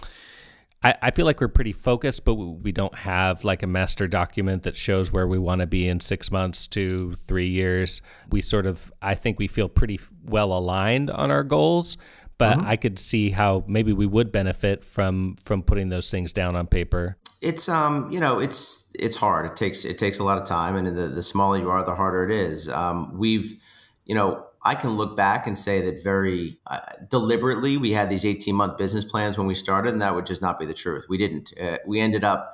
I, 0.84 0.96
I 1.02 1.12
feel 1.12 1.26
like 1.26 1.40
we're 1.40 1.48
pretty 1.48 1.72
focused, 1.72 2.26
but 2.26 2.36
we 2.36 2.72
don't 2.72 2.96
have 2.96 3.44
like 3.44 3.64
a 3.64 3.68
master 3.68 4.08
document 4.08 4.64
that 4.64 4.76
shows 4.76 5.12
where 5.12 5.28
we 5.28 5.40
want 5.40 5.62
to 5.62 5.68
be 5.68 5.88
in 5.88 6.00
six 6.00 6.32
months 6.32 6.68
to 6.68 7.14
three 7.14 7.48
years. 7.48 8.02
We 8.30 8.42
sort 8.42 8.66
of, 8.66 8.92
I 9.02 9.16
think 9.16 9.40
we 9.40 9.48
feel 9.48 9.70
pretty 9.70 10.00
well 10.26 10.52
aligned 10.52 11.10
on 11.10 11.32
our 11.32 11.44
goals, 11.44 11.98
but 12.38 12.58
mm-hmm. 12.58 12.68
I 12.68 12.76
could 12.76 13.00
see 13.00 13.30
how 13.30 13.64
maybe 13.68 13.94
we 13.94 14.06
would 14.06 14.32
benefit 14.32 14.84
from 14.84 15.38
from 15.46 15.64
putting 15.64 15.90
those 15.90 16.10
things 16.12 16.34
down 16.34 16.56
on 16.56 16.68
paper. 16.68 17.18
It's 17.42 17.70
um, 17.70 18.12
you 18.12 18.20
know, 18.20 18.40
it's 18.40 18.88
it's 18.96 19.16
hard. 19.16 19.46
It 19.46 19.56
takes 19.56 19.86
it 19.86 19.98
takes 19.98 20.20
a 20.20 20.24
lot 20.24 20.38
of 20.38 20.46
time, 20.46 20.76
and 20.76 20.88
the 20.88 21.08
the 21.08 21.22
smaller 21.22 21.58
you 21.58 21.70
are, 21.70 21.84
the 21.84 21.96
harder 21.96 22.24
it 22.24 22.32
is. 22.32 22.70
Um, 22.70 23.18
we've, 23.18 23.56
you 24.06 24.16
know, 24.16 24.46
I 24.66 24.76
can 24.76 24.91
look 24.91 25.18
back 25.18 25.45
and 25.45 25.57
say 25.57 25.82
that 25.82 26.01
very 26.01 26.57
uh, 26.68 26.80
deliberately 27.09 27.76
we 27.78 27.91
had 27.91 28.09
these 28.09 28.26
18 28.26 28.55
month 28.55 28.78
business 28.78 29.03
plans 29.03 29.38
when 29.38 29.47
we 29.47 29.55
started, 29.55 29.91
and 29.91 30.01
that 30.01 30.16
would 30.16 30.26
just 30.26 30.41
not 30.41 30.59
be 30.59 30.66
the 30.66 30.74
truth. 30.74 31.05
We 31.09 31.18
didn't. 31.18 31.53
Uh, 31.59 31.80
we 31.86 31.99
ended 31.99 32.24
up 32.24 32.53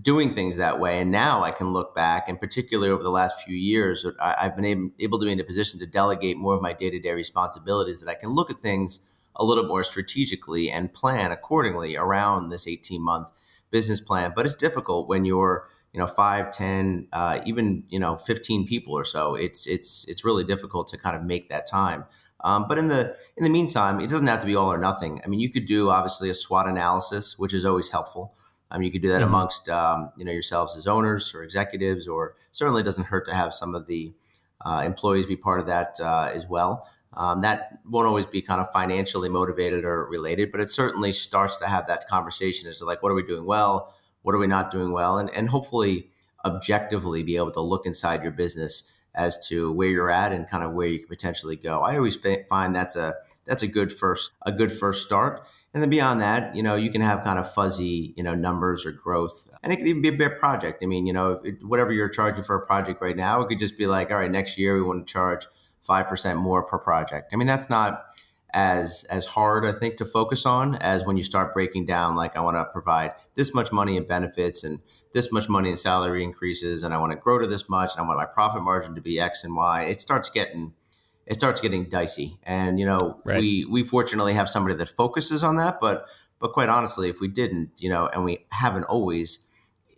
doing 0.00 0.34
things 0.34 0.56
that 0.56 0.78
way. 0.78 1.00
And 1.00 1.10
now 1.10 1.42
I 1.42 1.50
can 1.50 1.68
look 1.68 1.94
back, 1.94 2.28
and 2.28 2.38
particularly 2.38 2.90
over 2.90 3.02
the 3.02 3.10
last 3.10 3.42
few 3.44 3.56
years, 3.56 4.06
I, 4.20 4.44
have 4.44 4.56
been 4.56 4.64
able, 4.64 4.90
able 4.98 5.18
to 5.18 5.26
be 5.26 5.32
in 5.32 5.40
a 5.40 5.44
position 5.44 5.80
to 5.80 5.86
delegate 5.86 6.36
more 6.36 6.54
of 6.54 6.62
my 6.62 6.72
day 6.72 6.90
to 6.90 6.98
day 6.98 7.12
responsibilities 7.12 8.00
that 8.00 8.08
I 8.08 8.14
can 8.14 8.30
look 8.30 8.50
at 8.50 8.58
things 8.58 9.00
a 9.34 9.44
little 9.44 9.64
more 9.64 9.82
strategically 9.82 10.70
and 10.70 10.92
plan 10.92 11.30
accordingly 11.30 11.96
around 11.96 12.48
this 12.48 12.66
18 12.66 13.02
month 13.02 13.30
business 13.70 14.00
plan. 14.00 14.32
But 14.34 14.46
it's 14.46 14.54
difficult 14.54 15.08
when 15.08 15.24
you're 15.24 15.66
you 15.96 16.00
know 16.00 16.06
five, 16.06 16.50
ten, 16.50 17.08
uh, 17.14 17.40
even 17.46 17.82
you 17.88 17.98
know 17.98 18.18
fifteen 18.18 18.66
people 18.66 18.92
or 18.92 19.02
so. 19.02 19.34
It's 19.34 19.66
it's 19.66 20.06
it's 20.08 20.26
really 20.26 20.44
difficult 20.44 20.88
to 20.88 20.98
kind 20.98 21.16
of 21.16 21.24
make 21.24 21.48
that 21.48 21.64
time. 21.64 22.04
Um, 22.44 22.66
but 22.68 22.76
in 22.76 22.88
the 22.88 23.16
in 23.38 23.44
the 23.44 23.48
meantime, 23.48 23.98
it 24.00 24.10
doesn't 24.10 24.26
have 24.26 24.40
to 24.40 24.46
be 24.46 24.54
all 24.54 24.70
or 24.70 24.76
nothing. 24.76 25.22
I 25.24 25.28
mean, 25.28 25.40
you 25.40 25.50
could 25.50 25.64
do 25.64 25.88
obviously 25.88 26.28
a 26.28 26.34
SWOT 26.34 26.68
analysis, 26.68 27.38
which 27.38 27.54
is 27.54 27.64
always 27.64 27.88
helpful. 27.88 28.34
Um, 28.70 28.82
you 28.82 28.92
could 28.92 29.00
do 29.00 29.08
that 29.08 29.22
mm-hmm. 29.22 29.28
amongst 29.28 29.70
um, 29.70 30.12
you 30.18 30.26
know 30.26 30.32
yourselves 30.32 30.76
as 30.76 30.86
owners 30.86 31.34
or 31.34 31.42
executives, 31.42 32.06
or 32.06 32.34
certainly 32.50 32.82
doesn't 32.82 33.04
hurt 33.04 33.24
to 33.24 33.34
have 33.34 33.54
some 33.54 33.74
of 33.74 33.86
the 33.86 34.12
uh, 34.66 34.82
employees 34.84 35.24
be 35.24 35.34
part 35.34 35.60
of 35.60 35.66
that 35.66 35.98
uh, 35.98 36.30
as 36.30 36.46
well. 36.46 36.86
Um, 37.14 37.40
that 37.40 37.78
won't 37.88 38.06
always 38.06 38.26
be 38.26 38.42
kind 38.42 38.60
of 38.60 38.70
financially 38.70 39.30
motivated 39.30 39.86
or 39.86 40.04
related, 40.04 40.52
but 40.52 40.60
it 40.60 40.68
certainly 40.68 41.12
starts 41.12 41.56
to 41.56 41.66
have 41.66 41.86
that 41.86 42.06
conversation 42.06 42.68
as 42.68 42.80
to 42.80 42.84
like, 42.84 43.02
what 43.02 43.10
are 43.10 43.14
we 43.14 43.22
doing 43.22 43.46
well? 43.46 43.94
What 44.26 44.34
are 44.34 44.38
we 44.38 44.48
not 44.48 44.72
doing 44.72 44.90
well, 44.90 45.18
and 45.18 45.30
and 45.30 45.48
hopefully 45.48 46.08
objectively 46.44 47.22
be 47.22 47.36
able 47.36 47.52
to 47.52 47.60
look 47.60 47.86
inside 47.86 48.24
your 48.24 48.32
business 48.32 48.92
as 49.14 49.38
to 49.46 49.70
where 49.70 49.88
you're 49.88 50.10
at 50.10 50.32
and 50.32 50.48
kind 50.48 50.64
of 50.64 50.72
where 50.72 50.88
you 50.88 50.98
could 50.98 51.08
potentially 51.08 51.54
go. 51.54 51.80
I 51.82 51.96
always 51.96 52.18
find 52.48 52.74
that's 52.74 52.96
a 52.96 53.14
that's 53.44 53.62
a 53.62 53.68
good 53.68 53.92
first 53.92 54.32
a 54.42 54.50
good 54.50 54.72
first 54.72 55.06
start. 55.06 55.46
And 55.72 55.80
then 55.80 55.90
beyond 55.90 56.20
that, 56.22 56.56
you 56.56 56.62
know, 56.64 56.74
you 56.74 56.90
can 56.90 57.02
have 57.02 57.22
kind 57.22 57.38
of 57.38 57.48
fuzzy, 57.52 58.14
you 58.16 58.24
know, 58.24 58.34
numbers 58.34 58.84
or 58.84 58.90
growth, 58.90 59.48
and 59.62 59.72
it 59.72 59.76
could 59.76 59.86
even 59.86 60.02
be 60.02 60.08
a 60.08 60.12
big 60.12 60.38
project. 60.38 60.82
I 60.82 60.86
mean, 60.86 61.06
you 61.06 61.12
know, 61.12 61.40
it, 61.44 61.64
whatever 61.64 61.92
you're 61.92 62.08
charging 62.08 62.42
for 62.42 62.56
a 62.56 62.66
project 62.66 63.00
right 63.00 63.16
now, 63.16 63.42
it 63.42 63.46
could 63.46 63.60
just 63.60 63.78
be 63.78 63.86
like, 63.86 64.10
all 64.10 64.16
right, 64.16 64.30
next 64.30 64.58
year 64.58 64.74
we 64.74 64.82
want 64.82 65.06
to 65.06 65.12
charge 65.12 65.46
five 65.82 66.08
percent 66.08 66.40
more 66.40 66.64
per 66.64 66.78
project. 66.78 67.32
I 67.32 67.36
mean, 67.36 67.46
that's 67.46 67.70
not 67.70 68.06
as 68.52 69.04
as 69.10 69.26
hard 69.26 69.64
I 69.64 69.72
think 69.72 69.96
to 69.96 70.04
focus 70.04 70.46
on 70.46 70.76
as 70.76 71.04
when 71.04 71.16
you 71.16 71.22
start 71.22 71.52
breaking 71.52 71.84
down 71.84 72.14
like 72.14 72.36
I 72.36 72.40
want 72.40 72.56
to 72.56 72.64
provide 72.64 73.12
this 73.34 73.52
much 73.52 73.72
money 73.72 73.96
in 73.96 74.06
benefits 74.06 74.62
and 74.64 74.80
this 75.12 75.32
much 75.32 75.48
money 75.48 75.70
in 75.70 75.76
salary 75.76 76.22
increases 76.22 76.82
and 76.82 76.94
I 76.94 76.98
want 76.98 77.12
to 77.12 77.18
grow 77.18 77.38
to 77.38 77.46
this 77.46 77.68
much 77.68 77.92
and 77.92 78.04
I 78.04 78.06
want 78.06 78.18
my 78.18 78.26
profit 78.26 78.62
margin 78.62 78.94
to 78.94 79.00
be 79.00 79.18
X 79.20 79.44
and 79.44 79.56
Y. 79.56 79.82
It 79.84 80.00
starts 80.00 80.30
getting 80.30 80.74
it 81.26 81.34
starts 81.34 81.60
getting 81.60 81.88
dicey. 81.88 82.38
And 82.44 82.78
you 82.78 82.86
know, 82.86 83.20
right. 83.24 83.38
we 83.38 83.64
we 83.64 83.82
fortunately 83.82 84.34
have 84.34 84.48
somebody 84.48 84.76
that 84.76 84.88
focuses 84.88 85.42
on 85.42 85.56
that, 85.56 85.78
but 85.80 86.08
but 86.38 86.52
quite 86.52 86.68
honestly, 86.68 87.08
if 87.08 87.20
we 87.20 87.28
didn't, 87.28 87.70
you 87.78 87.88
know, 87.88 88.08
and 88.08 88.24
we 88.24 88.44
haven't 88.52 88.84
always, 88.84 89.40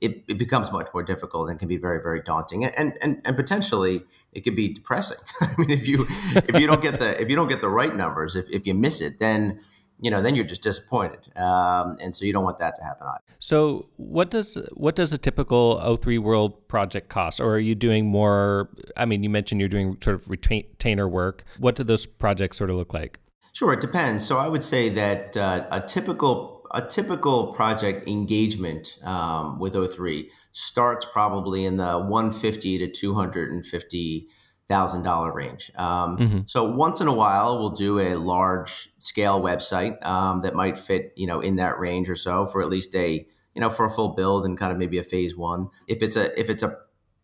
it, 0.01 0.25
it 0.29 0.39
becomes 0.39 0.71
much 0.73 0.89
more 0.95 1.03
difficult 1.03 1.51
and 1.51 1.59
can 1.59 1.69
be 1.69 1.77
very 1.77 2.01
very 2.03 2.21
daunting. 2.23 2.65
And 2.65 2.97
and 3.01 3.21
and 3.25 3.37
potentially 3.37 4.05
it 4.33 4.43
could 4.43 4.57
be 4.57 4.69
depressing. 4.69 5.19
I 5.41 5.55
mean 5.59 5.71
if 5.71 5.89
you 5.89 6.07
if 6.35 6.59
you 6.61 6.67
don't 6.67 6.83
get 6.83 6.99
the 6.99 7.21
if 7.21 7.29
you 7.29 7.37
don't 7.37 7.49
get 7.49 7.61
the 7.61 7.69
right 7.69 7.95
numbers 7.95 8.37
if, 8.37 8.49
if 8.51 8.67
you 8.67 8.75
miss 8.75 9.01
it 9.01 9.19
then 9.19 9.61
you 10.01 10.11
know 10.11 10.23
then 10.23 10.35
you're 10.35 10.45
just 10.45 10.63
disappointed. 10.63 11.21
Um, 11.37 11.97
and 12.01 12.15
so 12.15 12.25
you 12.25 12.33
don't 12.33 12.45
want 12.45 12.59
that 12.59 12.77
to 12.77 12.85
happen 12.85 13.07
either. 13.07 13.37
So 13.39 13.89
what 13.97 14.31
does 14.31 14.59
what 14.75 14.97
does 14.97 15.13
a 15.13 15.19
typical 15.19 15.81
o3 15.83 16.19
world 16.19 16.69
project 16.69 17.09
cost? 17.09 17.41
Or 17.41 17.55
are 17.55 17.59
you 17.59 17.75
doing 17.75 18.07
more 18.07 18.71
i 18.97 19.05
mean 19.05 19.23
you 19.23 19.31
mentioned 19.31 19.61
you're 19.61 19.69
doing 19.69 19.97
sort 20.03 20.15
of 20.17 20.29
retainer 20.29 21.09
work. 21.09 21.45
What 21.59 21.77
do 21.77 21.85
those 21.85 22.07
projects 22.07 22.59
sort 22.59 22.71
of 22.71 22.77
look 22.77 22.95
like? 22.95 23.19
Sure 23.53 23.73
it 23.73 23.81
depends. 23.81 24.25
So 24.25 24.39
i 24.39 24.49
would 24.49 24.63
say 24.63 24.89
that 24.91 25.37
uh, 25.37 25.67
a 25.71 25.81
typical 25.81 26.58
a 26.73 26.83
typical 26.83 27.53
project 27.53 28.09
engagement 28.09 28.99
um, 29.03 29.59
with 29.59 29.75
O3 29.75 30.29
starts 30.53 31.07
probably 31.13 31.65
in 31.65 31.77
the 31.77 31.99
150 31.99 32.79
to 32.79 32.91
250 32.91 34.29
thousand 34.69 35.03
dollar 35.03 35.33
range. 35.33 35.73
Um, 35.77 36.19
mm-hmm. 36.19 36.41
So 36.47 36.71
once 36.71 37.01
in 37.01 37.09
a 37.09 37.15
while, 37.15 37.59
we'll 37.59 37.71
do 37.71 37.99
a 37.99 38.17
large 38.17 38.91
scale 38.99 39.41
website 39.41 40.05
um, 40.05 40.43
that 40.43 40.55
might 40.55 40.77
fit, 40.77 41.13
you 41.17 41.27
know, 41.27 41.41
in 41.41 41.57
that 41.57 41.79
range 41.79 42.11
or 42.11 42.15
so 42.15 42.45
for 42.45 42.61
at 42.61 42.69
least 42.69 42.95
a, 42.95 43.27
you 43.55 43.61
know, 43.61 43.71
for 43.71 43.87
a 43.87 43.91
full 43.91 44.11
build 44.11 44.45
and 44.45 44.59
kind 44.59 44.71
of 44.71 44.79
maybe 44.79 44.99
a 44.99 45.03
phase 45.03 45.35
one. 45.35 45.69
If 45.89 46.03
it's 46.03 46.17
a 46.17 46.39
if 46.39 46.51
it's 46.51 46.63
a 46.63 46.77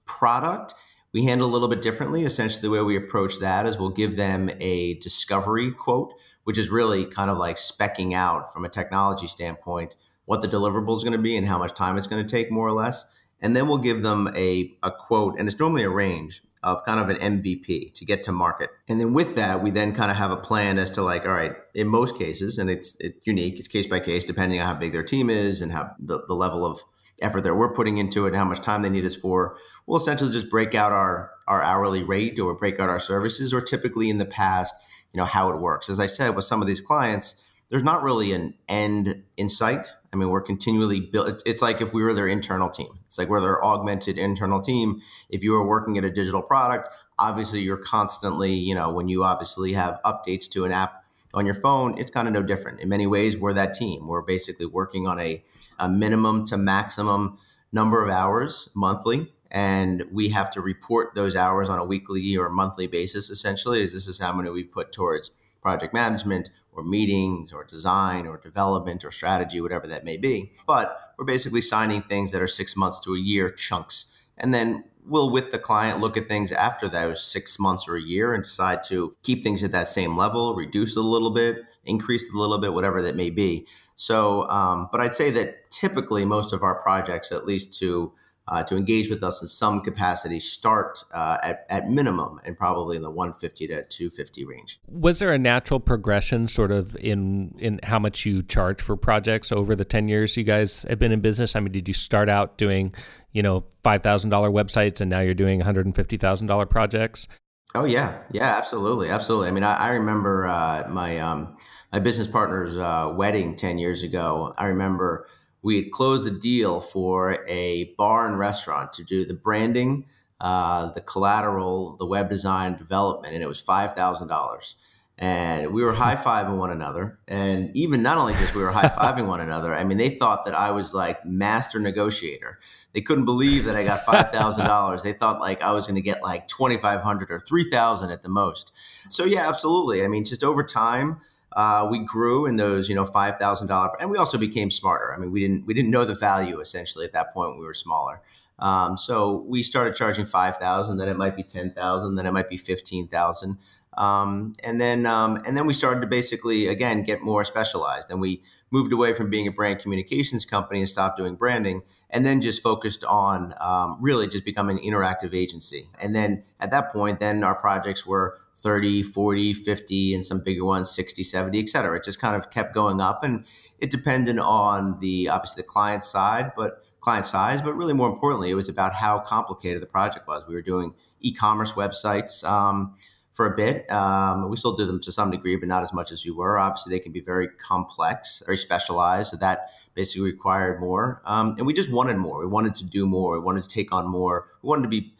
product, 0.06 0.72
we 1.12 1.24
handle 1.24 1.46
a 1.46 1.52
little 1.52 1.68
bit 1.68 1.82
differently. 1.82 2.24
Essentially, 2.24 2.62
the 2.62 2.70
way 2.70 2.82
we 2.82 2.96
approach 2.96 3.38
that 3.40 3.66
is 3.66 3.78
we'll 3.78 3.90
give 3.90 4.16
them 4.16 4.50
a 4.58 4.94
discovery 4.94 5.70
quote 5.70 6.14
which 6.44 6.58
is 6.58 6.70
really 6.70 7.04
kind 7.04 7.30
of 7.30 7.36
like 7.36 7.56
specking 7.56 8.14
out 8.14 8.52
from 8.52 8.64
a 8.64 8.68
technology 8.68 9.26
standpoint 9.26 9.96
what 10.26 10.40
the 10.40 10.48
deliverable 10.48 10.96
is 10.96 11.04
going 11.04 11.12
to 11.12 11.18
be 11.18 11.36
and 11.36 11.46
how 11.46 11.58
much 11.58 11.74
time 11.74 11.98
it's 11.98 12.06
going 12.06 12.24
to 12.24 12.30
take, 12.30 12.50
more 12.50 12.66
or 12.66 12.72
less. 12.72 13.04
And 13.40 13.54
then 13.54 13.68
we'll 13.68 13.78
give 13.78 14.02
them 14.02 14.30
a, 14.34 14.74
a 14.82 14.90
quote, 14.90 15.38
and 15.38 15.48
it's 15.48 15.58
normally 15.58 15.82
a 15.82 15.90
range 15.90 16.40
of 16.62 16.82
kind 16.84 16.98
of 16.98 17.14
an 17.14 17.40
MVP 17.40 17.92
to 17.92 18.04
get 18.06 18.22
to 18.22 18.32
market. 18.32 18.70
And 18.88 18.98
then 18.98 19.12
with 19.12 19.34
that, 19.34 19.62
we 19.62 19.70
then 19.70 19.92
kind 19.94 20.10
of 20.10 20.16
have 20.16 20.30
a 20.30 20.36
plan 20.36 20.78
as 20.78 20.90
to 20.92 21.02
like, 21.02 21.26
all 21.26 21.34
right, 21.34 21.52
in 21.74 21.88
most 21.88 22.16
cases, 22.16 22.56
and 22.56 22.70
it's, 22.70 22.96
it's 23.00 23.26
unique, 23.26 23.58
it's 23.58 23.68
case 23.68 23.86
by 23.86 24.00
case, 24.00 24.24
depending 24.24 24.60
on 24.60 24.66
how 24.66 24.74
big 24.74 24.92
their 24.92 25.02
team 25.02 25.28
is 25.28 25.60
and 25.60 25.72
how 25.72 25.90
the, 25.98 26.24
the 26.26 26.34
level 26.34 26.64
of 26.64 26.80
effort 27.20 27.42
that 27.42 27.54
we're 27.54 27.74
putting 27.74 27.98
into 27.98 28.24
it 28.24 28.28
and 28.28 28.36
how 28.36 28.44
much 28.44 28.60
time 28.60 28.80
they 28.80 28.88
need 28.88 29.04
us 29.04 29.14
for. 29.14 29.58
We'll 29.86 30.00
essentially 30.00 30.30
just 30.30 30.48
break 30.48 30.74
out 30.74 30.92
our, 30.92 31.30
our 31.46 31.62
hourly 31.62 32.02
rate 32.02 32.38
or 32.38 32.54
break 32.54 32.80
out 32.80 32.88
our 32.88 33.00
services, 33.00 33.52
or 33.52 33.60
typically 33.60 34.08
in 34.08 34.16
the 34.16 34.24
past, 34.24 34.74
you 35.14 35.18
know 35.18 35.24
how 35.24 35.50
it 35.50 35.60
works. 35.60 35.88
As 35.88 36.00
I 36.00 36.06
said, 36.06 36.34
with 36.34 36.44
some 36.44 36.60
of 36.60 36.66
these 36.66 36.80
clients, 36.80 37.42
there's 37.70 37.84
not 37.84 38.02
really 38.02 38.32
an 38.32 38.54
end 38.68 39.22
in 39.36 39.48
sight. 39.48 39.86
I 40.12 40.16
mean, 40.16 40.28
we're 40.28 40.42
continually 40.42 41.00
built. 41.00 41.42
It's 41.46 41.62
like 41.62 41.80
if 41.80 41.94
we 41.94 42.02
were 42.02 42.12
their 42.12 42.26
internal 42.26 42.68
team. 42.68 42.88
It's 43.06 43.18
like 43.18 43.28
we're 43.28 43.40
their 43.40 43.64
augmented 43.64 44.18
internal 44.18 44.60
team. 44.60 45.00
If 45.30 45.42
you 45.42 45.54
are 45.54 45.66
working 45.66 45.96
at 45.96 46.04
a 46.04 46.10
digital 46.10 46.42
product, 46.42 46.88
obviously 47.18 47.60
you're 47.60 47.76
constantly, 47.76 48.52
you 48.52 48.74
know, 48.74 48.90
when 48.90 49.08
you 49.08 49.24
obviously 49.24 49.72
have 49.72 49.98
updates 50.04 50.48
to 50.50 50.64
an 50.64 50.72
app 50.72 51.04
on 51.32 51.46
your 51.46 51.54
phone, 51.54 51.98
it's 51.98 52.10
kind 52.10 52.28
of 52.28 52.34
no 52.34 52.42
different. 52.42 52.80
In 52.80 52.88
many 52.88 53.06
ways, 53.06 53.36
we're 53.36 53.52
that 53.54 53.74
team. 53.74 54.06
We're 54.06 54.22
basically 54.22 54.66
working 54.66 55.06
on 55.06 55.18
a, 55.20 55.42
a 55.78 55.88
minimum 55.88 56.44
to 56.46 56.56
maximum 56.56 57.38
number 57.72 58.02
of 58.02 58.10
hours 58.10 58.68
monthly 58.74 59.32
and 59.54 60.04
we 60.10 60.30
have 60.30 60.50
to 60.50 60.60
report 60.60 61.14
those 61.14 61.36
hours 61.36 61.68
on 61.68 61.78
a 61.78 61.84
weekly 61.84 62.36
or 62.36 62.50
monthly 62.50 62.88
basis 62.88 63.30
essentially 63.30 63.82
is 63.82 63.92
this 63.92 64.08
is 64.08 64.18
how 64.18 64.32
many 64.32 64.50
we've 64.50 64.72
put 64.72 64.92
towards 64.92 65.30
project 65.62 65.94
management 65.94 66.50
or 66.72 66.82
meetings 66.82 67.52
or 67.52 67.62
design 67.62 68.26
or 68.26 68.36
development 68.36 69.04
or 69.04 69.10
strategy 69.10 69.60
whatever 69.60 69.86
that 69.86 70.04
may 70.04 70.16
be 70.16 70.52
but 70.66 71.14
we're 71.16 71.24
basically 71.24 71.60
signing 71.60 72.02
things 72.02 72.32
that 72.32 72.42
are 72.42 72.48
six 72.48 72.76
months 72.76 72.98
to 72.98 73.14
a 73.14 73.18
year 73.18 73.48
chunks 73.48 74.26
and 74.36 74.52
then 74.52 74.84
we'll 75.06 75.30
with 75.30 75.52
the 75.52 75.58
client 75.58 76.00
look 76.00 76.16
at 76.16 76.28
things 76.28 76.50
after 76.50 76.88
those 76.88 77.22
six 77.22 77.58
months 77.58 77.88
or 77.88 77.96
a 77.96 78.02
year 78.02 78.34
and 78.34 78.42
decide 78.42 78.82
to 78.82 79.14
keep 79.22 79.40
things 79.40 79.62
at 79.62 79.72
that 79.72 79.86
same 79.88 80.16
level, 80.16 80.54
reduce 80.54 80.96
it 80.96 81.00
a 81.00 81.02
little 81.02 81.30
bit, 81.30 81.62
increase 81.84 82.28
it 82.28 82.34
a 82.34 82.38
little 82.38 82.58
bit, 82.58 82.72
whatever 82.72 83.02
that 83.02 83.14
may 83.14 83.30
be. 83.30 83.66
So, 83.94 84.48
um, 84.48 84.88
but 84.90 85.00
I'd 85.00 85.14
say 85.14 85.30
that 85.32 85.70
typically 85.70 86.24
most 86.24 86.52
of 86.52 86.62
our 86.62 86.74
projects, 86.80 87.30
at 87.32 87.46
least 87.46 87.78
to 87.80 88.12
uh, 88.48 88.62
to 88.64 88.76
engage 88.76 89.08
with 89.08 89.22
us 89.22 89.40
in 89.40 89.48
some 89.48 89.80
capacity 89.80 90.38
start 90.38 91.02
uh, 91.12 91.38
at, 91.42 91.66
at 91.70 91.86
minimum 91.86 92.40
and 92.44 92.56
probably 92.56 92.96
in 92.96 93.02
the 93.02 93.10
150 93.10 93.66
to 93.68 93.84
250 93.84 94.44
range. 94.44 94.78
Was 94.88 95.18
there 95.18 95.32
a 95.32 95.38
natural 95.38 95.80
progression 95.80 96.48
sort 96.48 96.70
of 96.70 96.96
in 96.96 97.54
in 97.58 97.80
how 97.82 97.98
much 97.98 98.26
you 98.26 98.42
charge 98.42 98.82
for 98.82 98.96
projects 98.96 99.50
over 99.50 99.74
the 99.74 99.84
10 99.84 100.08
years 100.08 100.36
you 100.36 100.44
guys 100.44 100.84
have 100.88 100.98
been 100.98 101.12
in 101.12 101.20
business? 101.20 101.56
I 101.56 101.60
mean, 101.60 101.72
did 101.72 101.88
you 101.88 101.94
start 101.94 102.28
out 102.28 102.58
doing, 102.58 102.94
you 103.32 103.42
know, 103.42 103.64
$5,000 103.84 104.30
websites 104.30 105.00
and 105.00 105.08
now 105.08 105.20
you're 105.20 105.34
doing 105.34 105.60
$150,000 105.60 106.70
projects? 106.70 107.28
Oh 107.76 107.84
yeah, 107.84 108.22
yeah, 108.30 108.56
absolutely, 108.56 109.08
absolutely. 109.08 109.48
I 109.48 109.50
mean, 109.50 109.64
I, 109.64 109.74
I 109.74 109.88
remember 109.90 110.46
uh, 110.46 110.86
my 110.88 111.18
um, 111.18 111.56
my 111.92 111.98
business 111.98 112.28
partner's 112.28 112.76
uh, 112.76 113.12
wedding 113.16 113.56
ten 113.56 113.78
years 113.78 114.04
ago. 114.04 114.54
I 114.56 114.66
remember 114.66 115.26
we 115.64 115.82
had 115.82 115.90
closed 115.90 116.30
a 116.30 116.30
deal 116.30 116.78
for 116.78 117.42
a 117.48 117.84
bar 117.96 118.28
and 118.28 118.38
restaurant 118.38 118.92
to 118.92 119.02
do 119.02 119.24
the 119.24 119.32
branding, 119.32 120.04
uh, 120.38 120.92
the 120.92 121.00
collateral, 121.00 121.96
the 121.96 122.06
web 122.06 122.28
design 122.28 122.76
development, 122.76 123.34
and 123.34 123.42
it 123.42 123.48
was 123.48 123.60
five 123.60 123.94
thousand 123.94 124.28
dollars. 124.28 124.76
And 125.16 125.72
we 125.72 125.82
were 125.82 125.92
high 125.92 126.16
fiving 126.16 126.58
one 126.58 126.70
another, 126.70 127.18
and 127.26 127.74
even 127.74 128.02
not 128.02 128.18
only 128.18 128.34
just 128.34 128.54
we 128.54 128.62
were 128.62 128.72
high 128.72 128.88
fiving 128.88 129.26
one 129.26 129.40
another. 129.40 129.72
I 129.74 129.84
mean, 129.84 129.96
they 129.96 130.10
thought 130.10 130.44
that 130.44 130.54
I 130.54 130.72
was 130.72 130.92
like 130.92 131.24
master 131.24 131.78
negotiator. 131.78 132.58
They 132.92 133.00
couldn't 133.00 133.24
believe 133.24 133.64
that 133.64 133.76
I 133.76 133.84
got 133.84 134.04
five 134.04 134.30
thousand 134.30 134.66
dollars. 134.66 135.02
They 135.02 135.14
thought 135.14 135.40
like 135.40 135.62
I 135.62 135.72
was 135.72 135.86
going 135.86 135.96
to 135.96 136.02
get 136.02 136.22
like 136.22 136.46
twenty 136.46 136.76
five 136.76 137.00
hundred 137.00 137.30
or 137.30 137.40
three 137.40 137.64
thousand 137.70 138.10
at 138.10 138.22
the 138.22 138.28
most. 138.28 138.70
So 139.08 139.24
yeah, 139.24 139.48
absolutely. 139.48 140.04
I 140.04 140.08
mean, 140.08 140.26
just 140.26 140.44
over 140.44 140.62
time 140.62 141.20
uh, 141.54 141.86
we 141.90 141.98
grew 142.00 142.46
in 142.46 142.56
those 142.56 142.88
you 142.88 142.94
know 142.94 143.04
five 143.04 143.38
thousand 143.38 143.68
dollar, 143.68 143.90
and 144.00 144.10
we 144.10 144.18
also 144.18 144.38
became 144.38 144.70
smarter. 144.70 145.14
I 145.14 145.18
mean, 145.18 145.30
we 145.30 145.40
didn't 145.40 145.66
we 145.66 145.74
didn't 145.74 145.90
know 145.90 146.04
the 146.04 146.14
value 146.14 146.60
essentially 146.60 147.04
at 147.04 147.12
that 147.12 147.32
point 147.32 147.50
when 147.50 147.60
we 147.60 147.66
were 147.66 147.74
smaller. 147.74 148.20
Um, 148.58 148.96
so 148.96 149.44
we 149.48 149.62
started 149.62 149.96
charging 149.96 150.24
five 150.24 150.56
thousand, 150.56 150.98
then 150.98 151.08
it 151.08 151.16
might 151.16 151.36
be 151.36 151.42
ten 151.42 151.72
thousand, 151.72 152.14
then 152.14 152.26
it 152.26 152.32
might 152.32 152.48
be 152.48 152.56
fifteen 152.56 153.08
thousand. 153.08 153.58
Um, 153.96 154.54
and 154.64 154.80
then 154.80 155.06
um, 155.06 155.40
and 155.46 155.56
then 155.56 155.66
we 155.66 155.72
started 155.72 156.00
to 156.00 156.06
basically 156.06 156.66
again 156.66 157.02
get 157.02 157.20
more 157.20 157.44
specialized. 157.44 158.10
And 158.10 158.20
we 158.20 158.42
moved 158.70 158.92
away 158.92 159.12
from 159.12 159.30
being 159.30 159.46
a 159.46 159.52
brand 159.52 159.78
communications 159.78 160.44
company 160.44 160.80
and 160.80 160.88
stopped 160.88 161.16
doing 161.16 161.36
branding, 161.36 161.82
and 162.10 162.24
then 162.26 162.40
just 162.40 162.62
focused 162.62 163.04
on 163.04 163.54
um, 163.60 163.98
really 164.00 164.26
just 164.26 164.44
becoming 164.44 164.78
an 164.78 164.84
interactive 164.84 165.34
agency. 165.34 165.88
And 166.00 166.14
then 166.14 166.42
at 166.60 166.70
that 166.70 166.90
point, 166.90 167.20
then 167.20 167.44
our 167.44 167.54
projects 167.54 168.04
were 168.04 168.38
30, 168.56 169.02
40, 169.02 169.52
50, 169.52 170.14
and 170.14 170.24
some 170.24 170.40
bigger 170.40 170.64
ones, 170.64 170.90
60, 170.90 171.22
70, 171.22 171.60
et 171.60 171.68
cetera. 171.68 171.96
It 171.96 172.04
just 172.04 172.20
kind 172.20 172.36
of 172.36 172.50
kept 172.50 172.74
going 172.74 173.00
up. 173.00 173.24
And 173.24 173.44
it 173.78 173.90
depended 173.90 174.38
on 174.38 174.98
the 175.00 175.28
obviously 175.28 175.62
the 175.62 175.66
client 175.66 176.04
side, 176.04 176.52
but 176.56 176.84
client 177.00 177.26
size, 177.26 177.60
but 177.60 177.74
really 177.74 177.92
more 177.92 178.08
importantly, 178.08 178.50
it 178.50 178.54
was 178.54 178.68
about 178.68 178.94
how 178.94 179.18
complicated 179.18 179.82
the 179.82 179.86
project 179.86 180.26
was. 180.26 180.44
We 180.48 180.54
were 180.54 180.62
doing 180.62 180.94
e-commerce 181.20 181.72
websites 181.72 182.42
um, 182.44 182.94
for 183.32 183.52
a 183.52 183.56
bit. 183.56 183.90
Um, 183.90 184.48
we 184.48 184.56
still 184.56 184.74
do 184.74 184.86
them 184.86 185.00
to 185.00 185.12
some 185.12 185.30
degree, 185.30 185.56
but 185.56 185.68
not 185.68 185.82
as 185.82 185.92
much 185.92 186.12
as 186.12 186.24
we 186.24 186.30
were. 186.30 186.58
Obviously, 186.58 186.94
they 186.94 187.00
can 187.00 187.12
be 187.12 187.20
very 187.20 187.48
complex, 187.48 188.42
very 188.46 188.56
specialized. 188.56 189.32
So 189.32 189.36
that 189.36 189.68
basically 189.94 190.24
required 190.30 190.80
more. 190.80 191.20
Um, 191.26 191.56
and 191.58 191.66
we 191.66 191.74
just 191.74 191.92
wanted 191.92 192.16
more. 192.16 192.38
We 192.38 192.46
wanted 192.46 192.74
to 192.76 192.84
do 192.84 193.06
more. 193.06 193.38
We 193.38 193.44
wanted 193.44 193.64
to 193.64 193.68
take 193.68 193.92
on 193.92 194.08
more. 194.08 194.46
We 194.62 194.68
wanted 194.68 194.84
to 194.84 194.88
be 194.88 195.12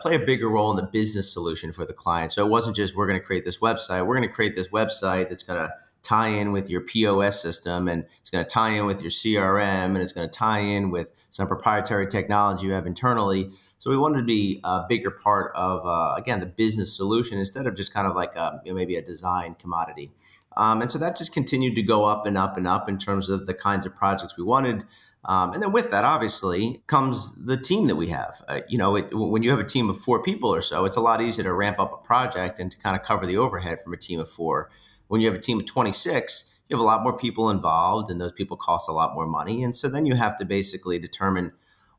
play 0.00 0.14
a 0.14 0.18
bigger 0.18 0.48
role 0.48 0.70
in 0.70 0.76
the 0.76 0.90
business 0.90 1.32
solution 1.32 1.72
for 1.72 1.84
the 1.84 1.92
client. 1.92 2.32
So 2.32 2.44
it 2.44 2.48
wasn't 2.48 2.76
just 2.76 2.94
we're 2.94 3.06
going 3.06 3.18
to 3.18 3.24
create 3.24 3.44
this 3.44 3.58
website. 3.58 4.06
We're 4.06 4.16
going 4.16 4.28
to 4.28 4.34
create 4.34 4.54
this 4.54 4.68
website 4.68 5.28
that's 5.28 5.42
going 5.42 5.60
to 5.60 5.72
tie 6.02 6.28
in 6.28 6.52
with 6.52 6.70
your 6.70 6.80
POS 6.80 7.42
system 7.42 7.88
and 7.88 8.04
it's 8.20 8.30
going 8.30 8.44
to 8.44 8.48
tie 8.48 8.70
in 8.70 8.86
with 8.86 9.00
your 9.00 9.10
CRM 9.10 9.60
and 9.60 9.98
it's 9.98 10.12
going 10.12 10.28
to 10.28 10.32
tie 10.32 10.60
in 10.60 10.90
with 10.90 11.12
some 11.30 11.46
proprietary 11.46 12.06
technology 12.06 12.66
you 12.66 12.72
have 12.72 12.86
internally. 12.86 13.50
So 13.78 13.90
we 13.90 13.96
wanted 13.96 14.18
to 14.18 14.24
be 14.24 14.60
a 14.64 14.84
bigger 14.88 15.10
part 15.10 15.52
of, 15.54 15.84
uh, 15.84 16.14
again, 16.16 16.40
the 16.40 16.46
business 16.46 16.96
solution 16.96 17.38
instead 17.38 17.66
of 17.66 17.74
just 17.74 17.92
kind 17.92 18.06
of 18.06 18.14
like 18.14 18.36
a, 18.36 18.60
you 18.64 18.72
know, 18.72 18.76
maybe 18.76 18.96
a 18.96 19.02
design 19.02 19.56
commodity. 19.58 20.12
Um, 20.56 20.82
and 20.82 20.90
so 20.90 20.98
that 20.98 21.16
just 21.16 21.32
continued 21.32 21.74
to 21.76 21.82
go 21.82 22.04
up 22.04 22.26
and 22.26 22.36
up 22.36 22.56
and 22.56 22.66
up 22.66 22.88
in 22.88 22.98
terms 22.98 23.28
of 23.28 23.46
the 23.46 23.54
kinds 23.54 23.86
of 23.86 23.94
projects 23.94 24.36
we 24.36 24.44
wanted. 24.44 24.84
Um, 25.28 25.52
and 25.52 25.62
then 25.62 25.72
with 25.72 25.90
that, 25.90 26.04
obviously, 26.04 26.82
comes 26.86 27.34
the 27.34 27.58
team 27.58 27.86
that 27.88 27.96
we 27.96 28.08
have. 28.08 28.42
Uh, 28.48 28.60
you 28.66 28.78
know, 28.78 28.96
it, 28.96 29.10
when 29.12 29.42
you 29.42 29.50
have 29.50 29.60
a 29.60 29.64
team 29.64 29.90
of 29.90 29.98
four 29.98 30.22
people 30.22 30.52
or 30.52 30.62
so, 30.62 30.86
it's 30.86 30.96
a 30.96 31.02
lot 31.02 31.20
easier 31.20 31.44
to 31.44 31.52
ramp 31.52 31.78
up 31.78 31.92
a 31.92 32.06
project 32.06 32.58
and 32.58 32.72
to 32.72 32.78
kind 32.78 32.96
of 32.96 33.02
cover 33.02 33.26
the 33.26 33.36
overhead 33.36 33.78
from 33.78 33.92
a 33.92 33.98
team 33.98 34.18
of 34.18 34.28
four. 34.28 34.70
When 35.08 35.20
you 35.20 35.26
have 35.26 35.36
a 35.36 35.40
team 35.40 35.60
of 35.60 35.66
26, 35.66 36.62
you 36.68 36.76
have 36.76 36.82
a 36.82 36.86
lot 36.86 37.02
more 37.02 37.16
people 37.16 37.50
involved, 37.50 38.10
and 38.10 38.18
those 38.18 38.32
people 38.32 38.56
cost 38.56 38.88
a 38.88 38.92
lot 38.92 39.14
more 39.14 39.26
money. 39.26 39.62
And 39.62 39.76
so 39.76 39.88
then 39.90 40.06
you 40.06 40.14
have 40.14 40.34
to 40.38 40.46
basically 40.46 40.98
determine, 40.98 41.52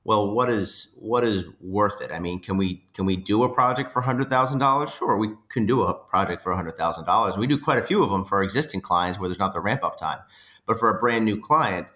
well, 0.03 0.31
what 0.31 0.49
is 0.49 0.95
what 0.99 1.23
is 1.23 1.45
worth 1.61 2.01
it? 2.01 2.11
I 2.11 2.17
mean, 2.17 2.39
can 2.39 2.57
we 2.57 2.83
can 2.93 3.05
we 3.05 3.15
do 3.15 3.43
a 3.43 3.53
project 3.53 3.91
for 3.91 4.01
hundred 4.01 4.27
thousand 4.27 4.57
dollars? 4.57 4.91
Sure, 4.91 5.15
we 5.15 5.33
can 5.49 5.67
do 5.67 5.83
a 5.83 5.93
project 5.93 6.41
for 6.41 6.55
hundred 6.55 6.77
thousand 6.77 7.05
dollars. 7.05 7.37
We 7.37 7.45
do 7.45 7.59
quite 7.59 7.77
a 7.77 7.83
few 7.83 8.01
of 8.01 8.09
them 8.09 8.25
for 8.25 8.41
existing 8.41 8.81
clients 8.81 9.19
where 9.19 9.29
there's 9.29 9.37
not 9.37 9.53
the 9.53 9.59
ramp 9.59 9.83
up 9.83 9.97
time, 9.97 10.19
but 10.65 10.79
for 10.79 10.89
a 10.89 10.99
brand 10.99 11.25
new 11.25 11.39
client 11.39 11.89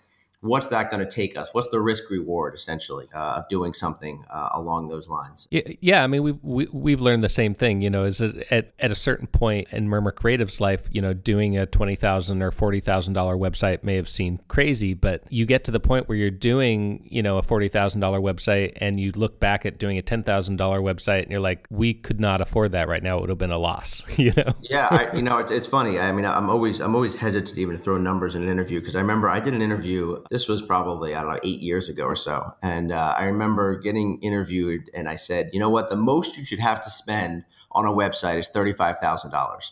what's 0.43 0.67
that 0.67 0.91
going 0.91 0.99
to 0.99 1.09
take 1.09 1.37
us? 1.37 1.53
What's 1.53 1.69
the 1.69 1.79
risk 1.79 2.09
reward 2.09 2.53
essentially 2.53 3.07
uh, 3.15 3.35
of 3.37 3.47
doing 3.47 3.73
something 3.73 4.25
uh, 4.29 4.49
along 4.53 4.89
those 4.89 5.09
lines? 5.09 5.47
Yeah, 5.49 5.61
yeah. 5.79 6.03
I 6.03 6.07
mean, 6.07 6.21
we, 6.21 6.31
we 6.41 6.67
we've 6.71 7.01
learned 7.01 7.23
the 7.23 7.29
same 7.29 7.53
thing. 7.53 7.81
You 7.81 7.89
know, 7.89 8.03
is 8.03 8.21
at 8.21 8.73
at 8.79 8.91
a 8.91 8.95
certain 8.95 9.27
point 9.27 9.69
in 9.71 9.87
Murmur 9.87 10.11
Creative's 10.11 10.59
life, 10.59 10.87
you 10.91 11.01
know, 11.01 11.13
doing 11.13 11.57
a 11.57 11.65
twenty 11.65 11.95
thousand 11.95 12.41
or 12.41 12.51
forty 12.51 12.81
thousand 12.81 13.13
dollar 13.13 13.35
website 13.35 13.83
may 13.83 13.95
have 13.95 14.09
seemed 14.09 14.47
crazy, 14.47 14.93
but 14.93 15.23
you 15.29 15.45
get 15.45 15.63
to 15.63 15.71
the 15.71 15.79
point 15.79 16.09
where 16.09 16.17
you're 16.17 16.29
doing, 16.29 17.07
you 17.09 17.23
know, 17.23 17.37
a 17.37 17.43
forty 17.43 17.69
thousand 17.69 18.01
dollar 18.01 18.19
website, 18.19 18.73
and 18.77 18.99
you 18.99 19.11
look 19.15 19.39
back 19.39 19.65
at 19.65 19.77
doing 19.77 19.97
a 19.97 20.01
ten 20.01 20.23
thousand 20.23 20.57
dollar 20.57 20.81
website, 20.81 21.23
and 21.23 21.31
you're 21.31 21.39
like, 21.39 21.65
we 21.69 21.93
could 21.93 22.19
not 22.19 22.41
afford 22.41 22.73
that 22.73 22.87
right 22.87 23.01
now. 23.01 23.17
It 23.17 23.21
would 23.21 23.29
have 23.29 23.37
been 23.37 23.51
a 23.51 23.57
loss. 23.57 24.03
You 24.23 24.31
know? 24.37 24.53
yeah, 24.61 24.87
I, 24.89 25.13
you 25.15 25.21
know, 25.21 25.37
it's, 25.39 25.51
it's 25.51 25.67
funny. 25.67 25.99
I 25.99 26.11
mean, 26.13 26.23
I'm 26.23 26.49
always 26.49 26.79
I'm 26.79 26.95
always 26.95 27.15
hesitant 27.15 27.57
even 27.57 27.75
to 27.75 27.81
throw 27.81 27.97
numbers 27.97 28.35
in 28.35 28.43
an 28.43 28.49
interview 28.49 28.79
because 28.79 28.95
I 28.95 29.01
remember 29.01 29.27
I 29.27 29.39
did 29.39 29.53
an 29.53 29.61
interview 29.61 30.23
this 30.33 30.47
was 30.47 30.63
probably, 30.63 31.13
I 31.13 31.21
don't 31.21 31.33
know, 31.33 31.39
eight 31.43 31.59
years 31.59 31.89
ago 31.89 32.05
or 32.05 32.15
so. 32.15 32.53
And 32.63 32.91
uh, 32.91 33.13
I 33.15 33.25
remember 33.25 33.77
getting 33.77 34.19
interviewed 34.23 34.89
and 34.91 35.07
I 35.07 35.13
said, 35.13 35.51
you 35.53 35.59
know 35.59 35.69
what? 35.69 35.91
The 35.91 35.95
most 35.95 36.39
you 36.39 36.43
should 36.43 36.57
have 36.57 36.81
to 36.81 36.89
spend 36.89 37.45
on 37.71 37.85
a 37.85 37.91
website 37.91 38.37
is 38.37 38.49
$35,000. 38.49 39.71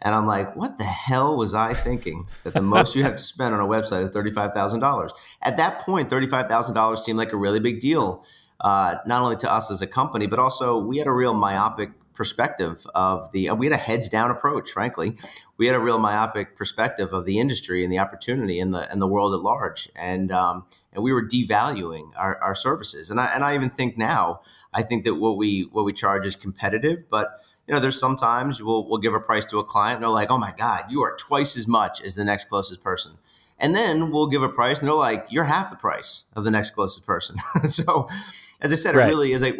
And 0.00 0.14
I'm 0.14 0.26
like, 0.26 0.56
what 0.56 0.78
the 0.78 0.84
hell 0.84 1.36
was 1.36 1.52
I 1.52 1.74
thinking 1.74 2.28
that 2.44 2.54
the 2.54 2.62
most 2.62 2.96
you 2.96 3.02
have 3.02 3.16
to 3.16 3.22
spend 3.22 3.54
on 3.54 3.60
a 3.60 3.66
website 3.66 4.04
is 4.04 4.08
$35,000? 4.08 5.10
At 5.42 5.58
that 5.58 5.80
point, 5.80 6.08
$35,000 6.08 6.96
seemed 6.96 7.18
like 7.18 7.34
a 7.34 7.36
really 7.36 7.60
big 7.60 7.78
deal, 7.78 8.24
uh, 8.60 8.94
not 9.06 9.20
only 9.20 9.36
to 9.36 9.52
us 9.52 9.70
as 9.70 9.82
a 9.82 9.86
company, 9.86 10.26
but 10.26 10.38
also 10.38 10.78
we 10.78 10.96
had 10.96 11.08
a 11.08 11.12
real 11.12 11.34
myopic 11.34 11.90
perspective 12.20 12.86
of 12.94 13.32
the 13.32 13.50
we 13.52 13.64
had 13.64 13.72
a 13.72 13.78
heads 13.78 14.06
down 14.06 14.30
approach 14.30 14.72
frankly. 14.72 15.16
We 15.56 15.66
had 15.66 15.74
a 15.74 15.80
real 15.80 15.98
myopic 15.98 16.54
perspective 16.54 17.14
of 17.14 17.24
the 17.24 17.38
industry 17.38 17.82
and 17.82 17.90
the 17.90 17.98
opportunity 17.98 18.60
and 18.60 18.74
the 18.74 18.92
and 18.92 19.00
the 19.00 19.06
world 19.06 19.32
at 19.32 19.40
large. 19.40 19.88
And 19.96 20.30
um, 20.30 20.66
and 20.92 21.02
we 21.02 21.14
were 21.14 21.26
devaluing 21.26 22.10
our, 22.18 22.36
our 22.42 22.54
services. 22.54 23.10
And 23.10 23.18
I 23.18 23.32
and 23.34 23.42
I 23.42 23.54
even 23.54 23.70
think 23.70 23.96
now 23.96 24.42
I 24.74 24.82
think 24.82 25.04
that 25.04 25.14
what 25.14 25.38
we 25.38 25.62
what 25.72 25.86
we 25.86 25.94
charge 25.94 26.26
is 26.26 26.36
competitive. 26.36 27.08
But 27.08 27.40
you 27.66 27.72
know 27.72 27.80
there's 27.80 27.98
sometimes 27.98 28.62
we'll 28.62 28.86
we'll 28.86 28.98
give 28.98 29.14
a 29.14 29.20
price 29.20 29.46
to 29.46 29.58
a 29.58 29.64
client 29.64 29.94
and 29.94 30.02
they're 30.02 30.10
like 30.10 30.30
oh 30.30 30.36
my 30.36 30.52
god 30.58 30.84
you 30.90 31.00
are 31.00 31.16
twice 31.16 31.56
as 31.56 31.66
much 31.66 32.02
as 32.02 32.16
the 32.16 32.24
next 32.24 32.50
closest 32.50 32.82
person. 32.82 33.12
And 33.58 33.74
then 33.74 34.10
we'll 34.10 34.26
give 34.26 34.42
a 34.42 34.48
price 34.50 34.80
and 34.80 34.88
they're 34.88 34.94
like 34.94 35.24
you're 35.30 35.44
half 35.44 35.70
the 35.70 35.76
price 35.76 36.24
of 36.36 36.44
the 36.44 36.50
next 36.50 36.72
closest 36.72 37.06
person. 37.06 37.36
So 37.66 38.10
as 38.60 38.72
I 38.72 38.76
said, 38.76 38.94
right. 38.94 39.06
it 39.06 39.08
really, 39.08 39.32
as 39.32 39.42
I 39.42 39.52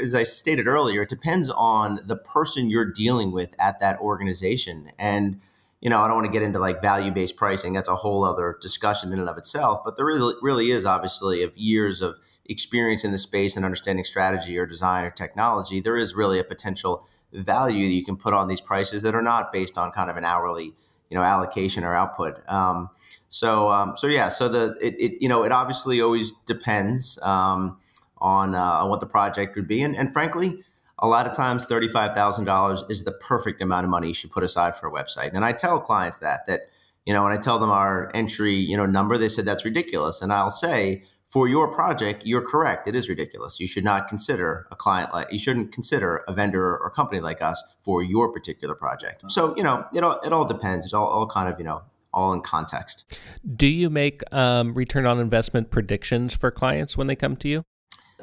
as 0.00 0.14
I 0.14 0.22
stated 0.22 0.66
earlier, 0.66 1.02
it 1.02 1.08
depends 1.08 1.50
on 1.50 2.00
the 2.04 2.16
person 2.16 2.70
you're 2.70 2.90
dealing 2.90 3.32
with 3.32 3.54
at 3.58 3.80
that 3.80 3.98
organization. 4.00 4.90
And 4.98 5.40
you 5.80 5.90
know, 5.90 6.00
I 6.00 6.08
don't 6.08 6.16
want 6.16 6.26
to 6.26 6.32
get 6.32 6.42
into 6.42 6.58
like 6.58 6.80
value 6.80 7.10
based 7.10 7.36
pricing. 7.36 7.72
That's 7.72 7.88
a 7.88 7.94
whole 7.94 8.24
other 8.24 8.56
discussion 8.60 9.12
in 9.12 9.18
and 9.18 9.28
of 9.28 9.38
itself. 9.38 9.80
But 9.84 9.96
there 9.96 10.06
really, 10.06 10.34
really 10.42 10.70
is 10.70 10.84
obviously 10.84 11.42
of 11.42 11.56
years 11.56 12.00
of 12.02 12.18
experience 12.46 13.04
in 13.04 13.12
the 13.12 13.18
space 13.18 13.56
and 13.56 13.64
understanding 13.64 14.04
strategy 14.04 14.58
or 14.58 14.66
design 14.66 15.04
or 15.04 15.10
technology. 15.10 15.80
There 15.80 15.96
is 15.96 16.14
really 16.14 16.38
a 16.38 16.44
potential 16.44 17.06
value 17.32 17.86
that 17.86 17.92
you 17.92 18.04
can 18.04 18.16
put 18.16 18.32
on 18.32 18.48
these 18.48 18.60
prices 18.60 19.02
that 19.02 19.14
are 19.14 19.22
not 19.22 19.52
based 19.52 19.76
on 19.76 19.90
kind 19.92 20.10
of 20.10 20.16
an 20.16 20.24
hourly 20.24 20.72
you 21.10 21.16
know 21.16 21.22
allocation 21.22 21.84
or 21.84 21.94
output 21.94 22.36
um, 22.48 22.88
so 23.28 23.70
um, 23.70 23.96
so 23.96 24.06
yeah 24.06 24.28
so 24.28 24.48
the 24.48 24.76
it, 24.80 24.94
it, 24.98 25.22
you 25.22 25.28
know 25.28 25.42
it 25.42 25.52
obviously 25.52 26.00
always 26.00 26.32
depends 26.46 27.18
um, 27.22 27.78
on, 28.20 28.54
uh, 28.54 28.62
on 28.62 28.90
what 28.90 29.00
the 29.00 29.06
project 29.06 29.56
would 29.56 29.68
be. 29.68 29.82
And, 29.82 29.96
and 29.96 30.12
frankly, 30.12 30.62
a 30.98 31.06
lot 31.06 31.26
of 31.26 31.34
times 31.34 31.66
$35,000 31.66 32.90
is 32.90 33.04
the 33.04 33.12
perfect 33.12 33.60
amount 33.60 33.84
of 33.84 33.90
money 33.90 34.08
you 34.08 34.14
should 34.14 34.30
put 34.30 34.42
aside 34.42 34.74
for 34.74 34.88
a 34.88 34.92
website. 34.92 35.32
And 35.32 35.44
I 35.44 35.52
tell 35.52 35.80
clients 35.80 36.18
that, 36.18 36.46
that, 36.46 36.62
you 37.06 37.12
know, 37.12 37.22
when 37.22 37.32
I 37.32 37.36
tell 37.36 37.58
them 37.58 37.70
our 37.70 38.10
entry, 38.14 38.54
you 38.54 38.76
know, 38.76 38.86
number, 38.86 39.16
they 39.16 39.28
said 39.28 39.44
that's 39.44 39.64
ridiculous. 39.64 40.20
And 40.20 40.32
I'll 40.32 40.50
say, 40.50 41.04
for 41.28 41.46
your 41.46 41.68
project, 41.68 42.22
you're 42.24 42.44
correct. 42.44 42.88
It 42.88 42.94
is 42.94 43.08
ridiculous. 43.08 43.60
You 43.60 43.66
should 43.66 43.84
not 43.84 44.08
consider 44.08 44.66
a 44.70 44.76
client 44.76 45.12
like 45.12 45.30
you 45.30 45.38
shouldn't 45.38 45.72
consider 45.72 46.24
a 46.26 46.32
vendor 46.32 46.78
or 46.78 46.90
company 46.90 47.20
like 47.20 47.42
us 47.42 47.62
for 47.80 48.02
your 48.02 48.32
particular 48.32 48.74
project. 48.74 49.22
So 49.30 49.54
you 49.54 49.62
know, 49.62 49.84
it 49.94 50.02
all 50.02 50.18
it 50.20 50.32
all 50.32 50.46
depends. 50.46 50.86
It 50.86 50.94
all, 50.94 51.06
all 51.06 51.26
kind 51.26 51.52
of 51.52 51.58
you 51.58 51.66
know 51.66 51.82
all 52.14 52.32
in 52.32 52.40
context. 52.40 53.14
Do 53.56 53.66
you 53.66 53.90
make 53.90 54.22
um, 54.32 54.72
return 54.72 55.04
on 55.04 55.20
investment 55.20 55.70
predictions 55.70 56.34
for 56.34 56.50
clients 56.50 56.96
when 56.96 57.08
they 57.08 57.16
come 57.16 57.36
to 57.36 57.48
you? 57.48 57.64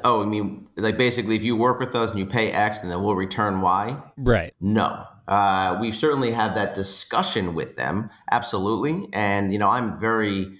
Oh, 0.04 0.22
I 0.22 0.26
mean, 0.26 0.68
like 0.76 0.98
basically, 0.98 1.36
if 1.36 1.44
you 1.44 1.56
work 1.56 1.80
with 1.80 1.94
us 1.94 2.10
and 2.10 2.18
you 2.18 2.26
pay 2.26 2.52
X, 2.52 2.82
and 2.82 2.90
then 2.90 3.02
we'll 3.02 3.14
return 3.14 3.62
Y. 3.62 3.96
Right. 4.18 4.52
No, 4.60 5.04
uh, 5.26 5.78
we 5.80 5.90
certainly 5.90 6.32
have 6.32 6.54
that 6.54 6.74
discussion 6.74 7.54
with 7.54 7.76
them, 7.76 8.10
absolutely. 8.30 9.08
And 9.12 9.52
you 9.52 9.58
know, 9.58 9.70
I'm 9.70 9.98
very, 9.98 10.58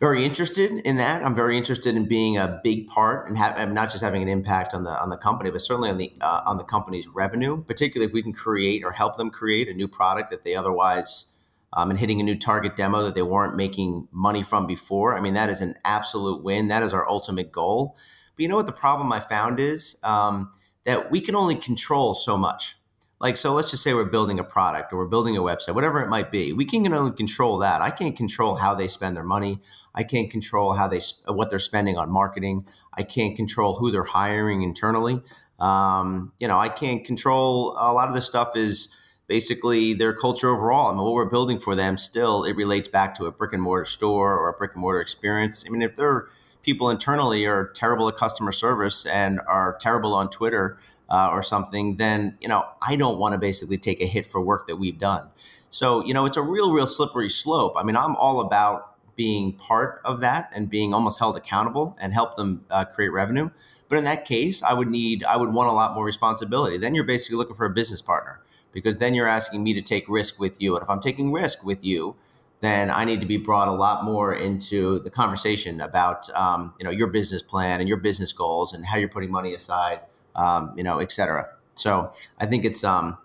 very 0.00 0.24
interested 0.24 0.72
in 0.72 0.96
that. 0.96 1.22
I'm 1.22 1.34
very 1.34 1.58
interested 1.58 1.94
in 1.94 2.08
being 2.08 2.38
a 2.38 2.58
big 2.64 2.86
part 2.88 3.28
and 3.28 3.36
have, 3.36 3.70
not 3.72 3.90
just 3.90 4.02
having 4.02 4.22
an 4.22 4.28
impact 4.28 4.72
on 4.72 4.84
the 4.84 4.98
on 4.98 5.10
the 5.10 5.18
company, 5.18 5.50
but 5.50 5.60
certainly 5.60 5.90
on 5.90 5.98
the 5.98 6.10
uh, 6.22 6.40
on 6.46 6.56
the 6.56 6.64
company's 6.64 7.06
revenue. 7.06 7.62
Particularly 7.62 8.08
if 8.08 8.14
we 8.14 8.22
can 8.22 8.32
create 8.32 8.82
or 8.82 8.92
help 8.92 9.18
them 9.18 9.30
create 9.30 9.68
a 9.68 9.74
new 9.74 9.88
product 9.88 10.30
that 10.30 10.44
they 10.44 10.54
otherwise. 10.54 11.34
Um, 11.70 11.90
and 11.90 11.98
hitting 11.98 12.18
a 12.18 12.22
new 12.22 12.34
target 12.34 12.76
demo 12.76 13.02
that 13.02 13.14
they 13.14 13.20
weren't 13.20 13.54
making 13.54 14.08
money 14.10 14.42
from 14.42 14.66
before. 14.66 15.14
I 15.14 15.20
mean, 15.20 15.34
that 15.34 15.50
is 15.50 15.60
an 15.60 15.74
absolute 15.84 16.42
win. 16.42 16.68
That 16.68 16.82
is 16.82 16.94
our 16.94 17.06
ultimate 17.06 17.52
goal. 17.52 17.94
But 18.38 18.42
you 18.44 18.48
know 18.48 18.54
what 18.54 18.66
the 18.66 18.72
problem 18.72 19.10
I 19.10 19.18
found 19.18 19.58
is 19.58 19.98
um, 20.04 20.52
that 20.84 21.10
we 21.10 21.20
can 21.20 21.34
only 21.34 21.56
control 21.56 22.14
so 22.14 22.36
much. 22.36 22.76
Like, 23.18 23.36
so 23.36 23.52
let's 23.52 23.72
just 23.72 23.82
say 23.82 23.94
we're 23.94 24.04
building 24.04 24.38
a 24.38 24.44
product 24.44 24.92
or 24.92 24.98
we're 24.98 25.08
building 25.08 25.36
a 25.36 25.40
website, 25.40 25.74
whatever 25.74 26.00
it 26.00 26.08
might 26.08 26.30
be. 26.30 26.52
We 26.52 26.64
can 26.64 26.86
only 26.92 27.10
control 27.10 27.58
that. 27.58 27.82
I 27.82 27.90
can't 27.90 28.16
control 28.16 28.54
how 28.54 28.76
they 28.76 28.86
spend 28.86 29.16
their 29.16 29.24
money. 29.24 29.58
I 29.92 30.04
can't 30.04 30.30
control 30.30 30.74
how 30.74 30.86
they 30.86 31.00
what 31.26 31.50
they're 31.50 31.58
spending 31.58 31.98
on 31.98 32.12
marketing. 32.12 32.64
I 32.94 33.02
can't 33.02 33.34
control 33.34 33.74
who 33.74 33.90
they're 33.90 34.04
hiring 34.04 34.62
internally. 34.62 35.20
Um, 35.58 36.32
you 36.38 36.46
know, 36.46 36.60
I 36.60 36.68
can't 36.68 37.04
control 37.04 37.72
a 37.76 37.92
lot 37.92 38.06
of 38.06 38.14
this 38.14 38.24
stuff. 38.24 38.54
Is 38.54 38.88
basically 39.26 39.94
their 39.94 40.14
culture 40.14 40.48
overall. 40.48 40.86
I 40.86 40.92
mean, 40.92 41.02
what 41.02 41.14
we're 41.14 41.28
building 41.28 41.58
for 41.58 41.74
them 41.74 41.98
still 41.98 42.44
it 42.44 42.54
relates 42.54 42.86
back 42.86 43.14
to 43.16 43.24
a 43.26 43.32
brick 43.32 43.52
and 43.52 43.60
mortar 43.60 43.84
store 43.84 44.38
or 44.38 44.48
a 44.48 44.52
brick 44.52 44.74
and 44.74 44.80
mortar 44.80 45.00
experience. 45.00 45.64
I 45.66 45.70
mean, 45.70 45.82
if 45.82 45.96
they're 45.96 46.28
people 46.68 46.90
internally 46.90 47.46
are 47.46 47.68
terrible 47.68 48.06
at 48.08 48.16
customer 48.16 48.52
service 48.52 49.06
and 49.06 49.40
are 49.46 49.78
terrible 49.80 50.12
on 50.12 50.28
Twitter 50.28 50.76
uh, 51.08 51.30
or 51.32 51.42
something, 51.42 51.96
then 51.96 52.36
you 52.42 52.48
know 52.48 52.62
I 52.82 52.94
don't 52.94 53.18
want 53.18 53.32
to 53.32 53.38
basically 53.38 53.78
take 53.78 54.02
a 54.02 54.06
hit 54.06 54.26
for 54.26 54.38
work 54.38 54.66
that 54.66 54.76
we've 54.76 54.98
done. 54.98 55.30
So 55.70 56.04
you 56.04 56.12
know 56.12 56.26
it's 56.26 56.36
a 56.36 56.42
real, 56.42 56.70
real 56.70 56.86
slippery 56.86 57.30
slope. 57.30 57.72
I 57.74 57.82
mean, 57.84 57.96
I'm 57.96 58.16
all 58.16 58.40
about 58.40 58.96
being 59.16 59.54
part 59.54 60.02
of 60.04 60.20
that 60.20 60.50
and 60.54 60.68
being 60.68 60.92
almost 60.92 61.18
held 61.18 61.38
accountable 61.38 61.96
and 61.98 62.12
help 62.12 62.36
them 62.36 62.66
uh, 62.70 62.84
create 62.84 63.12
revenue. 63.12 63.48
But 63.88 63.96
in 63.96 64.04
that 64.04 64.26
case, 64.26 64.62
I 64.62 64.74
would 64.74 64.88
need, 64.88 65.24
I 65.24 65.36
would 65.38 65.52
want 65.52 65.70
a 65.70 65.72
lot 65.72 65.94
more 65.94 66.04
responsibility. 66.04 66.78
Then 66.78 66.94
you're 66.94 67.02
basically 67.02 67.36
looking 67.36 67.56
for 67.56 67.66
a 67.66 67.70
business 67.70 68.00
partner 68.00 68.40
because 68.70 68.98
then 68.98 69.14
you're 69.14 69.26
asking 69.26 69.64
me 69.64 69.74
to 69.74 69.82
take 69.82 70.08
risk 70.08 70.38
with 70.38 70.60
you. 70.60 70.76
And 70.76 70.84
if 70.84 70.90
I'm 70.90 71.00
taking 71.00 71.32
risk 71.32 71.64
with 71.64 71.82
you, 71.82 72.14
then 72.60 72.90
I 72.90 73.04
need 73.04 73.20
to 73.20 73.26
be 73.26 73.36
brought 73.36 73.68
a 73.68 73.72
lot 73.72 74.04
more 74.04 74.34
into 74.34 74.98
the 75.00 75.10
conversation 75.10 75.80
about 75.80 76.28
um, 76.30 76.74
you 76.78 76.84
know 76.84 76.90
your 76.90 77.08
business 77.08 77.42
plan 77.42 77.80
and 77.80 77.88
your 77.88 77.98
business 77.98 78.32
goals 78.32 78.74
and 78.74 78.84
how 78.84 78.96
you're 78.96 79.08
putting 79.08 79.30
money 79.30 79.54
aside, 79.54 80.00
um, 80.34 80.72
you 80.76 80.82
know, 80.82 80.98
et 80.98 81.12
cetera. 81.12 81.48
So 81.74 82.12
I 82.38 82.46
think 82.46 82.64
it's 82.64 82.82
um, 82.82 83.16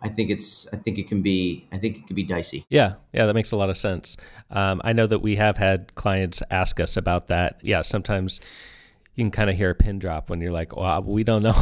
I 0.00 0.08
think 0.08 0.30
it's 0.30 0.72
I 0.72 0.76
think 0.76 0.98
it 0.98 1.08
can 1.08 1.22
be 1.22 1.66
I 1.72 1.78
think 1.78 1.98
it 1.98 2.06
can 2.06 2.14
be 2.14 2.22
dicey. 2.22 2.64
Yeah, 2.68 2.94
yeah, 3.12 3.26
that 3.26 3.34
makes 3.34 3.52
a 3.52 3.56
lot 3.56 3.70
of 3.70 3.76
sense. 3.76 4.16
Um, 4.50 4.80
I 4.84 4.92
know 4.92 5.06
that 5.06 5.20
we 5.20 5.36
have 5.36 5.56
had 5.56 5.94
clients 5.94 6.42
ask 6.50 6.78
us 6.78 6.96
about 6.96 7.26
that. 7.28 7.58
Yeah, 7.62 7.82
sometimes 7.82 8.40
you 9.14 9.24
can 9.24 9.30
kind 9.30 9.50
of 9.50 9.56
hear 9.56 9.70
a 9.70 9.74
pin 9.74 9.98
drop 9.98 10.30
when 10.30 10.40
you're 10.40 10.52
like, 10.52 10.76
"Well, 10.76 11.02
we 11.02 11.24
don't 11.24 11.42
know." 11.42 11.54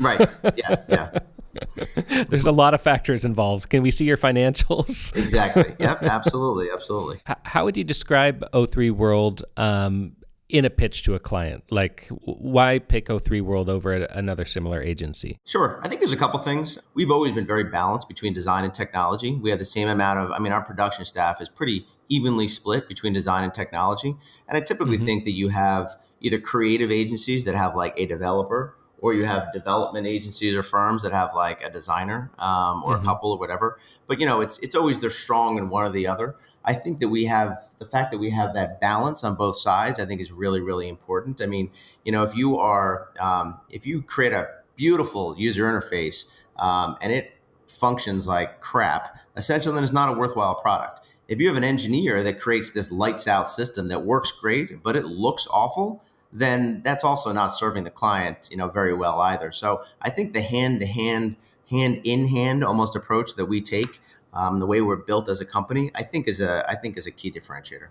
right. 0.00 0.28
Yeah. 0.56 0.76
Yeah. 0.88 1.18
There's 2.28 2.46
a 2.46 2.52
lot 2.52 2.74
of 2.74 2.80
factors 2.80 3.24
involved. 3.24 3.68
Can 3.68 3.82
we 3.82 3.90
see 3.90 4.04
your 4.04 4.16
financials? 4.16 5.16
exactly. 5.22 5.74
Yep. 5.78 6.02
Absolutely. 6.02 6.70
Absolutely. 6.70 7.20
How 7.44 7.64
would 7.64 7.76
you 7.76 7.84
describe 7.84 8.44
O3 8.52 8.90
World 8.92 9.44
um, 9.56 10.16
in 10.48 10.64
a 10.64 10.70
pitch 10.70 11.02
to 11.04 11.14
a 11.14 11.18
client? 11.18 11.64
Like, 11.70 12.08
why 12.10 12.78
pick 12.78 13.06
O3 13.06 13.40
World 13.42 13.68
over 13.68 13.92
another 13.92 14.44
similar 14.44 14.82
agency? 14.82 15.38
Sure. 15.44 15.80
I 15.82 15.88
think 15.88 16.00
there's 16.00 16.12
a 16.12 16.16
couple 16.16 16.38
things. 16.40 16.78
We've 16.94 17.10
always 17.10 17.32
been 17.32 17.46
very 17.46 17.64
balanced 17.64 18.08
between 18.08 18.32
design 18.32 18.64
and 18.64 18.74
technology. 18.74 19.34
We 19.34 19.50
have 19.50 19.58
the 19.58 19.64
same 19.64 19.88
amount 19.88 20.18
of, 20.18 20.32
I 20.32 20.38
mean, 20.38 20.52
our 20.52 20.62
production 20.62 21.04
staff 21.04 21.40
is 21.40 21.48
pretty 21.48 21.84
evenly 22.08 22.48
split 22.48 22.88
between 22.88 23.12
design 23.12 23.44
and 23.44 23.54
technology. 23.54 24.16
And 24.48 24.56
I 24.56 24.60
typically 24.60 24.96
mm-hmm. 24.96 25.06
think 25.06 25.24
that 25.24 25.32
you 25.32 25.48
have 25.48 25.88
either 26.20 26.38
creative 26.38 26.90
agencies 26.90 27.44
that 27.44 27.54
have 27.54 27.74
like 27.74 27.94
a 27.96 28.06
developer 28.06 28.76
or 29.00 29.14
you 29.14 29.24
have 29.24 29.52
development 29.52 30.06
agencies 30.06 30.54
or 30.54 30.62
firms 30.62 31.02
that 31.02 31.12
have 31.12 31.34
like 31.34 31.62
a 31.62 31.70
designer 31.70 32.30
um, 32.38 32.84
or 32.84 32.94
mm-hmm. 32.94 33.02
a 33.02 33.06
couple 33.06 33.32
or 33.32 33.38
whatever. 33.38 33.78
But 34.06 34.20
you 34.20 34.26
know, 34.26 34.40
it's 34.40 34.58
it's 34.60 34.74
always 34.74 35.00
they're 35.00 35.10
strong 35.10 35.58
in 35.58 35.68
one 35.70 35.84
or 35.84 35.90
the 35.90 36.06
other. 36.06 36.36
I 36.64 36.74
think 36.74 37.00
that 37.00 37.08
we 37.08 37.24
have 37.24 37.58
the 37.78 37.86
fact 37.86 38.10
that 38.12 38.18
we 38.18 38.30
have 38.30 38.54
that 38.54 38.80
balance 38.80 39.24
on 39.24 39.34
both 39.34 39.58
sides. 39.58 39.98
I 39.98 40.06
think 40.06 40.20
is 40.20 40.30
really 40.32 40.60
really 40.60 40.88
important. 40.88 41.40
I 41.40 41.46
mean, 41.46 41.70
you 42.04 42.12
know, 42.12 42.22
if 42.22 42.36
you 42.36 42.58
are 42.58 43.10
um, 43.18 43.60
if 43.70 43.86
you 43.86 44.02
create 44.02 44.32
a 44.32 44.48
beautiful 44.76 45.34
user 45.38 45.64
interface 45.64 46.38
um, 46.56 46.96
and 47.00 47.12
it 47.12 47.32
functions 47.66 48.28
like 48.28 48.60
crap, 48.60 49.16
essentially, 49.36 49.74
then 49.74 49.82
it's 49.82 49.92
not 49.92 50.08
a 50.08 50.12
worthwhile 50.12 50.54
product. 50.54 51.06
If 51.28 51.40
you 51.40 51.46
have 51.48 51.56
an 51.56 51.64
engineer 51.64 52.22
that 52.24 52.40
creates 52.40 52.70
this 52.70 52.90
lights 52.90 53.28
out 53.28 53.48
system 53.48 53.88
that 53.88 54.02
works 54.04 54.32
great, 54.32 54.82
but 54.82 54.96
it 54.96 55.04
looks 55.04 55.46
awful, 55.50 56.02
then 56.32 56.82
that's 56.82 57.04
also 57.04 57.32
not 57.32 57.48
serving 57.48 57.84
the 57.84 57.90
client, 57.90 58.48
you 58.50 58.56
know, 58.56 58.68
very 58.68 58.94
well 58.94 59.20
either. 59.20 59.50
So 59.52 59.82
I 60.00 60.10
think 60.10 60.32
the 60.32 60.42
hand 60.42 60.80
to 60.80 60.86
hand, 60.86 61.36
hand 61.70 62.00
in 62.04 62.28
hand 62.28 62.64
almost 62.64 62.94
approach 62.94 63.34
that 63.34 63.46
we 63.46 63.60
take, 63.60 64.00
um, 64.32 64.60
the 64.60 64.66
way 64.66 64.80
we're 64.80 64.96
built 64.96 65.28
as 65.28 65.40
a 65.40 65.44
company, 65.44 65.90
I 65.94 66.02
think 66.02 66.28
is 66.28 66.40
a 66.40 66.64
I 66.68 66.76
think 66.76 66.96
is 66.96 67.06
a 67.06 67.10
key 67.10 67.30
differentiator. 67.30 67.88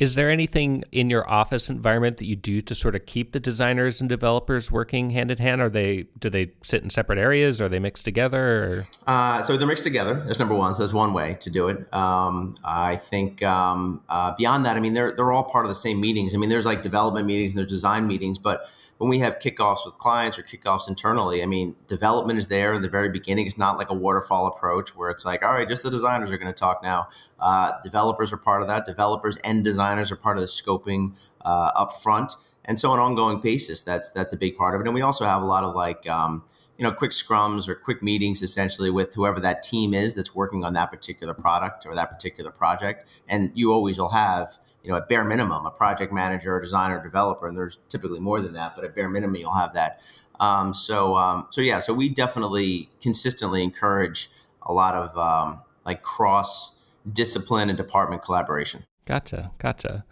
Is 0.00 0.14
there 0.14 0.30
anything 0.30 0.82
in 0.92 1.10
your 1.10 1.28
office 1.28 1.68
environment 1.68 2.16
that 2.16 2.24
you 2.24 2.34
do 2.34 2.62
to 2.62 2.74
sort 2.74 2.94
of 2.94 3.04
keep 3.04 3.32
the 3.32 3.38
designers 3.38 4.00
and 4.00 4.08
developers 4.08 4.72
working 4.72 5.10
hand 5.10 5.30
in 5.30 5.36
hand? 5.36 5.60
Are 5.60 5.68
they 5.68 6.06
do 6.18 6.30
they 6.30 6.52
sit 6.62 6.82
in 6.82 6.88
separate 6.88 7.18
areas? 7.18 7.60
Are 7.60 7.68
they 7.68 7.78
mixed 7.78 8.06
together? 8.06 8.86
Uh, 9.06 9.42
so 9.42 9.58
they're 9.58 9.68
mixed 9.68 9.84
together. 9.84 10.14
That's 10.14 10.38
number 10.38 10.54
one. 10.54 10.72
So 10.72 10.82
that's 10.82 10.94
one 10.94 11.12
way 11.12 11.36
to 11.40 11.50
do 11.50 11.68
it. 11.68 11.92
Um, 11.92 12.54
I 12.64 12.96
think 12.96 13.42
um, 13.42 14.02
uh, 14.08 14.34
beyond 14.38 14.64
that, 14.64 14.78
I 14.78 14.80
mean, 14.80 14.94
they're 14.94 15.12
they're 15.12 15.32
all 15.32 15.44
part 15.44 15.66
of 15.66 15.68
the 15.68 15.74
same 15.74 16.00
meetings. 16.00 16.34
I 16.34 16.38
mean, 16.38 16.48
there's 16.48 16.64
like 16.64 16.82
development 16.82 17.26
meetings 17.26 17.52
and 17.52 17.58
there's 17.58 17.70
design 17.70 18.06
meetings, 18.06 18.38
but 18.38 18.70
when 19.00 19.08
we 19.08 19.18
have 19.20 19.38
kickoffs 19.38 19.86
with 19.86 19.96
clients 19.96 20.38
or 20.38 20.42
kickoffs 20.42 20.86
internally, 20.86 21.42
I 21.42 21.46
mean, 21.46 21.74
development 21.86 22.38
is 22.38 22.48
there 22.48 22.74
in 22.74 22.82
the 22.82 22.88
very 22.90 23.08
beginning. 23.08 23.46
It's 23.46 23.56
not 23.56 23.78
like 23.78 23.88
a 23.88 23.94
waterfall 23.94 24.46
approach 24.46 24.94
where 24.94 25.08
it's 25.08 25.24
like, 25.24 25.42
all 25.42 25.52
right, 25.54 25.66
just 25.66 25.82
the 25.82 25.90
designers 25.90 26.30
are 26.30 26.36
going 26.36 26.52
to 26.52 26.58
talk 26.58 26.82
now. 26.82 27.08
Uh, 27.38 27.72
developers 27.82 28.30
are 28.30 28.36
part 28.36 28.60
of 28.60 28.68
that. 28.68 28.84
Developers 28.84 29.38
and 29.38 29.64
designers 29.64 30.12
are 30.12 30.16
part 30.16 30.36
of 30.36 30.42
the 30.42 30.46
scoping 30.46 31.16
uh, 31.40 31.70
up 31.74 31.96
front. 31.96 32.34
And 32.66 32.78
so 32.78 32.90
on 32.90 32.98
an 32.98 33.04
ongoing 33.06 33.40
basis, 33.40 33.80
that's 33.80 34.10
that's 34.10 34.34
a 34.34 34.36
big 34.36 34.58
part 34.58 34.74
of 34.74 34.82
it. 34.82 34.86
And 34.86 34.94
we 34.94 35.00
also 35.00 35.24
have 35.24 35.40
a 35.40 35.46
lot 35.46 35.64
of 35.64 35.74
like, 35.74 36.06
um, 36.06 36.44
you 36.76 36.84
know, 36.84 36.92
quick 36.92 37.12
scrums 37.12 37.68
or 37.68 37.74
quick 37.74 38.02
meetings 38.02 38.42
essentially 38.42 38.90
with 38.90 39.14
whoever 39.14 39.40
that 39.40 39.62
team 39.62 39.94
is 39.94 40.14
that's 40.14 40.34
working 40.34 40.62
on 40.62 40.74
that 40.74 40.90
particular 40.90 41.32
product 41.32 41.86
or 41.86 41.94
that 41.94 42.10
particular 42.10 42.50
project. 42.50 43.08
And 43.26 43.50
you 43.54 43.72
always 43.72 43.98
will 43.98 44.10
have, 44.10 44.58
you 44.82 44.90
know, 44.90 44.96
at 44.96 45.08
bare 45.08 45.24
minimum, 45.24 45.66
a 45.66 45.70
project 45.70 46.12
manager, 46.12 46.56
a 46.56 46.62
designer, 46.62 47.02
developer, 47.02 47.46
and 47.46 47.56
there's 47.56 47.78
typically 47.88 48.20
more 48.20 48.40
than 48.40 48.54
that, 48.54 48.74
but 48.74 48.84
at 48.84 48.94
bare 48.94 49.08
minimum, 49.08 49.36
you'll 49.36 49.54
have 49.54 49.74
that. 49.74 50.00
Um, 50.38 50.72
so, 50.72 51.16
um, 51.16 51.46
so 51.50 51.60
yeah, 51.60 51.78
so 51.80 51.92
we 51.92 52.08
definitely 52.08 52.88
consistently 53.02 53.62
encourage 53.62 54.30
a 54.62 54.72
lot 54.72 54.94
of 54.94 55.16
um, 55.18 55.62
like 55.84 56.02
cross 56.02 56.78
discipline 57.12 57.68
and 57.68 57.76
department 57.76 58.22
collaboration. 58.22 58.84
Gotcha, 59.04 59.50
gotcha. 59.58 60.04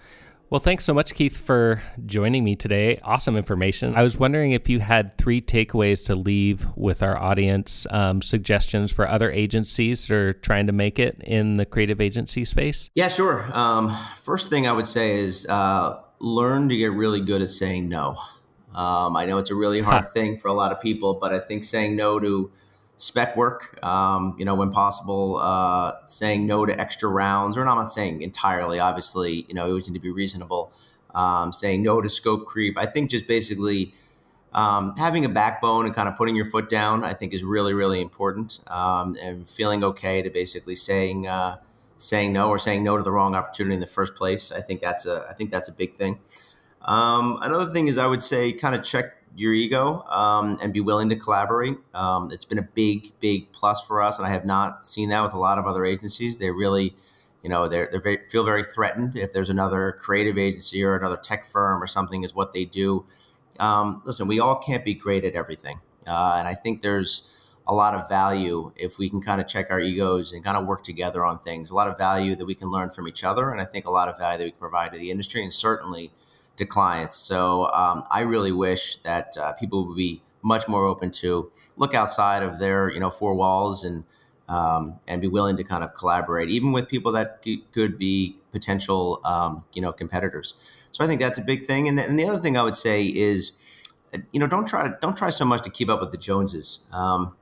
Well, 0.51 0.61
thanks 0.61 0.87
so 0.87 0.95
much, 0.95 1.15
Keith, 1.15 1.37
for 1.37 1.83
joining 2.07 2.43
me 2.43 2.57
today. 2.57 3.01
Awesome 3.05 3.37
information. 3.37 3.95
I 3.95 4.03
was 4.03 4.17
wondering 4.17 4.53
if 4.53 4.67
you 4.67 4.81
had 4.81 5.19
three 5.19 5.43
takeaways 5.43 6.07
to 6.07 6.15
leave 6.15 6.67
with 6.75 7.03
our 7.03 7.19
audience, 7.19 7.87
um, 7.91 8.23
suggestions 8.23 8.91
for 8.91 9.07
other 9.07 9.31
agencies 9.31 10.07
that 10.07 10.15
are 10.15 10.33
trying 10.33 10.67
to 10.67 10.73
make 10.73 10.99
it 10.99 11.21
in 11.23 11.59
the 11.59 11.67
creative 11.67 12.01
agency 12.01 12.47
space. 12.47 12.89
Yeah, 12.95 13.09
sure. 13.09 13.45
Um, 13.53 13.95
first 14.17 14.49
thing 14.49 14.67
I 14.67 14.73
would 14.73 14.89
say 14.89 15.19
is 15.21 15.47
uh, 15.51 16.01
learn 16.19 16.71
to 16.71 16.77
get 16.79 16.93
really 16.93 17.21
good 17.21 17.43
at 17.43 17.51
saying 17.51 17.91
no. 17.91 18.17
Um, 18.75 19.19
I 19.19 19.27
know 19.27 19.37
it's 19.37 19.51
a 19.51 19.55
really 19.55 19.83
hard 19.83 20.09
thing 20.09 20.39
for 20.39 20.49
a 20.49 20.55
lot 20.55 20.73
of 20.73 20.81
people, 20.81 21.19
but 21.21 21.31
I 21.31 21.41
think 21.41 21.63
saying 21.63 21.95
no 21.95 22.19
to 22.21 22.51
spec 22.99 23.37
work, 23.37 23.79
um, 23.83 24.37
you 24.39 24.45
know, 24.45 24.55
when 24.55 24.71
possible, 24.71 25.39
uh, 25.39 25.95
saying 26.05 26.47
no 26.47 26.67
to 26.67 26.79
extra 26.79 27.09
rounds, 27.09 27.57
or 27.57 27.61
I'm 27.63 27.77
not 27.77 27.85
saying 27.85 28.23
entirely, 28.23 28.79
obviously, 28.79 29.47
you 29.49 29.55
know, 29.55 29.65
you 29.65 29.71
always 29.71 29.89
need 29.89 29.95
to 29.95 30.01
be 30.01 30.11
reasonable, 30.11 30.73
um, 31.15 31.53
saying 31.53 31.83
no 31.83 32.03
to 32.03 32.09
scope 32.11 32.45
creep. 32.45 32.77
I 32.77 32.87
think 32.87 33.11
just 33.11 33.27
basically 33.27 33.95
um, 34.53 34.95
having 34.99 35.25
a 35.25 35.29
backbone 35.29 35.87
and 35.87 35.95
kind 35.95 36.09
of 36.09 36.17
putting 36.17 36.37
your 36.37 36.45
foot 36.45 36.69
down, 36.69 37.05
I 37.05 37.15
think 37.15 37.33
is 37.33 37.43
really, 37.43 37.73
really 37.73 38.03
important. 38.03 38.61
Um, 38.67 39.17
and 39.23 39.49
feeling 39.49 39.83
okay 39.85 40.21
to 40.21 40.29
basically 40.29 40.75
saying, 40.75 41.29
uh, 41.29 41.59
saying 41.99 42.33
no 42.33 42.49
or 42.49 42.59
saying 42.59 42.83
no 42.83 42.97
to 42.97 43.03
the 43.03 43.13
wrong 43.13 43.35
opportunity 43.35 43.75
in 43.75 43.81
the 43.81 43.87
first 43.87 44.15
place. 44.15 44.51
I 44.53 44.61
think 44.61 44.81
that's 44.81 45.07
a 45.07 45.27
I 45.29 45.35
think 45.35 45.51
that's 45.51 45.69
a 45.69 45.73
big 45.73 45.97
thing. 45.97 46.19
Um, 46.83 47.39
another 47.43 47.71
thing 47.73 47.89
is 47.89 47.99
I 47.99 48.07
would 48.07 48.23
say 48.23 48.53
kind 48.53 48.75
of 48.75 48.83
check 48.83 49.18
your 49.37 49.53
ego 49.53 50.03
um, 50.09 50.59
and 50.63 50.73
be 50.73 50.81
willing 50.81 51.09
to 51.09 51.17
collaborate. 51.17 51.79
Um, 51.95 52.31
it's 52.33 52.45
been 52.45 52.59
a 52.59 52.69
big, 52.75 53.13
big 53.21 53.53
plus 53.53 53.85
for 53.85 54.03
us, 54.03 54.19
and 54.19 54.27
I 54.27 54.31
have 54.31 54.45
not 54.45 54.85
seen 54.85 55.09
that 55.11 55.23
with 55.23 55.35
a 55.35 55.39
lot 55.39 55.59
of 55.59 55.67
other 55.67 55.85
agencies. 55.85 56.39
They 56.39 56.51
really, 56.51 56.95
you 57.43 57.49
know, 57.49 57.69
they 57.69 57.87
they 57.93 58.19
feel 58.31 58.45
very 58.45 58.65
threatened 58.65 59.17
if 59.17 59.33
there's 59.33 59.51
another 59.51 59.97
creative 59.99 60.39
agency 60.39 60.83
or 60.85 60.97
another 60.97 61.17
tech 61.17 61.45
firm 61.45 61.83
or 61.83 61.87
something 61.87 62.25
is 62.25 62.35
what 62.35 62.53
they 62.53 62.65
do. 62.65 63.05
Um, 63.59 64.03
listen, 64.05 64.29
we 64.29 64.41
all 64.41 64.57
can't 64.57 64.85
be 64.85 64.95
great 64.95 65.25
at 65.25 65.35
everything, 65.35 65.81
uh, 66.07 66.37
and 66.39 66.49
I 66.49 66.55
think 66.55 66.83
there's 66.83 67.35
a 67.67 67.75
lot 67.75 67.95
of 67.95 68.09
value 68.09 68.73
if 68.77 68.99
we 68.99 69.11
can 69.11 69.21
kind 69.21 69.41
of 69.41 69.47
check 69.47 69.67
our 69.71 69.79
egos 69.79 70.33
and 70.33 70.43
kind 70.43 70.57
of 70.57 70.67
work 70.67 70.83
together 70.83 71.25
on 71.25 71.39
things. 71.39 71.71
A 71.71 71.75
lot 71.75 71.87
of 71.87 71.99
value 71.99 72.35
that 72.35 72.47
we 72.47 72.55
can 72.55 72.71
learn 72.71 72.89
from 72.91 73.07
each 73.07 73.23
other, 73.25 73.51
and 73.51 73.61
I 73.61 73.67
think 73.67 73.85
a 73.85 73.91
lot 73.91 74.09
of 74.09 74.17
value 74.19 74.39
that 74.39 74.45
we 74.45 74.51
can 74.53 74.61
provide 74.61 74.93
to 74.93 74.99
the 74.99 75.11
industry, 75.11 75.43
and 75.43 75.53
certainly 75.53 76.11
to 76.59 76.67
clients. 76.67 77.17
So 77.17 77.71
um, 77.73 78.05
I 78.11 78.21
really 78.21 78.53
wish 78.53 78.97
that 78.99 79.37
uh, 79.41 79.53
people 79.55 79.87
would 79.87 79.97
be 79.97 80.23
much 80.43 80.69
more 80.69 80.87
open 80.87 81.11
to 81.11 81.51
look 81.77 81.95
outside 81.95 82.43
of 82.43 82.59
their 82.59 82.91
you 82.93 83.01
know 83.01 83.11
four 83.11 83.35
walls 83.35 83.85
and 83.85 84.05
um, 84.49 84.99
and 85.07 85.21
be 85.21 85.29
willing 85.29 85.57
to 85.57 85.65
kind 85.65 85.85
of 85.85 85.95
collaborate, 85.95 86.49
even 86.49 86.73
with 86.73 86.89
people 86.89 87.13
that 87.13 87.45
could 87.73 87.99
be 87.99 88.37
potential 88.53 89.21
um, 89.25 89.65
you 89.73 89.83
know 89.83 89.93
competitors. 89.93 90.55
So 90.91 91.05
I 91.05 91.07
think 91.07 91.21
that's 91.21 91.39
a 91.39 91.43
big 91.43 91.65
thing. 91.65 91.87
And, 91.87 91.99
and, 92.01 92.19
the 92.19 92.27
other 92.27 92.41
thing 92.41 92.57
I 92.57 92.63
would 92.63 92.77
say 92.77 93.05
is, 93.05 93.53
you 94.33 94.41
know, 94.41 94.47
don't 94.47 94.67
try 94.67 94.89
to 94.89 94.99
don't 95.01 95.17
try 95.17 95.31
so 95.31 95.45
much 95.45 95.63
to 95.63 95.71
keep 95.71 95.89
up 95.89 96.01
with 96.01 96.11
the 96.11 96.19
Joneses. 96.19 96.85
Um, 96.93 97.37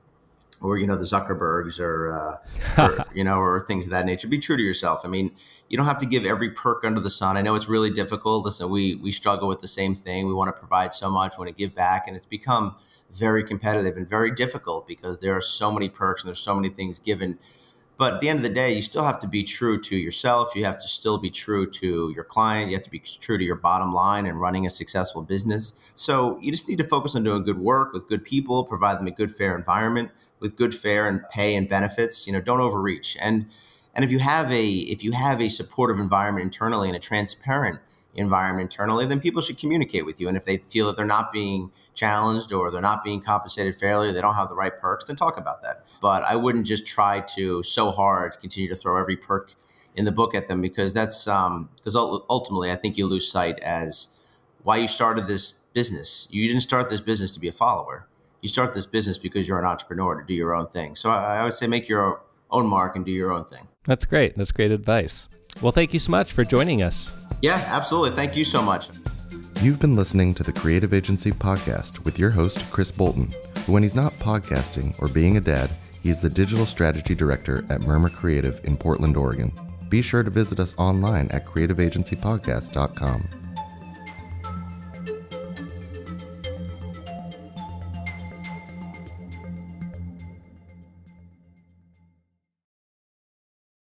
or 0.61 0.77
you 0.77 0.87
know 0.87 0.95
the 0.95 1.03
Zuckerbergs 1.03 1.79
or, 1.79 2.11
uh, 2.11 2.81
or, 2.81 3.05
you 3.13 3.23
know 3.23 3.39
or 3.39 3.59
things 3.59 3.85
of 3.85 3.91
that 3.91 4.05
nature. 4.05 4.27
Be 4.27 4.39
true 4.39 4.57
to 4.57 4.63
yourself. 4.63 5.01
I 5.03 5.07
mean, 5.07 5.31
you 5.69 5.77
don't 5.77 5.85
have 5.85 5.97
to 5.99 6.05
give 6.05 6.25
every 6.25 6.49
perk 6.49 6.83
under 6.83 6.99
the 6.99 7.09
sun. 7.09 7.37
I 7.37 7.41
know 7.41 7.55
it's 7.55 7.69
really 7.69 7.89
difficult. 7.89 8.45
Listen, 8.45 8.69
we 8.69 8.95
we 8.95 9.11
struggle 9.11 9.47
with 9.47 9.59
the 9.59 9.67
same 9.67 9.95
thing. 9.95 10.27
We 10.27 10.33
want 10.33 10.53
to 10.53 10.59
provide 10.59 10.93
so 10.93 11.09
much, 11.09 11.37
we 11.37 11.43
want 11.43 11.55
to 11.55 11.61
give 11.61 11.75
back, 11.75 12.07
and 12.07 12.15
it's 12.15 12.25
become 12.25 12.75
very 13.11 13.43
competitive 13.43 13.95
and 13.95 14.07
very 14.07 14.31
difficult 14.31 14.87
because 14.87 15.19
there 15.19 15.35
are 15.35 15.41
so 15.41 15.71
many 15.71 15.89
perks 15.89 16.23
and 16.23 16.27
there's 16.27 16.39
so 16.39 16.55
many 16.55 16.69
things 16.69 16.99
given 16.99 17.39
but 17.97 18.15
at 18.15 18.21
the 18.21 18.29
end 18.29 18.37
of 18.37 18.43
the 18.43 18.49
day, 18.49 18.73
you 18.73 18.81
still 18.81 19.03
have 19.03 19.17
to 19.19 19.27
be 19.27 19.43
true 19.43 19.81
to 19.81 19.97
yourself. 19.97 20.55
You 20.55 20.65
have 20.65 20.77
to 20.77 20.87
still 20.87 21.17
be 21.17 21.31
true 21.31 21.69
to 21.71 22.11
your 22.13 22.23
client. 22.23 22.69
You 22.69 22.77
have 22.77 22.83
to 22.83 22.91
be 22.91 22.99
true 22.99 23.39
to 23.39 23.43
your 23.43 23.55
bottom 23.55 23.91
line 23.91 24.27
and 24.27 24.39
running 24.39 24.67
a 24.67 24.69
successful 24.69 25.23
business. 25.23 25.73
So 25.95 26.37
you 26.39 26.51
just 26.51 26.69
need 26.69 26.77
to 26.77 26.83
focus 26.83 27.15
on 27.15 27.23
doing 27.23 27.43
good 27.43 27.57
work 27.57 27.93
with 27.93 28.07
good 28.07 28.23
people, 28.23 28.63
provide 28.63 28.99
them 28.99 29.07
a 29.07 29.11
good, 29.11 29.31
fair 29.31 29.57
environment 29.57 30.11
with 30.39 30.55
good, 30.55 30.75
fair 30.75 31.07
and 31.07 31.21
pay 31.31 31.55
and 31.55 31.67
benefits. 31.67 32.27
You 32.27 32.33
know, 32.33 32.41
don't 32.41 32.61
overreach. 32.61 33.17
And 33.19 33.47
and 33.95 34.05
if 34.05 34.11
you 34.11 34.19
have 34.19 34.51
a 34.51 34.67
if 34.67 35.03
you 35.03 35.13
have 35.13 35.41
a 35.41 35.49
supportive 35.49 35.99
environment 35.99 36.43
internally 36.43 36.87
and 36.87 36.95
a 36.95 36.99
transparent 36.99 37.79
environment 38.17 38.73
internally, 38.73 39.05
then 39.05 39.19
people 39.19 39.41
should 39.41 39.57
communicate 39.57 40.05
with 40.05 40.19
you. 40.19 40.27
And 40.27 40.35
if 40.35 40.43
they 40.43 40.57
feel 40.57 40.87
that 40.87 40.97
they're 40.97 41.05
not 41.05 41.31
being 41.31 41.71
challenged 41.93 42.51
or 42.51 42.71
they're 42.71 42.81
not 42.81 43.03
being 43.03 43.21
compensated 43.21 43.75
fairly, 43.75 44.09
or 44.09 44.11
they 44.11 44.21
don't 44.21 44.33
have 44.33 44.49
the 44.49 44.55
right 44.55 44.77
perks, 44.77 45.05
then 45.05 45.15
talk 45.15 45.37
about 45.37 45.61
that. 45.61 45.85
But 46.01 46.23
I 46.23 46.35
wouldn't 46.35 46.65
just 46.65 46.85
try 46.85 47.21
to 47.35 47.63
so 47.63 47.91
hard 47.91 48.37
continue 48.39 48.67
to 48.69 48.75
throw 48.75 48.99
every 48.99 49.15
perk 49.15 49.53
in 49.95 50.05
the 50.05 50.11
book 50.11 50.35
at 50.35 50.47
them 50.47 50.61
because 50.61 50.93
that's 50.93 51.25
because 51.25 51.95
um, 51.95 52.23
ultimately 52.29 52.71
I 52.71 52.75
think 52.75 52.97
you 52.97 53.05
lose 53.05 53.31
sight 53.31 53.59
as 53.59 54.15
why 54.63 54.77
you 54.77 54.87
started 54.87 55.27
this 55.27 55.53
business. 55.73 56.27
You 56.31 56.47
didn't 56.47 56.61
start 56.61 56.89
this 56.89 57.01
business 57.01 57.31
to 57.31 57.39
be 57.39 57.47
a 57.47 57.51
follower. 57.51 58.07
You 58.41 58.49
start 58.49 58.73
this 58.73 58.85
business 58.85 59.17
because 59.17 59.47
you're 59.47 59.59
an 59.59 59.65
entrepreneur 59.65 60.19
to 60.19 60.25
do 60.25 60.33
your 60.33 60.55
own 60.55 60.67
thing. 60.67 60.95
So 60.95 61.09
I, 61.09 61.37
I 61.37 61.43
would 61.43 61.53
say 61.53 61.67
make 61.67 61.87
your 61.87 62.21
own 62.49 62.67
mark 62.67 62.95
and 62.95 63.05
do 63.05 63.11
your 63.11 63.31
own 63.31 63.45
thing. 63.45 63.67
That's 63.85 64.05
great. 64.05 64.37
That's 64.37 64.51
great 64.51 64.71
advice. 64.71 65.27
Well, 65.61 65.71
thank 65.71 65.93
you 65.93 65.99
so 65.99 66.11
much 66.11 66.31
for 66.31 66.43
joining 66.43 66.83
us. 66.83 67.26
Yeah, 67.41 67.63
absolutely. 67.67 68.11
Thank 68.11 68.35
you 68.35 68.43
so 68.43 68.61
much. 68.61 68.89
You've 69.61 69.79
been 69.79 69.95
listening 69.95 70.33
to 70.35 70.43
the 70.43 70.53
Creative 70.53 70.93
Agency 70.93 71.31
Podcast 71.31 72.05
with 72.05 72.19
your 72.19 72.29
host, 72.29 72.71
Chris 72.71 72.91
Bolton, 72.91 73.29
when 73.65 73.83
he's 73.83 73.95
not 73.95 74.11
podcasting 74.13 74.95
or 75.01 75.07
being 75.09 75.37
a 75.37 75.41
dad, 75.41 75.69
he's 76.03 76.21
the 76.21 76.29
Digital 76.29 76.65
Strategy 76.65 77.15
Director 77.15 77.65
at 77.69 77.81
Murmur 77.81 78.09
Creative 78.09 78.63
in 78.63 78.77
Portland, 78.77 79.17
Oregon. 79.17 79.51
Be 79.89 80.01
sure 80.01 80.23
to 80.23 80.29
visit 80.29 80.59
us 80.59 80.73
online 80.77 81.27
at 81.31 81.45
creativeagencypodcast.com. 81.45 83.29